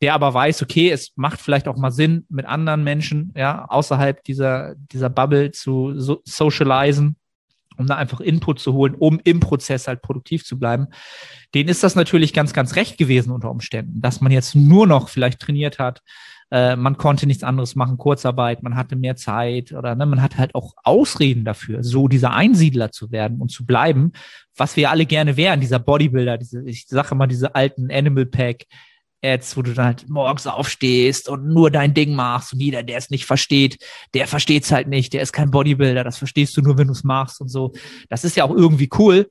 der 0.00 0.14
aber 0.14 0.32
weiß, 0.32 0.62
okay, 0.62 0.90
es 0.90 1.12
macht 1.16 1.42
vielleicht 1.42 1.68
auch 1.68 1.76
mal 1.76 1.92
Sinn, 1.92 2.24
mit 2.30 2.46
anderen 2.46 2.84
Menschen, 2.84 3.34
ja, 3.36 3.66
außerhalb 3.66 4.24
dieser, 4.24 4.76
dieser 4.76 5.10
Bubble 5.10 5.50
zu 5.50 6.00
so 6.00 6.22
socialisen 6.24 7.16
um 7.76 7.86
da 7.86 7.96
einfach 7.96 8.20
Input 8.20 8.60
zu 8.60 8.72
holen, 8.72 8.94
um 8.94 9.20
im 9.24 9.40
Prozess 9.40 9.88
halt 9.88 10.02
produktiv 10.02 10.44
zu 10.44 10.58
bleiben. 10.58 10.88
Denen 11.54 11.68
ist 11.68 11.82
das 11.82 11.94
natürlich 11.94 12.32
ganz, 12.32 12.52
ganz 12.52 12.76
recht 12.76 12.98
gewesen 12.98 13.32
unter 13.32 13.50
Umständen, 13.50 14.00
dass 14.00 14.20
man 14.20 14.32
jetzt 14.32 14.54
nur 14.54 14.86
noch 14.86 15.08
vielleicht 15.08 15.40
trainiert 15.40 15.78
hat, 15.78 16.02
äh, 16.50 16.76
man 16.76 16.96
konnte 16.98 17.26
nichts 17.26 17.42
anderes 17.42 17.74
machen, 17.74 17.98
Kurzarbeit, 17.98 18.62
man 18.62 18.76
hatte 18.76 18.96
mehr 18.96 19.16
Zeit 19.16 19.72
oder 19.72 19.94
ne, 19.94 20.06
man 20.06 20.22
hat 20.22 20.38
halt 20.38 20.54
auch 20.54 20.74
Ausreden 20.84 21.44
dafür, 21.44 21.82
so 21.82 22.06
dieser 22.06 22.32
Einsiedler 22.32 22.92
zu 22.92 23.10
werden 23.10 23.40
und 23.40 23.50
zu 23.50 23.66
bleiben, 23.66 24.12
was 24.56 24.76
wir 24.76 24.90
alle 24.90 25.06
gerne 25.06 25.36
wären, 25.36 25.60
dieser 25.60 25.78
Bodybuilder, 25.78 26.38
diese, 26.38 26.62
ich 26.64 26.86
sage 26.86 27.08
immer 27.12 27.26
diese 27.26 27.54
alten 27.54 27.90
Animal 27.90 28.26
Pack, 28.26 28.66
Ads, 29.24 29.56
wo 29.56 29.62
du 29.62 29.72
dann 29.72 29.86
halt 29.86 30.08
morgens 30.08 30.46
aufstehst 30.46 31.28
und 31.28 31.46
nur 31.46 31.70
dein 31.70 31.94
Ding 31.94 32.14
machst 32.14 32.52
und 32.52 32.60
jeder, 32.60 32.82
der 32.82 32.98
es 32.98 33.10
nicht 33.10 33.24
versteht, 33.24 33.78
der 34.12 34.26
versteht 34.26 34.64
es 34.64 34.72
halt 34.72 34.88
nicht, 34.88 35.12
der 35.12 35.22
ist 35.22 35.32
kein 35.32 35.50
Bodybuilder, 35.50 36.04
das 36.04 36.18
verstehst 36.18 36.56
du 36.56 36.62
nur, 36.62 36.76
wenn 36.78 36.88
du 36.88 36.92
es 36.92 37.04
machst 37.04 37.40
und 37.40 37.48
so. 37.48 37.72
Das 38.08 38.24
ist 38.24 38.36
ja 38.36 38.44
auch 38.44 38.54
irgendwie 38.54 38.90
cool, 38.98 39.28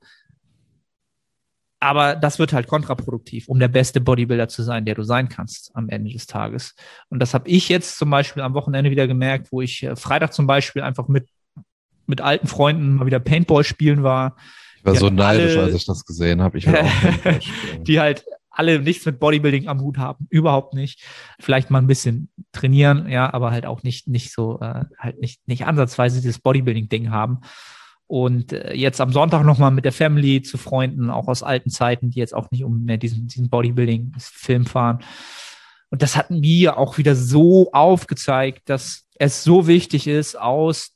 aber 1.84 2.15
das 2.15 2.39
wird 2.39 2.53
halt 2.53 2.67
kontraproduktiv, 2.67 3.49
um 3.49 3.60
der 3.60 3.67
beste 3.67 3.99
Bodybuilder 3.99 4.47
zu 4.47 4.63
sein, 4.63 4.86
der 4.86 4.95
du 4.95 5.03
sein 5.03 5.27
kannst 5.27 5.69
am 5.75 5.89
Ende 5.89 6.13
des 6.13 6.27
Tages. 6.27 6.75
Und 7.10 7.19
das 7.19 7.34
habe 7.34 7.49
ich 7.49 7.67
jetzt 7.67 7.97
zum 7.97 8.10
Beispiel 8.10 8.41
am 8.41 8.53
Wochenende 8.53 8.89
wieder 8.89 9.06
gemerkt, 9.06 9.51
wo 9.51 9.60
ich 9.62 9.84
äh, 9.84 9.97
Freitag 9.97 10.34
zum 10.34 10.47
Beispiel 10.47 10.82
einfach 10.82 11.10
mit, 11.10 11.27
mit 12.08 12.21
alten 12.21 12.47
Freunden 12.47 12.95
mal 12.95 13.06
wieder 13.06 13.19
Paintball 13.19 13.65
spielen 13.65 14.01
war. 14.01 14.38
Ich 14.77 14.86
war 14.86 14.93
die 14.93 14.99
so 14.99 15.10
neidisch, 15.10 15.58
alle, 15.58 15.65
als 15.65 15.75
ich 15.75 15.86
das 15.86 16.06
gesehen 16.06 16.41
habe. 16.41 16.58
Ich 16.58 16.67
will 16.67 16.77
auch 16.77 17.79
die 17.84 17.99
halt 17.99 18.23
alle 18.53 18.79
nichts 18.79 19.05
mit 19.05 19.19
Bodybuilding 19.19 19.67
am 19.67 19.81
Hut 19.81 19.97
haben, 19.97 20.27
überhaupt 20.29 20.73
nicht. 20.73 21.03
Vielleicht 21.39 21.69
mal 21.69 21.79
ein 21.79 21.87
bisschen 21.87 22.29
trainieren, 22.51 23.09
ja, 23.09 23.33
aber 23.33 23.51
halt 23.51 23.65
auch 23.65 23.83
nicht 23.83 24.07
nicht 24.07 24.31
so 24.31 24.59
äh, 24.61 24.85
halt 24.97 25.19
nicht 25.19 25.45
nicht 25.47 25.65
ansatzweise 25.65 26.21
dieses 26.21 26.39
Bodybuilding-Ding 26.39 27.09
haben. 27.09 27.39
Und 28.05 28.53
äh, 28.53 28.73
jetzt 28.75 29.01
am 29.01 29.11
Sonntag 29.11 29.43
nochmal 29.43 29.71
mit 29.71 29.85
der 29.85 29.91
Family 29.91 30.43
zu 30.43 30.57
Freunden, 30.57 31.09
auch 31.09 31.27
aus 31.27 31.41
alten 31.41 31.71
Zeiten, 31.71 32.11
die 32.11 32.19
jetzt 32.19 32.35
auch 32.35 32.51
nicht 32.51 32.63
um 32.63 32.83
mehr 32.83 32.97
diesen, 32.97 33.27
diesen 33.27 33.49
Bodybuilding-Film 33.49 34.67
fahren. 34.67 34.99
Und 35.89 36.01
das 36.01 36.15
hat 36.15 36.29
mir 36.29 36.77
auch 36.77 36.97
wieder 36.97 37.15
so 37.15 37.71
aufgezeigt, 37.71 38.69
dass 38.69 39.07
es 39.15 39.43
so 39.43 39.67
wichtig 39.67 40.07
ist, 40.07 40.39
aus 40.39 40.91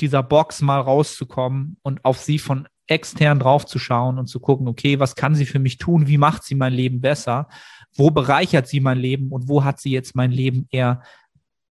dieser 0.00 0.22
Box 0.22 0.62
mal 0.62 0.80
rauszukommen 0.80 1.76
und 1.82 2.04
auf 2.04 2.18
sie 2.18 2.38
von 2.38 2.68
extern 2.92 3.38
drauf 3.38 3.66
zu 3.66 3.78
schauen 3.78 4.18
und 4.18 4.26
zu 4.26 4.40
gucken, 4.40 4.68
okay, 4.68 4.98
was 4.98 5.16
kann 5.16 5.34
sie 5.34 5.46
für 5.46 5.58
mich 5.58 5.78
tun? 5.78 6.06
Wie 6.06 6.18
macht 6.18 6.44
sie 6.44 6.54
mein 6.54 6.72
Leben 6.72 7.00
besser? 7.00 7.48
Wo 7.94 8.10
bereichert 8.10 8.68
sie 8.68 8.80
mein 8.80 8.98
Leben 8.98 9.30
und 9.30 9.48
wo 9.48 9.64
hat 9.64 9.80
sie 9.80 9.90
jetzt 9.90 10.14
mein 10.14 10.30
Leben 10.30 10.66
eher, 10.70 11.02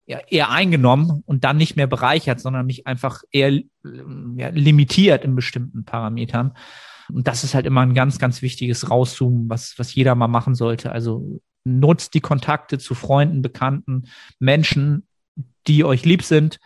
eher, 0.05 0.49
eingenommen 0.49 1.23
und 1.25 1.43
dann 1.43 1.57
nicht 1.57 1.75
mehr 1.75 1.87
bereichert, 1.87 2.39
sondern 2.39 2.65
mich 2.65 2.87
einfach 2.87 3.21
eher 3.31 3.51
ja, 3.51 4.49
limitiert 4.49 5.23
in 5.23 5.35
bestimmten 5.35 5.85
Parametern? 5.85 6.53
Und 7.11 7.27
das 7.27 7.43
ist 7.43 7.55
halt 7.55 7.65
immer 7.65 7.81
ein 7.81 7.93
ganz, 7.93 8.19
ganz 8.19 8.41
wichtiges 8.41 8.89
Rauszoomen, 8.89 9.49
was, 9.49 9.75
was 9.77 9.93
jeder 9.95 10.15
mal 10.15 10.27
machen 10.27 10.55
sollte. 10.55 10.91
Also 10.91 11.41
nutzt 11.63 12.13
die 12.13 12.21
Kontakte 12.21 12.77
zu 12.77 12.95
Freunden, 12.95 13.41
Bekannten, 13.41 14.07
Menschen, 14.39 15.07
die 15.67 15.83
euch 15.83 16.05
lieb 16.05 16.23
sind, 16.23 16.59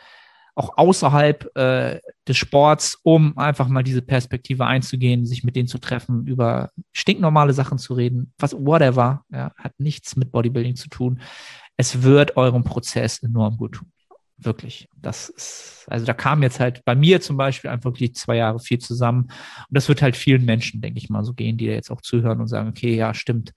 auch 0.56 0.78
außerhalb 0.78 1.56
äh, 1.58 2.00
des 2.28 2.38
Sports, 2.38 3.00
um 3.04 3.38
einfach 3.38 3.68
mal 3.68 3.84
diese 3.84 4.02
Perspektive 4.02 4.66
einzugehen, 4.66 5.26
sich 5.26 5.44
mit 5.44 5.56
denen 5.56 5.68
zu 5.68 5.80
treffen, 5.80 6.28
über 6.28 6.70
stinknormale 6.92 7.54
Sachen 7.54 7.78
zu 7.78 7.94
reden, 7.94 8.34
was 8.38 8.54
whatever, 8.54 9.24
ja, 9.32 9.52
hat 9.58 9.74
nichts 9.80 10.16
mit 10.16 10.32
Bodybuilding 10.32 10.76
zu 10.76 10.90
tun. 10.90 11.22
Es 11.76 12.04
wird 12.04 12.38
eurem 12.38 12.64
Prozess 12.64 13.24
enorm 13.24 13.58
gut 13.58 13.76
tun. 13.76 13.92
Wirklich. 14.38 14.90
Das 15.02 15.30
ist, 15.30 15.86
also 15.90 16.06
da 16.06 16.14
kam 16.14 16.44
jetzt 16.44 16.60
halt 16.60 16.84
bei 16.86 16.96
mir 16.96 17.22
zum 17.22 17.38
Beispiel 17.38 17.70
einfach 17.70 17.92
wirklich 17.92 18.16
zwei 18.16 18.38
Jahre 18.38 18.60
viel 18.60 18.80
zusammen. 18.80 19.24
Und 19.24 19.68
das 19.70 19.88
wird 19.88 20.02
halt 20.02 20.16
vielen 20.16 20.46
Menschen, 20.46 20.82
denke 20.82 21.00
ich 21.00 21.10
mal, 21.10 21.24
so 21.24 21.34
gehen, 21.34 21.58
die 21.58 21.68
da 21.68 21.74
jetzt 21.74 21.92
auch 21.92 22.02
zuhören 22.02 22.42
und 22.42 22.48
sagen, 22.48 22.70
okay, 22.70 22.96
ja, 22.96 23.14
stimmt. 23.14 23.54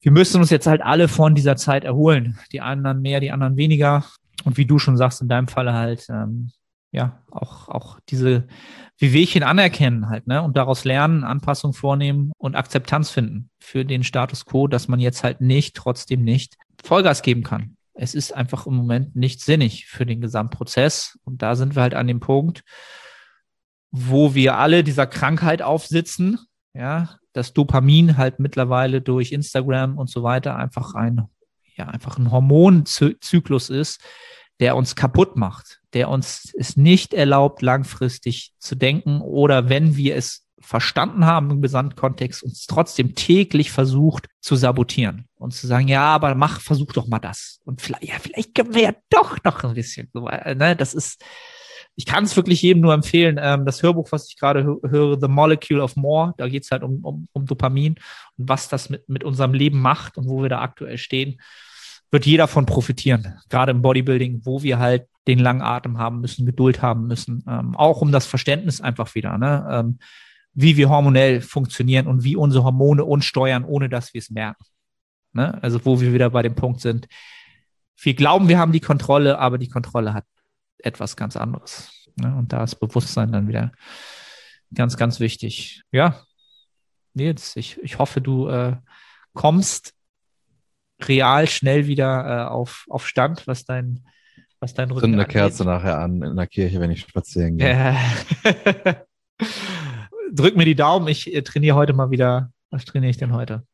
Wir 0.00 0.12
müssen 0.12 0.40
uns 0.40 0.50
jetzt 0.50 0.66
halt 0.66 0.82
alle 0.82 1.08
von 1.08 1.34
dieser 1.34 1.56
Zeit 1.56 1.84
erholen. 1.84 2.38
Die 2.52 2.60
anderen 2.60 3.00
mehr, 3.00 3.20
die 3.20 3.32
anderen 3.32 3.56
weniger 3.56 4.04
und 4.44 4.56
wie 4.56 4.66
du 4.66 4.78
schon 4.78 4.96
sagst, 4.96 5.20
in 5.20 5.28
deinem 5.28 5.48
Falle 5.48 5.72
halt, 5.72 6.06
ähm, 6.08 6.50
ja, 6.90 7.22
auch, 7.30 7.68
auch 7.68 8.00
diese 8.08 8.46
Wehwehchen 8.98 9.42
anerkennen 9.42 10.08
halt, 10.08 10.26
ne, 10.26 10.42
und 10.42 10.56
daraus 10.56 10.84
lernen, 10.84 11.24
Anpassung 11.24 11.74
vornehmen 11.74 12.32
und 12.38 12.56
Akzeptanz 12.56 13.10
finden 13.10 13.50
für 13.58 13.84
den 13.84 14.04
Status 14.04 14.46
quo, 14.46 14.66
dass 14.68 14.88
man 14.88 15.00
jetzt 15.00 15.22
halt 15.22 15.40
nicht, 15.40 15.76
trotzdem 15.76 16.22
nicht 16.22 16.56
Vollgas 16.82 17.22
geben 17.22 17.42
kann. 17.42 17.76
Es 17.94 18.14
ist 18.14 18.34
einfach 18.34 18.66
im 18.66 18.74
Moment 18.74 19.16
nicht 19.16 19.40
sinnig 19.40 19.86
für 19.86 20.06
den 20.06 20.20
Gesamtprozess. 20.20 21.18
Und 21.24 21.42
da 21.42 21.56
sind 21.56 21.74
wir 21.74 21.82
halt 21.82 21.94
an 21.94 22.06
dem 22.06 22.20
Punkt, 22.20 22.62
wo 23.90 24.34
wir 24.34 24.56
alle 24.56 24.84
dieser 24.84 25.06
Krankheit 25.06 25.62
aufsitzen, 25.62 26.38
ja, 26.74 27.16
das 27.32 27.54
Dopamin 27.54 28.16
halt 28.16 28.38
mittlerweile 28.38 29.00
durch 29.00 29.32
Instagram 29.32 29.98
und 29.98 30.08
so 30.08 30.22
weiter 30.22 30.56
einfach 30.56 30.94
ein 30.94 31.28
ja 31.78 31.86
einfach 31.86 32.18
ein 32.18 32.30
Hormonzyklus 32.30 33.70
ist, 33.70 34.00
der 34.60 34.76
uns 34.76 34.96
kaputt 34.96 35.36
macht, 35.36 35.80
der 35.92 36.08
uns 36.08 36.52
es 36.58 36.76
nicht 36.76 37.14
erlaubt, 37.14 37.62
langfristig 37.62 38.52
zu 38.58 38.74
denken 38.74 39.20
oder 39.20 39.68
wenn 39.68 39.96
wir 39.96 40.16
es 40.16 40.44
verstanden 40.60 41.24
haben 41.24 41.50
im 41.50 41.62
Gesamtkontext, 41.62 42.42
uns 42.42 42.66
trotzdem 42.66 43.14
täglich 43.14 43.70
versucht 43.70 44.26
zu 44.40 44.56
sabotieren 44.56 45.26
und 45.36 45.54
zu 45.54 45.66
sagen, 45.66 45.88
ja, 45.88 46.02
aber 46.02 46.34
mach, 46.34 46.60
versuch 46.60 46.92
doch 46.92 47.06
mal 47.06 47.20
das. 47.20 47.60
Und 47.64 47.80
vielleicht, 47.80 48.04
ja, 48.04 48.14
vielleicht 48.20 48.54
können 48.54 48.74
wir 48.74 48.82
ja 48.82 48.92
doch 49.08 49.42
noch 49.44 49.64
ein 49.64 49.74
bisschen. 49.74 50.10
Ne? 50.12 50.74
Das 50.76 50.94
ist, 50.94 51.24
ich 51.98 52.06
kann 52.06 52.22
es 52.22 52.36
wirklich 52.36 52.62
jedem 52.62 52.80
nur 52.80 52.94
empfehlen. 52.94 53.40
Ähm, 53.42 53.66
das 53.66 53.82
Hörbuch, 53.82 54.12
was 54.12 54.28
ich 54.28 54.38
gerade 54.38 54.62
höre, 54.64 55.20
The 55.20 55.26
Molecule 55.26 55.82
of 55.82 55.96
More, 55.96 56.32
da 56.38 56.48
geht 56.48 56.62
es 56.62 56.70
halt 56.70 56.84
um, 56.84 57.04
um, 57.04 57.28
um 57.32 57.44
Dopamin 57.44 57.96
und 58.36 58.48
was 58.48 58.68
das 58.68 58.88
mit, 58.88 59.08
mit 59.08 59.24
unserem 59.24 59.52
Leben 59.52 59.80
macht 59.80 60.16
und 60.16 60.28
wo 60.28 60.40
wir 60.40 60.48
da 60.48 60.60
aktuell 60.60 60.96
stehen, 60.96 61.40
wird 62.12 62.24
jeder 62.24 62.46
von 62.46 62.66
profitieren. 62.66 63.34
Gerade 63.48 63.72
im 63.72 63.82
Bodybuilding, 63.82 64.42
wo 64.44 64.62
wir 64.62 64.78
halt 64.78 65.08
den 65.26 65.40
langen 65.40 65.60
Atem 65.60 65.98
haben 65.98 66.20
müssen, 66.20 66.46
Geduld 66.46 66.82
haben 66.82 67.08
müssen. 67.08 67.42
Ähm, 67.48 67.74
auch 67.74 68.00
um 68.00 68.12
das 68.12 68.26
Verständnis 68.26 68.80
einfach 68.80 69.16
wieder, 69.16 69.36
ne? 69.36 69.66
Ähm, 69.68 69.98
wie 70.54 70.76
wir 70.76 70.88
hormonell 70.88 71.40
funktionieren 71.40 72.06
und 72.06 72.22
wie 72.22 72.36
unsere 72.36 72.62
Hormone 72.62 73.04
uns 73.04 73.24
steuern, 73.24 73.64
ohne 73.64 73.88
dass 73.88 74.14
wir 74.14 74.20
es 74.20 74.30
merken. 74.30 74.64
Ne? 75.32 75.60
Also 75.62 75.84
wo 75.84 76.00
wir 76.00 76.12
wieder 76.12 76.30
bei 76.30 76.42
dem 76.42 76.54
Punkt 76.54 76.80
sind. 76.80 77.08
Wir 78.00 78.14
glauben, 78.14 78.48
wir 78.48 78.58
haben 78.58 78.72
die 78.72 78.80
Kontrolle, 78.80 79.38
aber 79.38 79.58
die 79.58 79.68
Kontrolle 79.68 80.14
hat 80.14 80.24
etwas 80.78 81.16
ganz 81.16 81.36
anderes. 81.36 81.90
Ne? 82.16 82.34
Und 82.36 82.52
da 82.52 82.64
ist 82.64 82.76
Bewusstsein 82.76 83.32
dann 83.32 83.48
wieder 83.48 83.72
ganz, 84.74 84.96
ganz 84.96 85.20
wichtig. 85.20 85.82
Ja, 85.92 86.22
Nils, 87.14 87.56
ich, 87.56 87.78
ich 87.82 87.98
hoffe, 87.98 88.20
du 88.20 88.48
äh, 88.48 88.76
kommst 89.34 89.94
real 91.02 91.46
schnell 91.46 91.86
wieder 91.86 92.26
äh, 92.26 92.48
auf, 92.48 92.86
auf 92.88 93.06
Stand, 93.06 93.46
was 93.46 93.64
dein, 93.64 94.04
was 94.60 94.74
dein 94.74 94.90
Rücken 94.90 95.06
Zünd 95.06 95.14
eine 95.14 95.26
Kerze 95.26 95.64
nachher 95.64 95.98
an 95.98 96.22
in 96.22 96.36
der 96.36 96.46
Kirche, 96.46 96.80
wenn 96.80 96.90
ich 96.90 97.00
spazieren 97.00 97.56
gehe. 97.56 97.96
Drück 100.32 100.56
mir 100.56 100.64
die 100.64 100.74
Daumen, 100.74 101.08
ich 101.08 101.32
äh, 101.32 101.42
trainiere 101.42 101.76
heute 101.76 101.92
mal 101.92 102.10
wieder. 102.10 102.50
Was 102.70 102.84
trainiere 102.84 103.10
ich 103.10 103.16
denn 103.16 103.32
heute? 103.32 103.64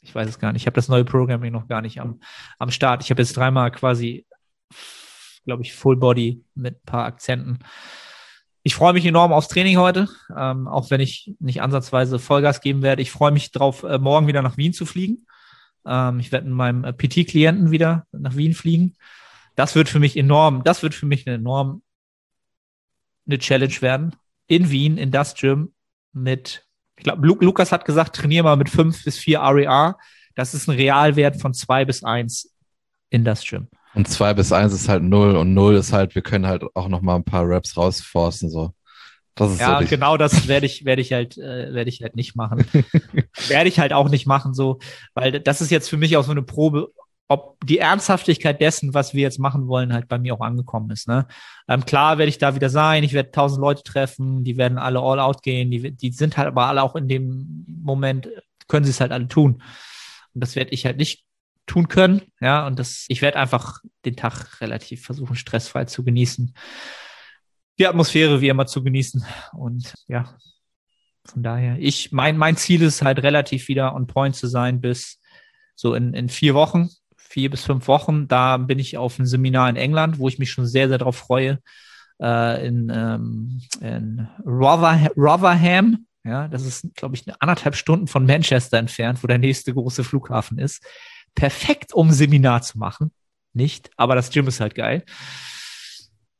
Ich 0.00 0.14
weiß 0.14 0.28
es 0.28 0.38
gar 0.38 0.52
nicht. 0.52 0.62
Ich 0.62 0.66
habe 0.66 0.76
das 0.76 0.88
neue 0.88 1.04
Programming 1.04 1.52
noch 1.52 1.68
gar 1.68 1.82
nicht 1.82 2.00
am, 2.00 2.20
am 2.58 2.70
Start. 2.70 3.02
Ich 3.02 3.10
habe 3.10 3.20
jetzt 3.20 3.36
dreimal 3.36 3.70
quasi 3.70 4.26
glaube 5.48 5.62
ich, 5.62 5.72
Full 5.72 5.96
Body 5.96 6.44
mit 6.54 6.74
ein 6.76 6.84
paar 6.84 7.06
Akzenten. 7.06 7.58
Ich 8.62 8.74
freue 8.74 8.92
mich 8.92 9.06
enorm 9.06 9.32
aufs 9.32 9.48
Training 9.48 9.78
heute, 9.78 10.08
ähm, 10.36 10.68
auch 10.68 10.90
wenn 10.90 11.00
ich 11.00 11.32
nicht 11.40 11.62
ansatzweise 11.62 12.18
Vollgas 12.18 12.60
geben 12.60 12.82
werde. 12.82 13.00
Ich 13.00 13.10
freue 13.10 13.32
mich 13.32 13.50
darauf, 13.50 13.82
äh, 13.82 13.98
morgen 13.98 14.26
wieder 14.26 14.42
nach 14.42 14.58
Wien 14.58 14.74
zu 14.74 14.84
fliegen. 14.84 15.26
Ähm, 15.86 16.20
ich 16.20 16.32
werde 16.32 16.48
mit 16.48 16.54
meinem 16.54 16.84
äh, 16.84 16.92
PT-Klienten 16.92 17.70
wieder 17.70 18.06
nach 18.12 18.36
Wien 18.36 18.52
fliegen. 18.52 18.94
Das 19.56 19.74
wird 19.74 19.88
für 19.88 20.00
mich 20.00 20.18
enorm, 20.18 20.64
das 20.64 20.82
wird 20.82 20.94
für 20.94 21.06
mich 21.06 21.26
eine 21.26 21.36
enorm 21.36 21.80
eine 23.26 23.38
Challenge 23.38 23.80
werden. 23.80 24.16
In 24.48 24.70
Wien, 24.70 24.98
in 24.98 25.10
das 25.10 25.34
Gym 25.34 25.72
mit, 26.12 26.66
ich 26.98 27.04
glaube, 27.04 27.26
Lukas 27.26 27.72
hat 27.72 27.86
gesagt, 27.86 28.16
trainiere 28.16 28.44
mal 28.44 28.56
mit 28.56 28.68
fünf 28.68 29.02
bis 29.02 29.16
vier 29.16 29.40
RER. 29.40 29.96
Das 30.34 30.52
ist 30.52 30.68
ein 30.68 30.76
Realwert 30.76 31.40
von 31.40 31.54
zwei 31.54 31.86
bis 31.86 32.04
eins 32.04 32.54
in 33.08 33.24
das 33.24 33.44
Gym. 33.46 33.68
Und 33.98 34.06
zwei 34.06 34.32
bis 34.32 34.52
eins 34.52 34.72
ist 34.72 34.88
halt 34.88 35.02
null 35.02 35.36
und 35.36 35.54
null 35.54 35.74
ist 35.74 35.92
halt, 35.92 36.14
wir 36.14 36.22
können 36.22 36.46
halt 36.46 36.62
auch 36.76 36.86
noch 36.86 37.00
mal 37.00 37.16
ein 37.16 37.24
paar 37.24 37.42
Raps 37.44 37.76
rausforcen, 37.76 38.48
so. 38.48 38.72
Das 39.34 39.50
ist 39.50 39.60
Ja, 39.60 39.82
so 39.82 39.88
genau 39.88 40.16
das 40.16 40.46
werde 40.46 40.66
ich, 40.66 40.84
werde 40.84 41.02
ich 41.02 41.12
halt, 41.12 41.36
äh, 41.36 41.74
werde 41.74 41.90
ich 41.90 42.00
halt 42.00 42.14
nicht 42.14 42.36
machen. 42.36 42.64
werde 43.48 43.68
ich 43.68 43.80
halt 43.80 43.92
auch 43.92 44.08
nicht 44.08 44.24
machen, 44.24 44.54
so, 44.54 44.78
weil 45.14 45.40
das 45.40 45.60
ist 45.60 45.72
jetzt 45.72 45.88
für 45.90 45.96
mich 45.96 46.16
auch 46.16 46.22
so 46.22 46.30
eine 46.30 46.44
Probe, 46.44 46.92
ob 47.26 47.58
die 47.66 47.78
Ernsthaftigkeit 47.78 48.60
dessen, 48.60 48.94
was 48.94 49.14
wir 49.14 49.22
jetzt 49.22 49.40
machen 49.40 49.66
wollen, 49.66 49.92
halt 49.92 50.06
bei 50.06 50.20
mir 50.20 50.32
auch 50.32 50.42
angekommen 50.42 50.90
ist. 50.92 51.08
Ne? 51.08 51.26
Ähm, 51.66 51.84
klar 51.84 52.18
werde 52.18 52.30
ich 52.30 52.38
da 52.38 52.54
wieder 52.54 52.70
sein, 52.70 53.02
ich 53.02 53.14
werde 53.14 53.32
tausend 53.32 53.60
Leute 53.60 53.82
treffen, 53.82 54.44
die 54.44 54.56
werden 54.56 54.78
alle 54.78 55.00
all 55.00 55.18
out 55.18 55.42
gehen, 55.42 55.72
die, 55.72 55.90
die 55.90 56.12
sind 56.12 56.36
halt 56.36 56.46
aber 56.46 56.66
alle 56.66 56.84
auch 56.84 56.94
in 56.94 57.08
dem 57.08 57.66
Moment, 57.82 58.28
können 58.68 58.84
sie 58.84 58.92
es 58.92 59.00
halt 59.00 59.10
alle 59.10 59.26
tun. 59.26 59.60
Und 60.34 60.40
das 60.40 60.54
werde 60.54 60.70
ich 60.70 60.86
halt 60.86 60.98
nicht 60.98 61.24
tun 61.68 61.88
können. 61.88 62.22
Ja, 62.40 62.66
und 62.66 62.78
das, 62.78 63.04
ich 63.08 63.22
werde 63.22 63.38
einfach 63.38 63.80
den 64.04 64.16
Tag 64.16 64.60
relativ 64.60 65.04
versuchen, 65.04 65.36
stressfrei 65.36 65.84
zu 65.84 66.04
genießen. 66.04 66.54
Die 67.78 67.86
Atmosphäre 67.86 68.40
wie 68.40 68.48
immer 68.48 68.66
zu 68.66 68.82
genießen. 68.82 69.24
Und 69.52 69.94
ja, 70.08 70.34
von 71.24 71.42
daher, 71.42 71.76
ich, 71.78 72.10
mein, 72.10 72.36
mein 72.36 72.56
Ziel 72.56 72.82
ist 72.82 73.02
halt 73.02 73.22
relativ 73.22 73.68
wieder 73.68 73.94
on 73.94 74.06
point 74.06 74.34
zu 74.34 74.46
sein 74.46 74.80
bis 74.80 75.20
so 75.76 75.94
in, 75.94 76.12
in 76.14 76.28
vier 76.28 76.54
Wochen, 76.54 76.88
vier 77.16 77.50
bis 77.50 77.64
fünf 77.64 77.86
Wochen. 77.86 78.26
Da 78.26 78.56
bin 78.56 78.78
ich 78.78 78.96
auf 78.96 79.18
einem 79.18 79.26
Seminar 79.26 79.68
in 79.70 79.76
England, 79.76 80.18
wo 80.18 80.28
ich 80.28 80.38
mich 80.38 80.50
schon 80.50 80.66
sehr, 80.66 80.88
sehr 80.88 80.98
darauf 80.98 81.16
freue. 81.16 81.60
Äh, 82.20 82.66
in, 82.66 82.90
ähm, 82.92 83.62
in 83.80 84.26
Rotherham, 84.44 85.08
Rotherham. 85.16 86.06
Ja, 86.24 86.48
das 86.48 86.66
ist, 86.66 86.94
glaube 86.94 87.14
ich, 87.14 87.26
eine 87.26 87.40
anderthalb 87.40 87.76
Stunden 87.76 88.06
von 88.06 88.26
Manchester 88.26 88.76
entfernt, 88.76 89.22
wo 89.22 89.28
der 89.28 89.38
nächste 89.38 89.72
große 89.72 90.02
Flughafen 90.02 90.58
ist. 90.58 90.84
Perfekt, 91.38 91.92
um 91.94 92.10
Seminar 92.10 92.62
zu 92.62 92.78
machen. 92.78 93.10
Nicht, 93.52 93.90
aber 93.96 94.14
das 94.14 94.30
Gym 94.30 94.46
ist 94.48 94.60
halt 94.60 94.74
geil. 94.74 95.04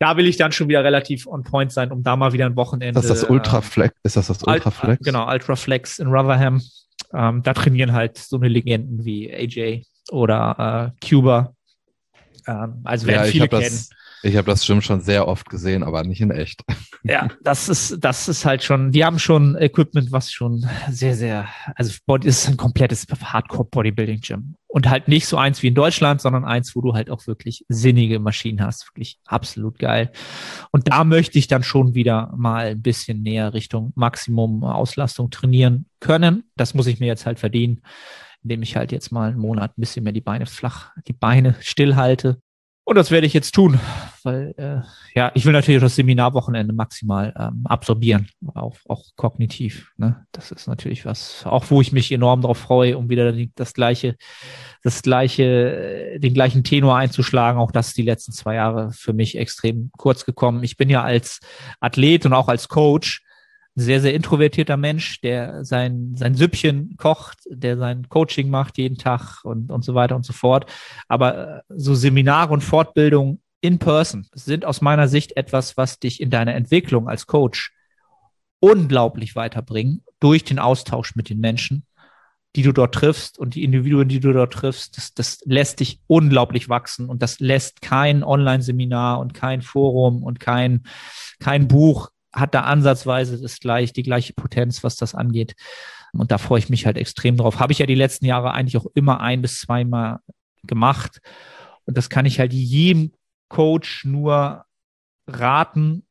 Da 0.00 0.16
will 0.16 0.26
ich 0.26 0.36
dann 0.36 0.52
schon 0.52 0.68
wieder 0.68 0.84
relativ 0.84 1.26
on 1.26 1.42
point 1.42 1.72
sein, 1.72 1.90
um 1.90 2.02
da 2.02 2.14
mal 2.16 2.32
wieder 2.32 2.46
ein 2.46 2.54
Wochenende. 2.56 3.00
Ist 3.00 3.10
das 3.10 3.20
das 3.22 3.30
Ultraflex? 3.30 3.94
Ist 4.04 4.16
das 4.16 4.28
das 4.28 4.44
Alt- 4.44 4.64
Ultraflex? 4.64 5.04
Genau, 5.04 5.28
Ultraflex 5.28 5.98
in 5.98 6.08
Rotherham. 6.08 6.62
Ähm, 7.12 7.42
da 7.42 7.52
trainieren 7.54 7.92
halt 7.92 8.18
so 8.18 8.36
eine 8.36 8.48
Legenden 8.48 9.04
wie 9.04 9.32
AJ 9.32 9.84
oder 10.10 10.92
äh, 11.00 11.06
Cuba. 11.08 11.54
Ähm, 12.46 12.80
also 12.84 13.06
werden 13.06 13.24
Ja, 13.24 13.30
viele 13.30 13.48
kennen. 13.48 13.62
das, 13.62 13.90
ich 14.22 14.36
hab 14.36 14.46
das 14.46 14.66
Gym 14.66 14.80
schon 14.80 15.00
sehr 15.00 15.28
oft 15.28 15.48
gesehen, 15.48 15.82
aber 15.82 16.04
nicht 16.04 16.20
in 16.20 16.30
echt. 16.30 16.62
Ja, 17.02 17.28
das 17.42 17.68
ist, 17.68 17.98
das 18.00 18.28
ist 18.28 18.44
halt 18.44 18.62
schon, 18.62 18.92
die 18.92 19.04
haben 19.04 19.18
schon 19.18 19.56
Equipment, 19.56 20.12
was 20.12 20.32
schon 20.32 20.66
sehr, 20.90 21.14
sehr, 21.14 21.48
also 21.74 21.94
Body 22.06 22.28
ist 22.28 22.48
ein 22.48 22.56
komplettes 22.56 23.06
Hardcore-Bodybuilding-Gym. 23.08 24.54
Und 24.70 24.90
halt 24.90 25.08
nicht 25.08 25.26
so 25.26 25.38
eins 25.38 25.62
wie 25.62 25.68
in 25.68 25.74
Deutschland, 25.74 26.20
sondern 26.20 26.44
eins, 26.44 26.76
wo 26.76 26.82
du 26.82 26.92
halt 26.92 27.10
auch 27.10 27.26
wirklich 27.26 27.64
sinnige 27.68 28.18
Maschinen 28.18 28.60
hast. 28.60 28.86
Wirklich 28.88 29.18
absolut 29.24 29.78
geil. 29.78 30.12
Und 30.70 30.88
da 30.88 31.04
möchte 31.04 31.38
ich 31.38 31.48
dann 31.48 31.62
schon 31.62 31.94
wieder 31.94 32.32
mal 32.36 32.66
ein 32.66 32.82
bisschen 32.82 33.22
näher 33.22 33.54
Richtung 33.54 33.92
Maximum 33.94 34.64
Auslastung 34.64 35.30
trainieren 35.30 35.86
können. 36.00 36.44
Das 36.54 36.74
muss 36.74 36.86
ich 36.86 37.00
mir 37.00 37.06
jetzt 37.06 37.24
halt 37.24 37.38
verdienen, 37.38 37.80
indem 38.42 38.62
ich 38.62 38.76
halt 38.76 38.92
jetzt 38.92 39.10
mal 39.10 39.30
einen 39.30 39.38
Monat 39.38 39.70
ein 39.70 39.80
bisschen 39.80 40.04
mehr 40.04 40.12
die 40.12 40.20
Beine 40.20 40.44
flach, 40.44 40.90
die 41.06 41.14
Beine 41.14 41.56
stillhalte. 41.60 42.42
Und 42.88 42.94
das 42.94 43.10
werde 43.10 43.26
ich 43.26 43.34
jetzt 43.34 43.54
tun, 43.54 43.78
weil 44.22 44.54
äh, 44.56 44.80
ja, 45.14 45.30
ich 45.34 45.44
will 45.44 45.52
natürlich 45.52 45.82
das 45.82 45.96
Seminarwochenende 45.96 46.72
maximal 46.72 47.34
ähm, 47.38 47.66
absorbieren, 47.66 48.30
auch, 48.54 48.76
auch 48.88 49.04
kognitiv. 49.14 49.92
Ne? 49.98 50.24
Das 50.32 50.52
ist 50.52 50.68
natürlich 50.68 51.04
was, 51.04 51.44
auch 51.44 51.66
wo 51.68 51.82
ich 51.82 51.92
mich 51.92 52.10
enorm 52.10 52.40
darauf 52.40 52.56
freue, 52.56 52.96
um 52.96 53.10
wieder 53.10 53.34
das 53.56 53.74
gleiche, 53.74 54.16
das 54.82 55.02
gleiche, 55.02 56.14
äh, 56.14 56.18
den 56.18 56.32
gleichen 56.32 56.64
Tenor 56.64 56.96
einzuschlagen. 56.96 57.60
Auch 57.60 57.72
das 57.72 57.88
ist 57.88 57.98
die 57.98 58.04
letzten 58.04 58.32
zwei 58.32 58.54
Jahre 58.54 58.90
für 58.92 59.12
mich 59.12 59.36
extrem 59.36 59.90
kurz 59.98 60.24
gekommen. 60.24 60.64
Ich 60.64 60.78
bin 60.78 60.88
ja 60.88 61.02
als 61.02 61.40
Athlet 61.80 62.24
und 62.24 62.32
auch 62.32 62.48
als 62.48 62.68
Coach 62.68 63.22
sehr, 63.78 64.00
sehr 64.00 64.14
introvertierter 64.14 64.76
Mensch, 64.76 65.20
der 65.20 65.64
sein, 65.64 66.14
sein 66.16 66.34
Süppchen 66.34 66.96
kocht, 66.96 67.38
der 67.48 67.76
sein 67.76 68.08
Coaching 68.08 68.50
macht 68.50 68.76
jeden 68.76 68.98
Tag 68.98 69.44
und, 69.44 69.70
und 69.70 69.84
so 69.84 69.94
weiter 69.94 70.16
und 70.16 70.24
so 70.24 70.32
fort. 70.32 70.70
Aber 71.06 71.58
äh, 71.58 71.60
so 71.68 71.94
Seminare 71.94 72.52
und 72.52 72.62
Fortbildung 72.62 73.40
in 73.60 73.78
person 73.78 74.26
sind 74.34 74.64
aus 74.64 74.80
meiner 74.80 75.06
Sicht 75.08 75.36
etwas, 75.36 75.76
was 75.76 75.98
dich 75.98 76.20
in 76.20 76.30
deiner 76.30 76.54
Entwicklung 76.54 77.08
als 77.08 77.26
Coach 77.26 77.72
unglaublich 78.60 79.36
weiterbringen 79.36 80.04
durch 80.18 80.44
den 80.44 80.58
Austausch 80.58 81.14
mit 81.14 81.30
den 81.30 81.38
Menschen, 81.38 81.86
die 82.56 82.62
du 82.62 82.72
dort 82.72 82.94
triffst 82.94 83.38
und 83.38 83.54
die 83.54 83.62
Individuen, 83.62 84.08
die 84.08 84.20
du 84.20 84.32
dort 84.32 84.52
triffst. 84.52 84.96
Das, 84.96 85.14
das 85.14 85.40
lässt 85.44 85.78
dich 85.78 86.00
unglaublich 86.08 86.68
wachsen 86.68 87.08
und 87.08 87.22
das 87.22 87.38
lässt 87.38 87.80
kein 87.80 88.24
Online-Seminar 88.24 89.20
und 89.20 89.34
kein 89.34 89.62
Forum 89.62 90.24
und 90.24 90.40
kein, 90.40 90.82
kein 91.38 91.68
Buch 91.68 92.10
hat 92.32 92.54
da 92.54 92.62
ansatzweise 92.62 93.40
das 93.40 93.58
gleich, 93.58 93.92
die 93.92 94.02
gleiche 94.02 94.32
Potenz, 94.34 94.84
was 94.84 94.96
das 94.96 95.14
angeht. 95.14 95.54
Und 96.12 96.30
da 96.30 96.38
freue 96.38 96.58
ich 96.58 96.68
mich 96.68 96.86
halt 96.86 96.96
extrem 96.96 97.36
drauf. 97.36 97.60
Habe 97.60 97.72
ich 97.72 97.78
ja 97.78 97.86
die 97.86 97.94
letzten 97.94 98.26
Jahre 98.26 98.52
eigentlich 98.52 98.76
auch 98.76 98.86
immer 98.94 99.20
ein 99.20 99.42
bis 99.42 99.60
zweimal 99.60 100.18
gemacht. 100.64 101.20
Und 101.84 101.96
das 101.96 102.10
kann 102.10 102.26
ich 102.26 102.38
halt 102.38 102.52
jedem 102.52 103.12
Coach 103.48 104.04
nur 104.04 104.64
raten. 105.26 106.04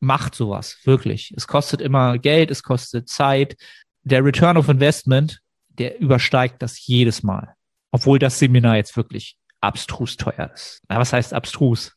Macht 0.00 0.34
sowas, 0.34 0.78
wirklich. 0.84 1.32
Es 1.36 1.46
kostet 1.46 1.80
immer 1.80 2.18
Geld, 2.18 2.50
es 2.50 2.62
kostet 2.62 3.08
Zeit. 3.08 3.56
Der 4.02 4.24
Return 4.24 4.56
of 4.56 4.68
Investment, 4.68 5.40
der 5.68 5.98
übersteigt 6.00 6.62
das 6.62 6.86
jedes 6.86 7.22
Mal. 7.22 7.54
Obwohl 7.90 8.18
das 8.18 8.38
Seminar 8.38 8.76
jetzt 8.76 8.96
wirklich 8.96 9.38
abstrus 9.60 10.16
teuer 10.16 10.50
ist. 10.52 10.82
Na, 10.88 10.98
was 10.98 11.12
heißt 11.12 11.32
abstrus? 11.32 11.95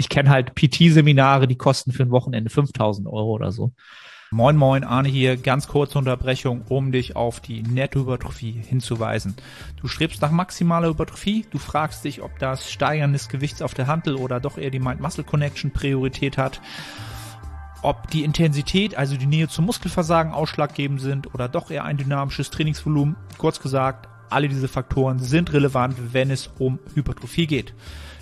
Ich 0.00 0.08
kenne 0.08 0.30
halt 0.30 0.54
PT-Seminare, 0.54 1.46
die 1.46 1.56
kosten 1.56 1.92
für 1.92 2.04
ein 2.04 2.10
Wochenende 2.10 2.48
5000 2.48 3.06
Euro 3.06 3.32
oder 3.32 3.52
so. 3.52 3.72
Moin 4.30 4.56
Moin, 4.56 4.82
Arne 4.82 5.10
hier, 5.10 5.36
ganz 5.36 5.68
kurze 5.68 5.98
Unterbrechung, 5.98 6.62
um 6.70 6.90
dich 6.90 7.16
auf 7.16 7.40
die 7.40 7.62
Nettohypertrophie 7.62 8.52
hinzuweisen. 8.66 9.34
Du 9.78 9.88
strebst 9.88 10.22
nach 10.22 10.30
maximaler 10.30 10.88
Hypertrophie, 10.88 11.44
du 11.50 11.58
fragst 11.58 12.02
dich, 12.06 12.22
ob 12.22 12.38
das 12.38 12.72
Steigern 12.72 13.12
des 13.12 13.28
Gewichts 13.28 13.60
auf 13.60 13.74
der 13.74 13.88
Hantel 13.88 14.14
oder 14.14 14.40
doch 14.40 14.56
eher 14.56 14.70
die 14.70 14.78
Mind-Muscle-Connection 14.78 15.72
Priorität 15.72 16.38
hat, 16.38 16.62
ob 17.82 18.10
die 18.10 18.24
Intensität, 18.24 18.94
also 18.94 19.18
die 19.18 19.26
Nähe 19.26 19.48
zum 19.48 19.66
Muskelversagen 19.66 20.32
ausschlaggebend 20.32 21.02
sind 21.02 21.34
oder 21.34 21.46
doch 21.46 21.70
eher 21.70 21.84
ein 21.84 21.98
dynamisches 21.98 22.48
Trainingsvolumen. 22.48 23.16
Kurz 23.36 23.60
gesagt, 23.60 24.08
alle 24.30 24.48
diese 24.48 24.68
Faktoren 24.68 25.18
sind 25.18 25.52
relevant, 25.52 26.14
wenn 26.14 26.30
es 26.30 26.48
um 26.58 26.78
Hypertrophie 26.94 27.46
geht. 27.46 27.74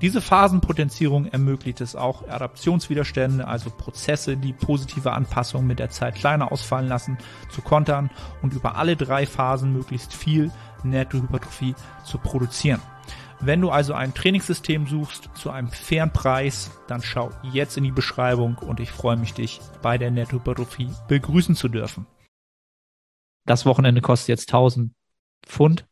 Diese 0.00 0.20
Phasenpotenzierung 0.20 1.26
ermöglicht 1.26 1.80
es 1.80 1.94
auch, 1.94 2.28
Adaptionswiderstände, 2.28 3.46
also 3.46 3.70
Prozesse, 3.70 4.36
die 4.36 4.52
positive 4.52 5.12
Anpassungen 5.12 5.66
mit 5.66 5.78
der 5.78 5.90
Zeit 5.90 6.16
kleiner 6.16 6.50
ausfallen 6.50 6.88
lassen, 6.88 7.18
zu 7.50 7.62
kontern 7.62 8.10
und 8.42 8.52
über 8.52 8.76
alle 8.76 8.96
drei 8.96 9.26
Phasen 9.26 9.72
möglichst 9.72 10.12
viel 10.12 10.50
Nettohypertrophie 10.82 11.74
zu 12.04 12.18
produzieren. 12.18 12.80
Wenn 13.44 13.60
du 13.60 13.70
also 13.70 13.92
ein 13.94 14.14
Trainingssystem 14.14 14.86
suchst 14.86 15.30
zu 15.34 15.50
einem 15.50 15.68
fairen 15.68 16.12
Preis, 16.12 16.70
dann 16.86 17.02
schau 17.02 17.30
jetzt 17.52 17.76
in 17.76 17.82
die 17.82 17.90
Beschreibung 17.90 18.56
und 18.58 18.78
ich 18.78 18.92
freue 18.92 19.16
mich, 19.16 19.34
dich 19.34 19.60
bei 19.82 19.98
der 19.98 20.12
Nettohypertrophie 20.12 20.88
begrüßen 21.08 21.56
zu 21.56 21.68
dürfen. 21.68 22.06
Das 23.44 23.66
Wochenende 23.66 24.00
kostet 24.00 24.28
jetzt 24.28 24.48
1000 24.48 24.92
Pfund 25.44 25.86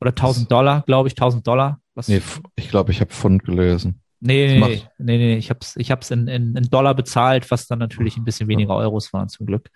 oder 0.00 0.10
1000 0.10 0.50
Dollar, 0.50 0.82
glaube 0.82 1.08
ich, 1.08 1.14
1000 1.14 1.44
Dollar. 1.44 1.80
Was, 1.96 2.08
Nee, 2.08 2.22
ich 2.54 2.68
glaube, 2.68 2.92
ich 2.92 3.00
habe 3.00 3.10
Pfund 3.10 3.42
gelesen. 3.44 4.00
nee, 4.20 4.58
nee, 4.58 4.82
nee, 4.98 5.18
nee, 5.18 5.36
ich 5.36 5.50
habe 5.50 5.60
es 5.62 5.76
ich 5.76 5.90
hab's 5.90 6.10
in, 6.10 6.28
in, 6.28 6.54
in 6.54 6.70
Dollar 6.70 6.94
bezahlt, 6.94 7.50
was 7.50 7.66
dann 7.66 7.78
natürlich 7.78 8.16
ein 8.16 8.24
bisschen 8.24 8.48
weniger 8.48 8.74
Euros 8.76 9.12
waren 9.12 9.28
zum 9.28 9.46
Glück. 9.46 9.70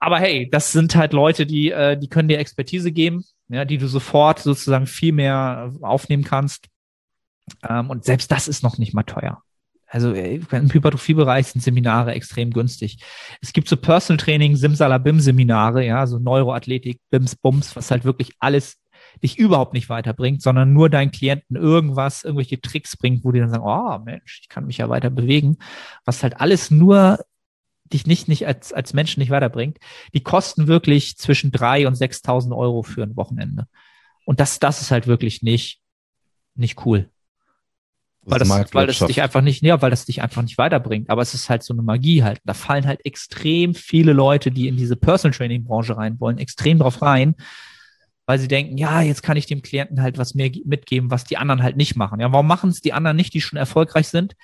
Aber 0.00 0.18
hey, 0.18 0.48
das 0.50 0.72
sind 0.72 0.94
halt 0.94 1.12
Leute, 1.12 1.46
die, 1.46 1.70
äh, 1.70 1.96
die 1.96 2.08
können 2.08 2.28
dir 2.28 2.38
Expertise 2.38 2.92
geben, 2.92 3.24
ja, 3.48 3.64
die 3.64 3.78
du 3.78 3.88
sofort 3.88 4.40
sozusagen 4.40 4.86
viel 4.86 5.12
mehr 5.12 5.72
aufnehmen 5.82 6.24
kannst. 6.24 6.66
Ähm, 7.68 7.90
und 7.90 8.04
selbst 8.04 8.30
das 8.30 8.48
ist 8.48 8.62
noch 8.62 8.78
nicht 8.78 8.94
mal 8.94 9.04
teuer. 9.04 9.42
Also 9.86 10.12
äh, 10.12 10.40
im 10.50 10.72
Hypertrophiebereich 10.72 11.46
sind 11.46 11.62
Seminare 11.62 12.12
extrem 12.12 12.50
günstig. 12.52 12.98
Es 13.40 13.52
gibt 13.52 13.68
so 13.68 13.76
Personal 13.76 14.18
Training, 14.18 14.56
Simsalabim 14.56 15.18
Seminare, 15.20 15.84
ja, 15.84 16.06
so 16.06 16.18
Neuroathletik, 16.18 17.00
Bims, 17.10 17.36
Bums, 17.36 17.74
was 17.74 17.90
halt 17.90 18.04
wirklich 18.04 18.32
alles 18.38 18.76
dich 19.22 19.38
überhaupt 19.38 19.74
nicht 19.74 19.88
weiterbringt, 19.88 20.42
sondern 20.42 20.72
nur 20.72 20.90
deinen 20.90 21.10
Klienten 21.10 21.56
irgendwas, 21.56 22.24
irgendwelche 22.24 22.60
Tricks 22.60 22.96
bringt, 22.96 23.24
wo 23.24 23.32
die 23.32 23.40
dann 23.40 23.50
sagen, 23.50 23.64
oh 23.64 23.98
Mensch, 24.04 24.40
ich 24.42 24.48
kann 24.48 24.66
mich 24.66 24.78
ja 24.78 24.88
weiter 24.88 25.10
bewegen, 25.10 25.58
was 26.04 26.22
halt 26.22 26.40
alles 26.40 26.70
nur 26.70 27.18
dich 27.84 28.06
nicht, 28.06 28.28
nicht 28.28 28.46
als, 28.46 28.72
als 28.72 28.92
Menschen 28.92 29.20
nicht 29.20 29.30
weiterbringt. 29.30 29.78
Die 30.12 30.22
kosten 30.22 30.66
wirklich 30.66 31.16
zwischen 31.16 31.52
drei 31.52 31.86
und 31.86 31.96
6.000 31.96 32.54
Euro 32.54 32.82
für 32.82 33.02
ein 33.02 33.16
Wochenende. 33.16 33.66
Und 34.26 34.40
das, 34.40 34.58
das 34.58 34.82
ist 34.82 34.90
halt 34.90 35.06
wirklich 35.06 35.42
nicht 35.42 35.80
nicht 36.58 36.84
cool. 36.84 37.08
Weil 38.22 38.40
das, 38.40 38.74
weil 38.74 38.86
das 38.86 38.98
dich 38.98 39.22
einfach 39.22 39.40
nicht, 39.40 39.62
ja, 39.62 39.80
weil 39.80 39.90
das 39.90 40.04
dich 40.04 40.20
einfach 40.20 40.42
nicht 40.42 40.58
weiterbringt. 40.58 41.08
Aber 41.08 41.22
es 41.22 41.32
ist 41.32 41.48
halt 41.48 41.62
so 41.62 41.72
eine 41.72 41.80
Magie 41.80 42.22
halt. 42.22 42.40
Da 42.44 42.52
fallen 42.52 42.86
halt 42.86 43.06
extrem 43.06 43.74
viele 43.74 44.12
Leute, 44.12 44.50
die 44.50 44.68
in 44.68 44.76
diese 44.76 44.96
Personal 44.96 45.34
Training 45.34 45.64
Branche 45.64 45.96
rein 45.96 46.20
wollen, 46.20 46.36
extrem 46.36 46.78
drauf 46.78 47.00
rein, 47.00 47.36
weil 48.28 48.38
sie 48.38 48.46
denken, 48.46 48.76
ja, 48.76 49.00
jetzt 49.00 49.22
kann 49.22 49.38
ich 49.38 49.46
dem 49.46 49.62
Klienten 49.62 50.02
halt 50.02 50.18
was 50.18 50.34
mehr 50.34 50.50
mitgeben, 50.66 51.10
was 51.10 51.24
die 51.24 51.38
anderen 51.38 51.62
halt 51.62 51.78
nicht 51.78 51.96
machen. 51.96 52.20
Ja, 52.20 52.30
warum 52.30 52.46
machen 52.46 52.68
es 52.68 52.82
die 52.82 52.92
anderen 52.92 53.16
nicht, 53.16 53.32
die 53.32 53.40
schon 53.40 53.58
erfolgreich 53.58 54.08
sind? 54.08 54.36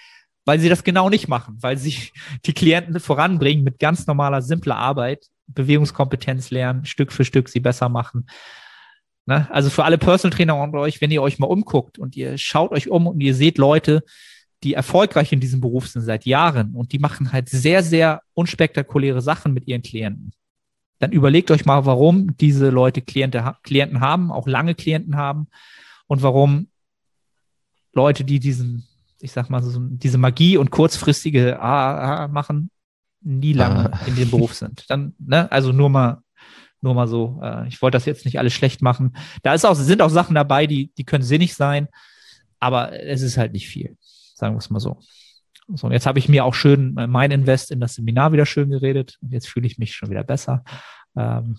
Weil 0.46 0.58
sie 0.58 0.70
das 0.70 0.84
genau 0.84 1.10
nicht 1.10 1.28
machen, 1.28 1.58
weil 1.60 1.76
sie 1.76 1.94
die 2.46 2.54
Klienten 2.54 2.98
voranbringen 2.98 3.62
mit 3.62 3.78
ganz 3.78 4.06
normaler, 4.06 4.40
simpler 4.40 4.76
Arbeit, 4.76 5.26
Bewegungskompetenz 5.48 6.50
lernen, 6.50 6.86
Stück 6.86 7.12
für 7.12 7.26
Stück 7.26 7.50
sie 7.50 7.60
besser 7.60 7.90
machen. 7.90 8.26
Ne? 9.26 9.46
Also 9.50 9.68
für 9.68 9.84
alle 9.84 9.98
Personal 9.98 10.34
Trainer 10.34 10.56
unter 10.56 10.78
euch, 10.78 11.02
wenn 11.02 11.10
ihr 11.10 11.20
euch 11.20 11.38
mal 11.38 11.48
umguckt 11.48 11.98
und 11.98 12.16
ihr 12.16 12.38
schaut 12.38 12.72
euch 12.72 12.88
um 12.88 13.06
und 13.06 13.20
ihr 13.20 13.34
seht 13.34 13.58
Leute, 13.58 14.02
die 14.62 14.72
erfolgreich 14.72 15.30
in 15.30 15.40
diesem 15.40 15.60
Beruf 15.60 15.88
sind 15.88 16.00
seit 16.00 16.24
Jahren 16.24 16.74
und 16.74 16.92
die 16.92 16.98
machen 16.98 17.32
halt 17.32 17.50
sehr, 17.50 17.82
sehr 17.82 18.22
unspektakuläre 18.32 19.20
Sachen 19.20 19.52
mit 19.52 19.68
ihren 19.68 19.82
Klienten. 19.82 20.32
Dann 20.98 21.12
überlegt 21.12 21.50
euch 21.50 21.64
mal, 21.64 21.86
warum 21.86 22.36
diese 22.36 22.70
Leute 22.70 23.02
Kliente, 23.02 23.56
Klienten 23.62 24.00
haben, 24.00 24.30
auch 24.30 24.46
lange 24.46 24.74
Klienten 24.74 25.16
haben 25.16 25.48
und 26.06 26.22
warum 26.22 26.68
Leute, 27.92 28.24
die 28.24 28.40
diesen, 28.40 28.86
ich 29.20 29.32
sag 29.32 29.50
mal, 29.50 29.62
so, 29.62 29.78
diese 29.80 30.18
Magie 30.18 30.56
und 30.56 30.70
kurzfristige 30.70 31.60
AA 31.60 32.28
machen, 32.28 32.70
nie 33.20 33.52
lange 33.52 33.92
ah. 33.92 34.00
in 34.06 34.16
dem 34.16 34.30
Beruf 34.30 34.54
sind. 34.54 34.84
Dann, 34.88 35.14
ne, 35.18 35.50
also 35.50 35.72
nur 35.72 35.90
mal 35.90 36.24
nur 36.84 36.94
mal 36.94 37.08
so. 37.08 37.40
Äh, 37.42 37.66
ich 37.66 37.82
wollte 37.82 37.96
das 37.96 38.04
jetzt 38.04 38.24
nicht 38.26 38.38
alles 38.38 38.52
schlecht 38.52 38.82
machen. 38.82 39.16
Da 39.42 39.54
ist 39.54 39.64
auch, 39.64 39.74
sind 39.74 40.02
auch 40.02 40.10
Sachen 40.10 40.34
dabei, 40.34 40.66
die, 40.68 40.92
die 40.96 41.04
können 41.04 41.24
sinnig 41.24 41.54
sein, 41.54 41.88
aber 42.60 42.92
es 42.92 43.22
ist 43.22 43.36
halt 43.36 43.52
nicht 43.52 43.66
viel. 43.66 43.96
Sagen 44.34 44.54
wir 44.54 44.58
es 44.58 44.70
mal 44.70 44.80
so. 44.80 45.00
So, 45.68 45.86
und 45.86 45.92
jetzt 45.92 46.06
habe 46.06 46.18
ich 46.18 46.28
mir 46.28 46.44
auch 46.44 46.54
schön 46.54 46.94
mein 46.94 47.30
Invest 47.30 47.70
in 47.70 47.80
das 47.80 47.94
Seminar 47.94 48.32
wieder 48.32 48.46
schön 48.46 48.70
geredet. 48.70 49.18
Und 49.22 49.32
jetzt 49.32 49.48
fühle 49.48 49.66
ich 49.66 49.78
mich 49.78 49.94
schon 49.94 50.10
wieder 50.10 50.24
besser. 50.24 50.62
Ähm, 51.16 51.56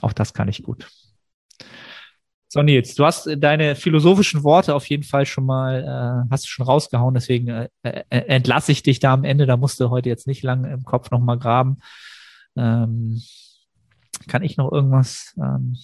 auch 0.00 0.12
das 0.12 0.32
kann 0.32 0.48
ich 0.48 0.62
gut. 0.62 0.88
So, 2.48 2.60
Nils, 2.62 2.94
du 2.94 3.06
hast 3.06 3.28
deine 3.38 3.74
philosophischen 3.74 4.42
Worte 4.42 4.74
auf 4.74 4.86
jeden 4.86 5.04
Fall 5.04 5.24
schon 5.24 5.46
mal, 5.46 6.26
äh, 6.26 6.30
hast 6.30 6.44
du 6.44 6.48
schon 6.48 6.66
rausgehauen, 6.66 7.14
deswegen 7.14 7.48
äh, 7.48 7.68
äh, 7.82 8.02
entlasse 8.10 8.72
ich 8.72 8.82
dich 8.82 9.00
da 9.00 9.14
am 9.14 9.24
Ende. 9.24 9.46
Da 9.46 9.56
musst 9.56 9.80
du 9.80 9.88
heute 9.88 10.10
jetzt 10.10 10.26
nicht 10.26 10.42
lange 10.42 10.70
im 10.70 10.84
Kopf 10.84 11.10
nochmal 11.10 11.38
graben. 11.38 11.78
Ähm, 12.54 13.22
kann 14.28 14.42
ich 14.42 14.58
noch 14.58 14.70
irgendwas 14.70 15.34
ähm, 15.38 15.78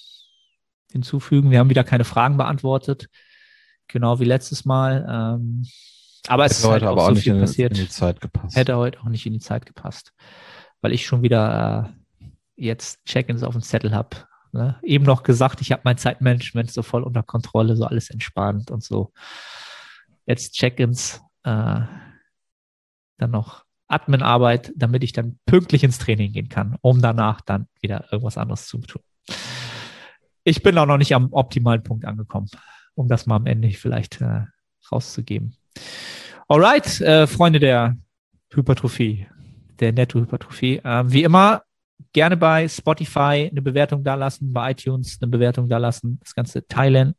hinzufügen? 0.92 1.50
Wir 1.50 1.58
haben 1.58 1.70
wieder 1.70 1.84
keine 1.84 2.04
Fragen 2.04 2.36
beantwortet, 2.36 3.08
genau 3.86 4.20
wie 4.20 4.26
letztes 4.26 4.66
Mal. 4.66 5.06
Ähm, 5.08 5.64
aber 6.26 6.44
es 6.44 6.52
hätte 6.52 6.60
ist 6.60 6.64
halt 6.64 6.82
heute 6.82 6.88
aber 6.90 7.02
auch 7.02 7.08
so 7.08 7.14
nicht 7.14 7.26
in, 7.26 7.40
passiert. 7.40 7.72
in 7.72 7.84
die 7.84 7.90
Zeit 7.90 8.20
gepasst. 8.20 8.56
Hätte 8.56 8.76
heute 8.76 9.00
auch 9.00 9.08
nicht 9.08 9.26
in 9.26 9.32
die 9.32 9.40
Zeit 9.40 9.66
gepasst, 9.66 10.12
weil 10.80 10.92
ich 10.92 11.06
schon 11.06 11.22
wieder 11.22 11.94
äh, 12.20 12.24
jetzt 12.56 13.04
Check-ins 13.04 13.42
auf 13.42 13.54
dem 13.54 13.62
Zettel 13.62 13.94
habe. 13.94 14.16
Ne? 14.52 14.78
Eben 14.82 15.04
noch 15.04 15.22
gesagt, 15.22 15.60
ich 15.60 15.72
habe 15.72 15.82
mein 15.84 15.98
Zeitmanagement 15.98 16.70
so 16.70 16.82
voll 16.82 17.02
unter 17.02 17.22
Kontrolle, 17.22 17.76
so 17.76 17.84
alles 17.84 18.10
entspannt 18.10 18.70
und 18.70 18.82
so. 18.82 19.12
Jetzt 20.26 20.54
Check-ins, 20.54 21.20
äh, 21.44 21.80
dann 23.18 23.30
noch 23.30 23.64
Adminarbeit, 23.88 24.72
damit 24.76 25.02
ich 25.02 25.12
dann 25.12 25.38
pünktlich 25.46 25.82
ins 25.82 25.98
Training 25.98 26.32
gehen 26.32 26.48
kann, 26.48 26.76
um 26.82 27.00
danach 27.00 27.40
dann 27.40 27.68
wieder 27.80 28.12
irgendwas 28.12 28.36
anderes 28.36 28.66
zu 28.66 28.78
tun. 28.78 29.02
Ich 30.44 30.62
bin 30.62 30.78
auch 30.78 30.86
noch 30.86 30.98
nicht 30.98 31.14
am 31.14 31.32
optimalen 31.32 31.82
Punkt 31.82 32.04
angekommen, 32.04 32.48
um 32.94 33.08
das 33.08 33.26
mal 33.26 33.36
am 33.36 33.46
Ende 33.46 33.70
vielleicht 33.70 34.20
äh, 34.20 34.44
rauszugeben. 34.90 35.56
Alright, 36.48 37.00
äh, 37.00 37.26
Freunde 37.26 37.60
der 37.60 37.96
Hypertrophie, 38.52 39.26
der 39.80 39.92
Netto-Hypertrophie. 39.92 40.78
Äh, 40.78 41.04
wie 41.06 41.24
immer, 41.24 41.62
gerne 42.12 42.36
bei 42.36 42.68
Spotify 42.68 43.48
eine 43.50 43.62
Bewertung 43.62 44.04
da 44.04 44.14
lassen, 44.14 44.52
bei 44.52 44.70
iTunes 44.70 45.18
eine 45.20 45.30
Bewertung 45.30 45.68
da 45.68 45.78
lassen, 45.78 46.18
das 46.22 46.34
Ganze 46.34 46.66
teilen 46.66 47.14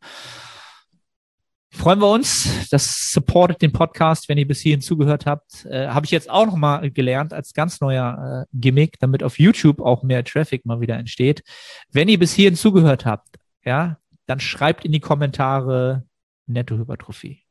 freuen 1.71 1.99
wir 1.99 2.11
uns. 2.11 2.67
Das 2.69 3.11
supportet 3.11 3.61
den 3.61 3.71
Podcast, 3.71 4.29
wenn 4.29 4.37
ihr 4.37 4.47
bis 4.47 4.61
hierhin 4.61 4.81
zugehört 4.81 5.25
habt. 5.25 5.65
Äh, 5.65 5.87
Habe 5.87 6.05
ich 6.05 6.11
jetzt 6.11 6.29
auch 6.29 6.45
noch 6.45 6.55
mal 6.55 6.89
gelernt 6.91 7.33
als 7.33 7.53
ganz 7.53 7.81
neuer 7.81 8.45
äh, 8.45 8.45
Gimmick, 8.53 8.99
damit 8.99 9.23
auf 9.23 9.39
YouTube 9.39 9.81
auch 9.81 10.03
mehr 10.03 10.23
Traffic 10.23 10.65
mal 10.65 10.81
wieder 10.81 10.97
entsteht. 10.97 11.43
Wenn 11.91 12.09
ihr 12.09 12.19
bis 12.19 12.33
hierhin 12.33 12.55
zugehört 12.55 13.05
habt, 13.05 13.37
ja, 13.63 13.97
dann 14.25 14.39
schreibt 14.39 14.85
in 14.85 14.91
die 14.91 14.99
Kommentare 14.99 16.03
Nettohypertrophie. 16.47 17.43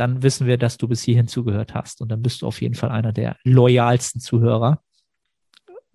Dann 0.00 0.22
wissen 0.22 0.46
wir, 0.46 0.56
dass 0.56 0.78
du 0.78 0.88
bis 0.88 1.02
hierhin 1.02 1.28
zugehört 1.28 1.74
hast 1.74 2.00
und 2.00 2.08
dann 2.08 2.22
bist 2.22 2.40
du 2.40 2.46
auf 2.46 2.62
jeden 2.62 2.74
Fall 2.74 2.88
einer 2.88 3.12
der 3.12 3.36
loyalsten 3.44 4.18
Zuhörer 4.18 4.82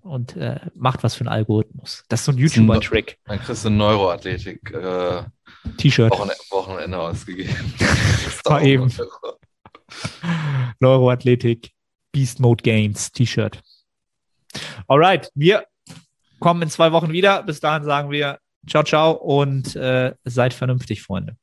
und 0.01 0.35
äh, 0.37 0.59
macht 0.75 1.01
was 1.01 1.15
für 1.15 1.21
einen 1.21 1.29
Algorithmus. 1.29 2.05
Das 2.07 2.19
ist 2.19 2.25
so 2.25 2.31
ein 2.31 2.37
YouTuber-Trick. 2.37 3.17
Dann 3.25 3.39
kriegst 3.39 3.65
du 3.65 3.71
Neuroathletik. 3.71 4.71
Äh 4.71 5.23
T-Shirt. 5.77 6.11
Wochenende, 6.11 6.35
Wochenende 6.51 6.99
ausgegeben. 6.99 7.73
Mal 8.47 8.67
eben. 8.67 8.93
Neuroathletik, 10.79 11.71
Beast 12.11 12.39
Mode 12.39 12.61
Games, 12.61 13.11
T-Shirt. 13.11 13.59
Alright, 14.87 15.31
wir 15.33 15.65
kommen 16.39 16.61
in 16.61 16.69
zwei 16.69 16.91
Wochen 16.91 17.11
wieder. 17.11 17.41
Bis 17.41 17.59
dahin 17.59 17.83
sagen 17.83 18.11
wir 18.11 18.37
ciao, 18.69 18.83
ciao 18.83 19.13
und 19.13 19.75
äh, 19.75 20.13
seid 20.25 20.53
vernünftig, 20.53 21.01
Freunde. 21.01 21.37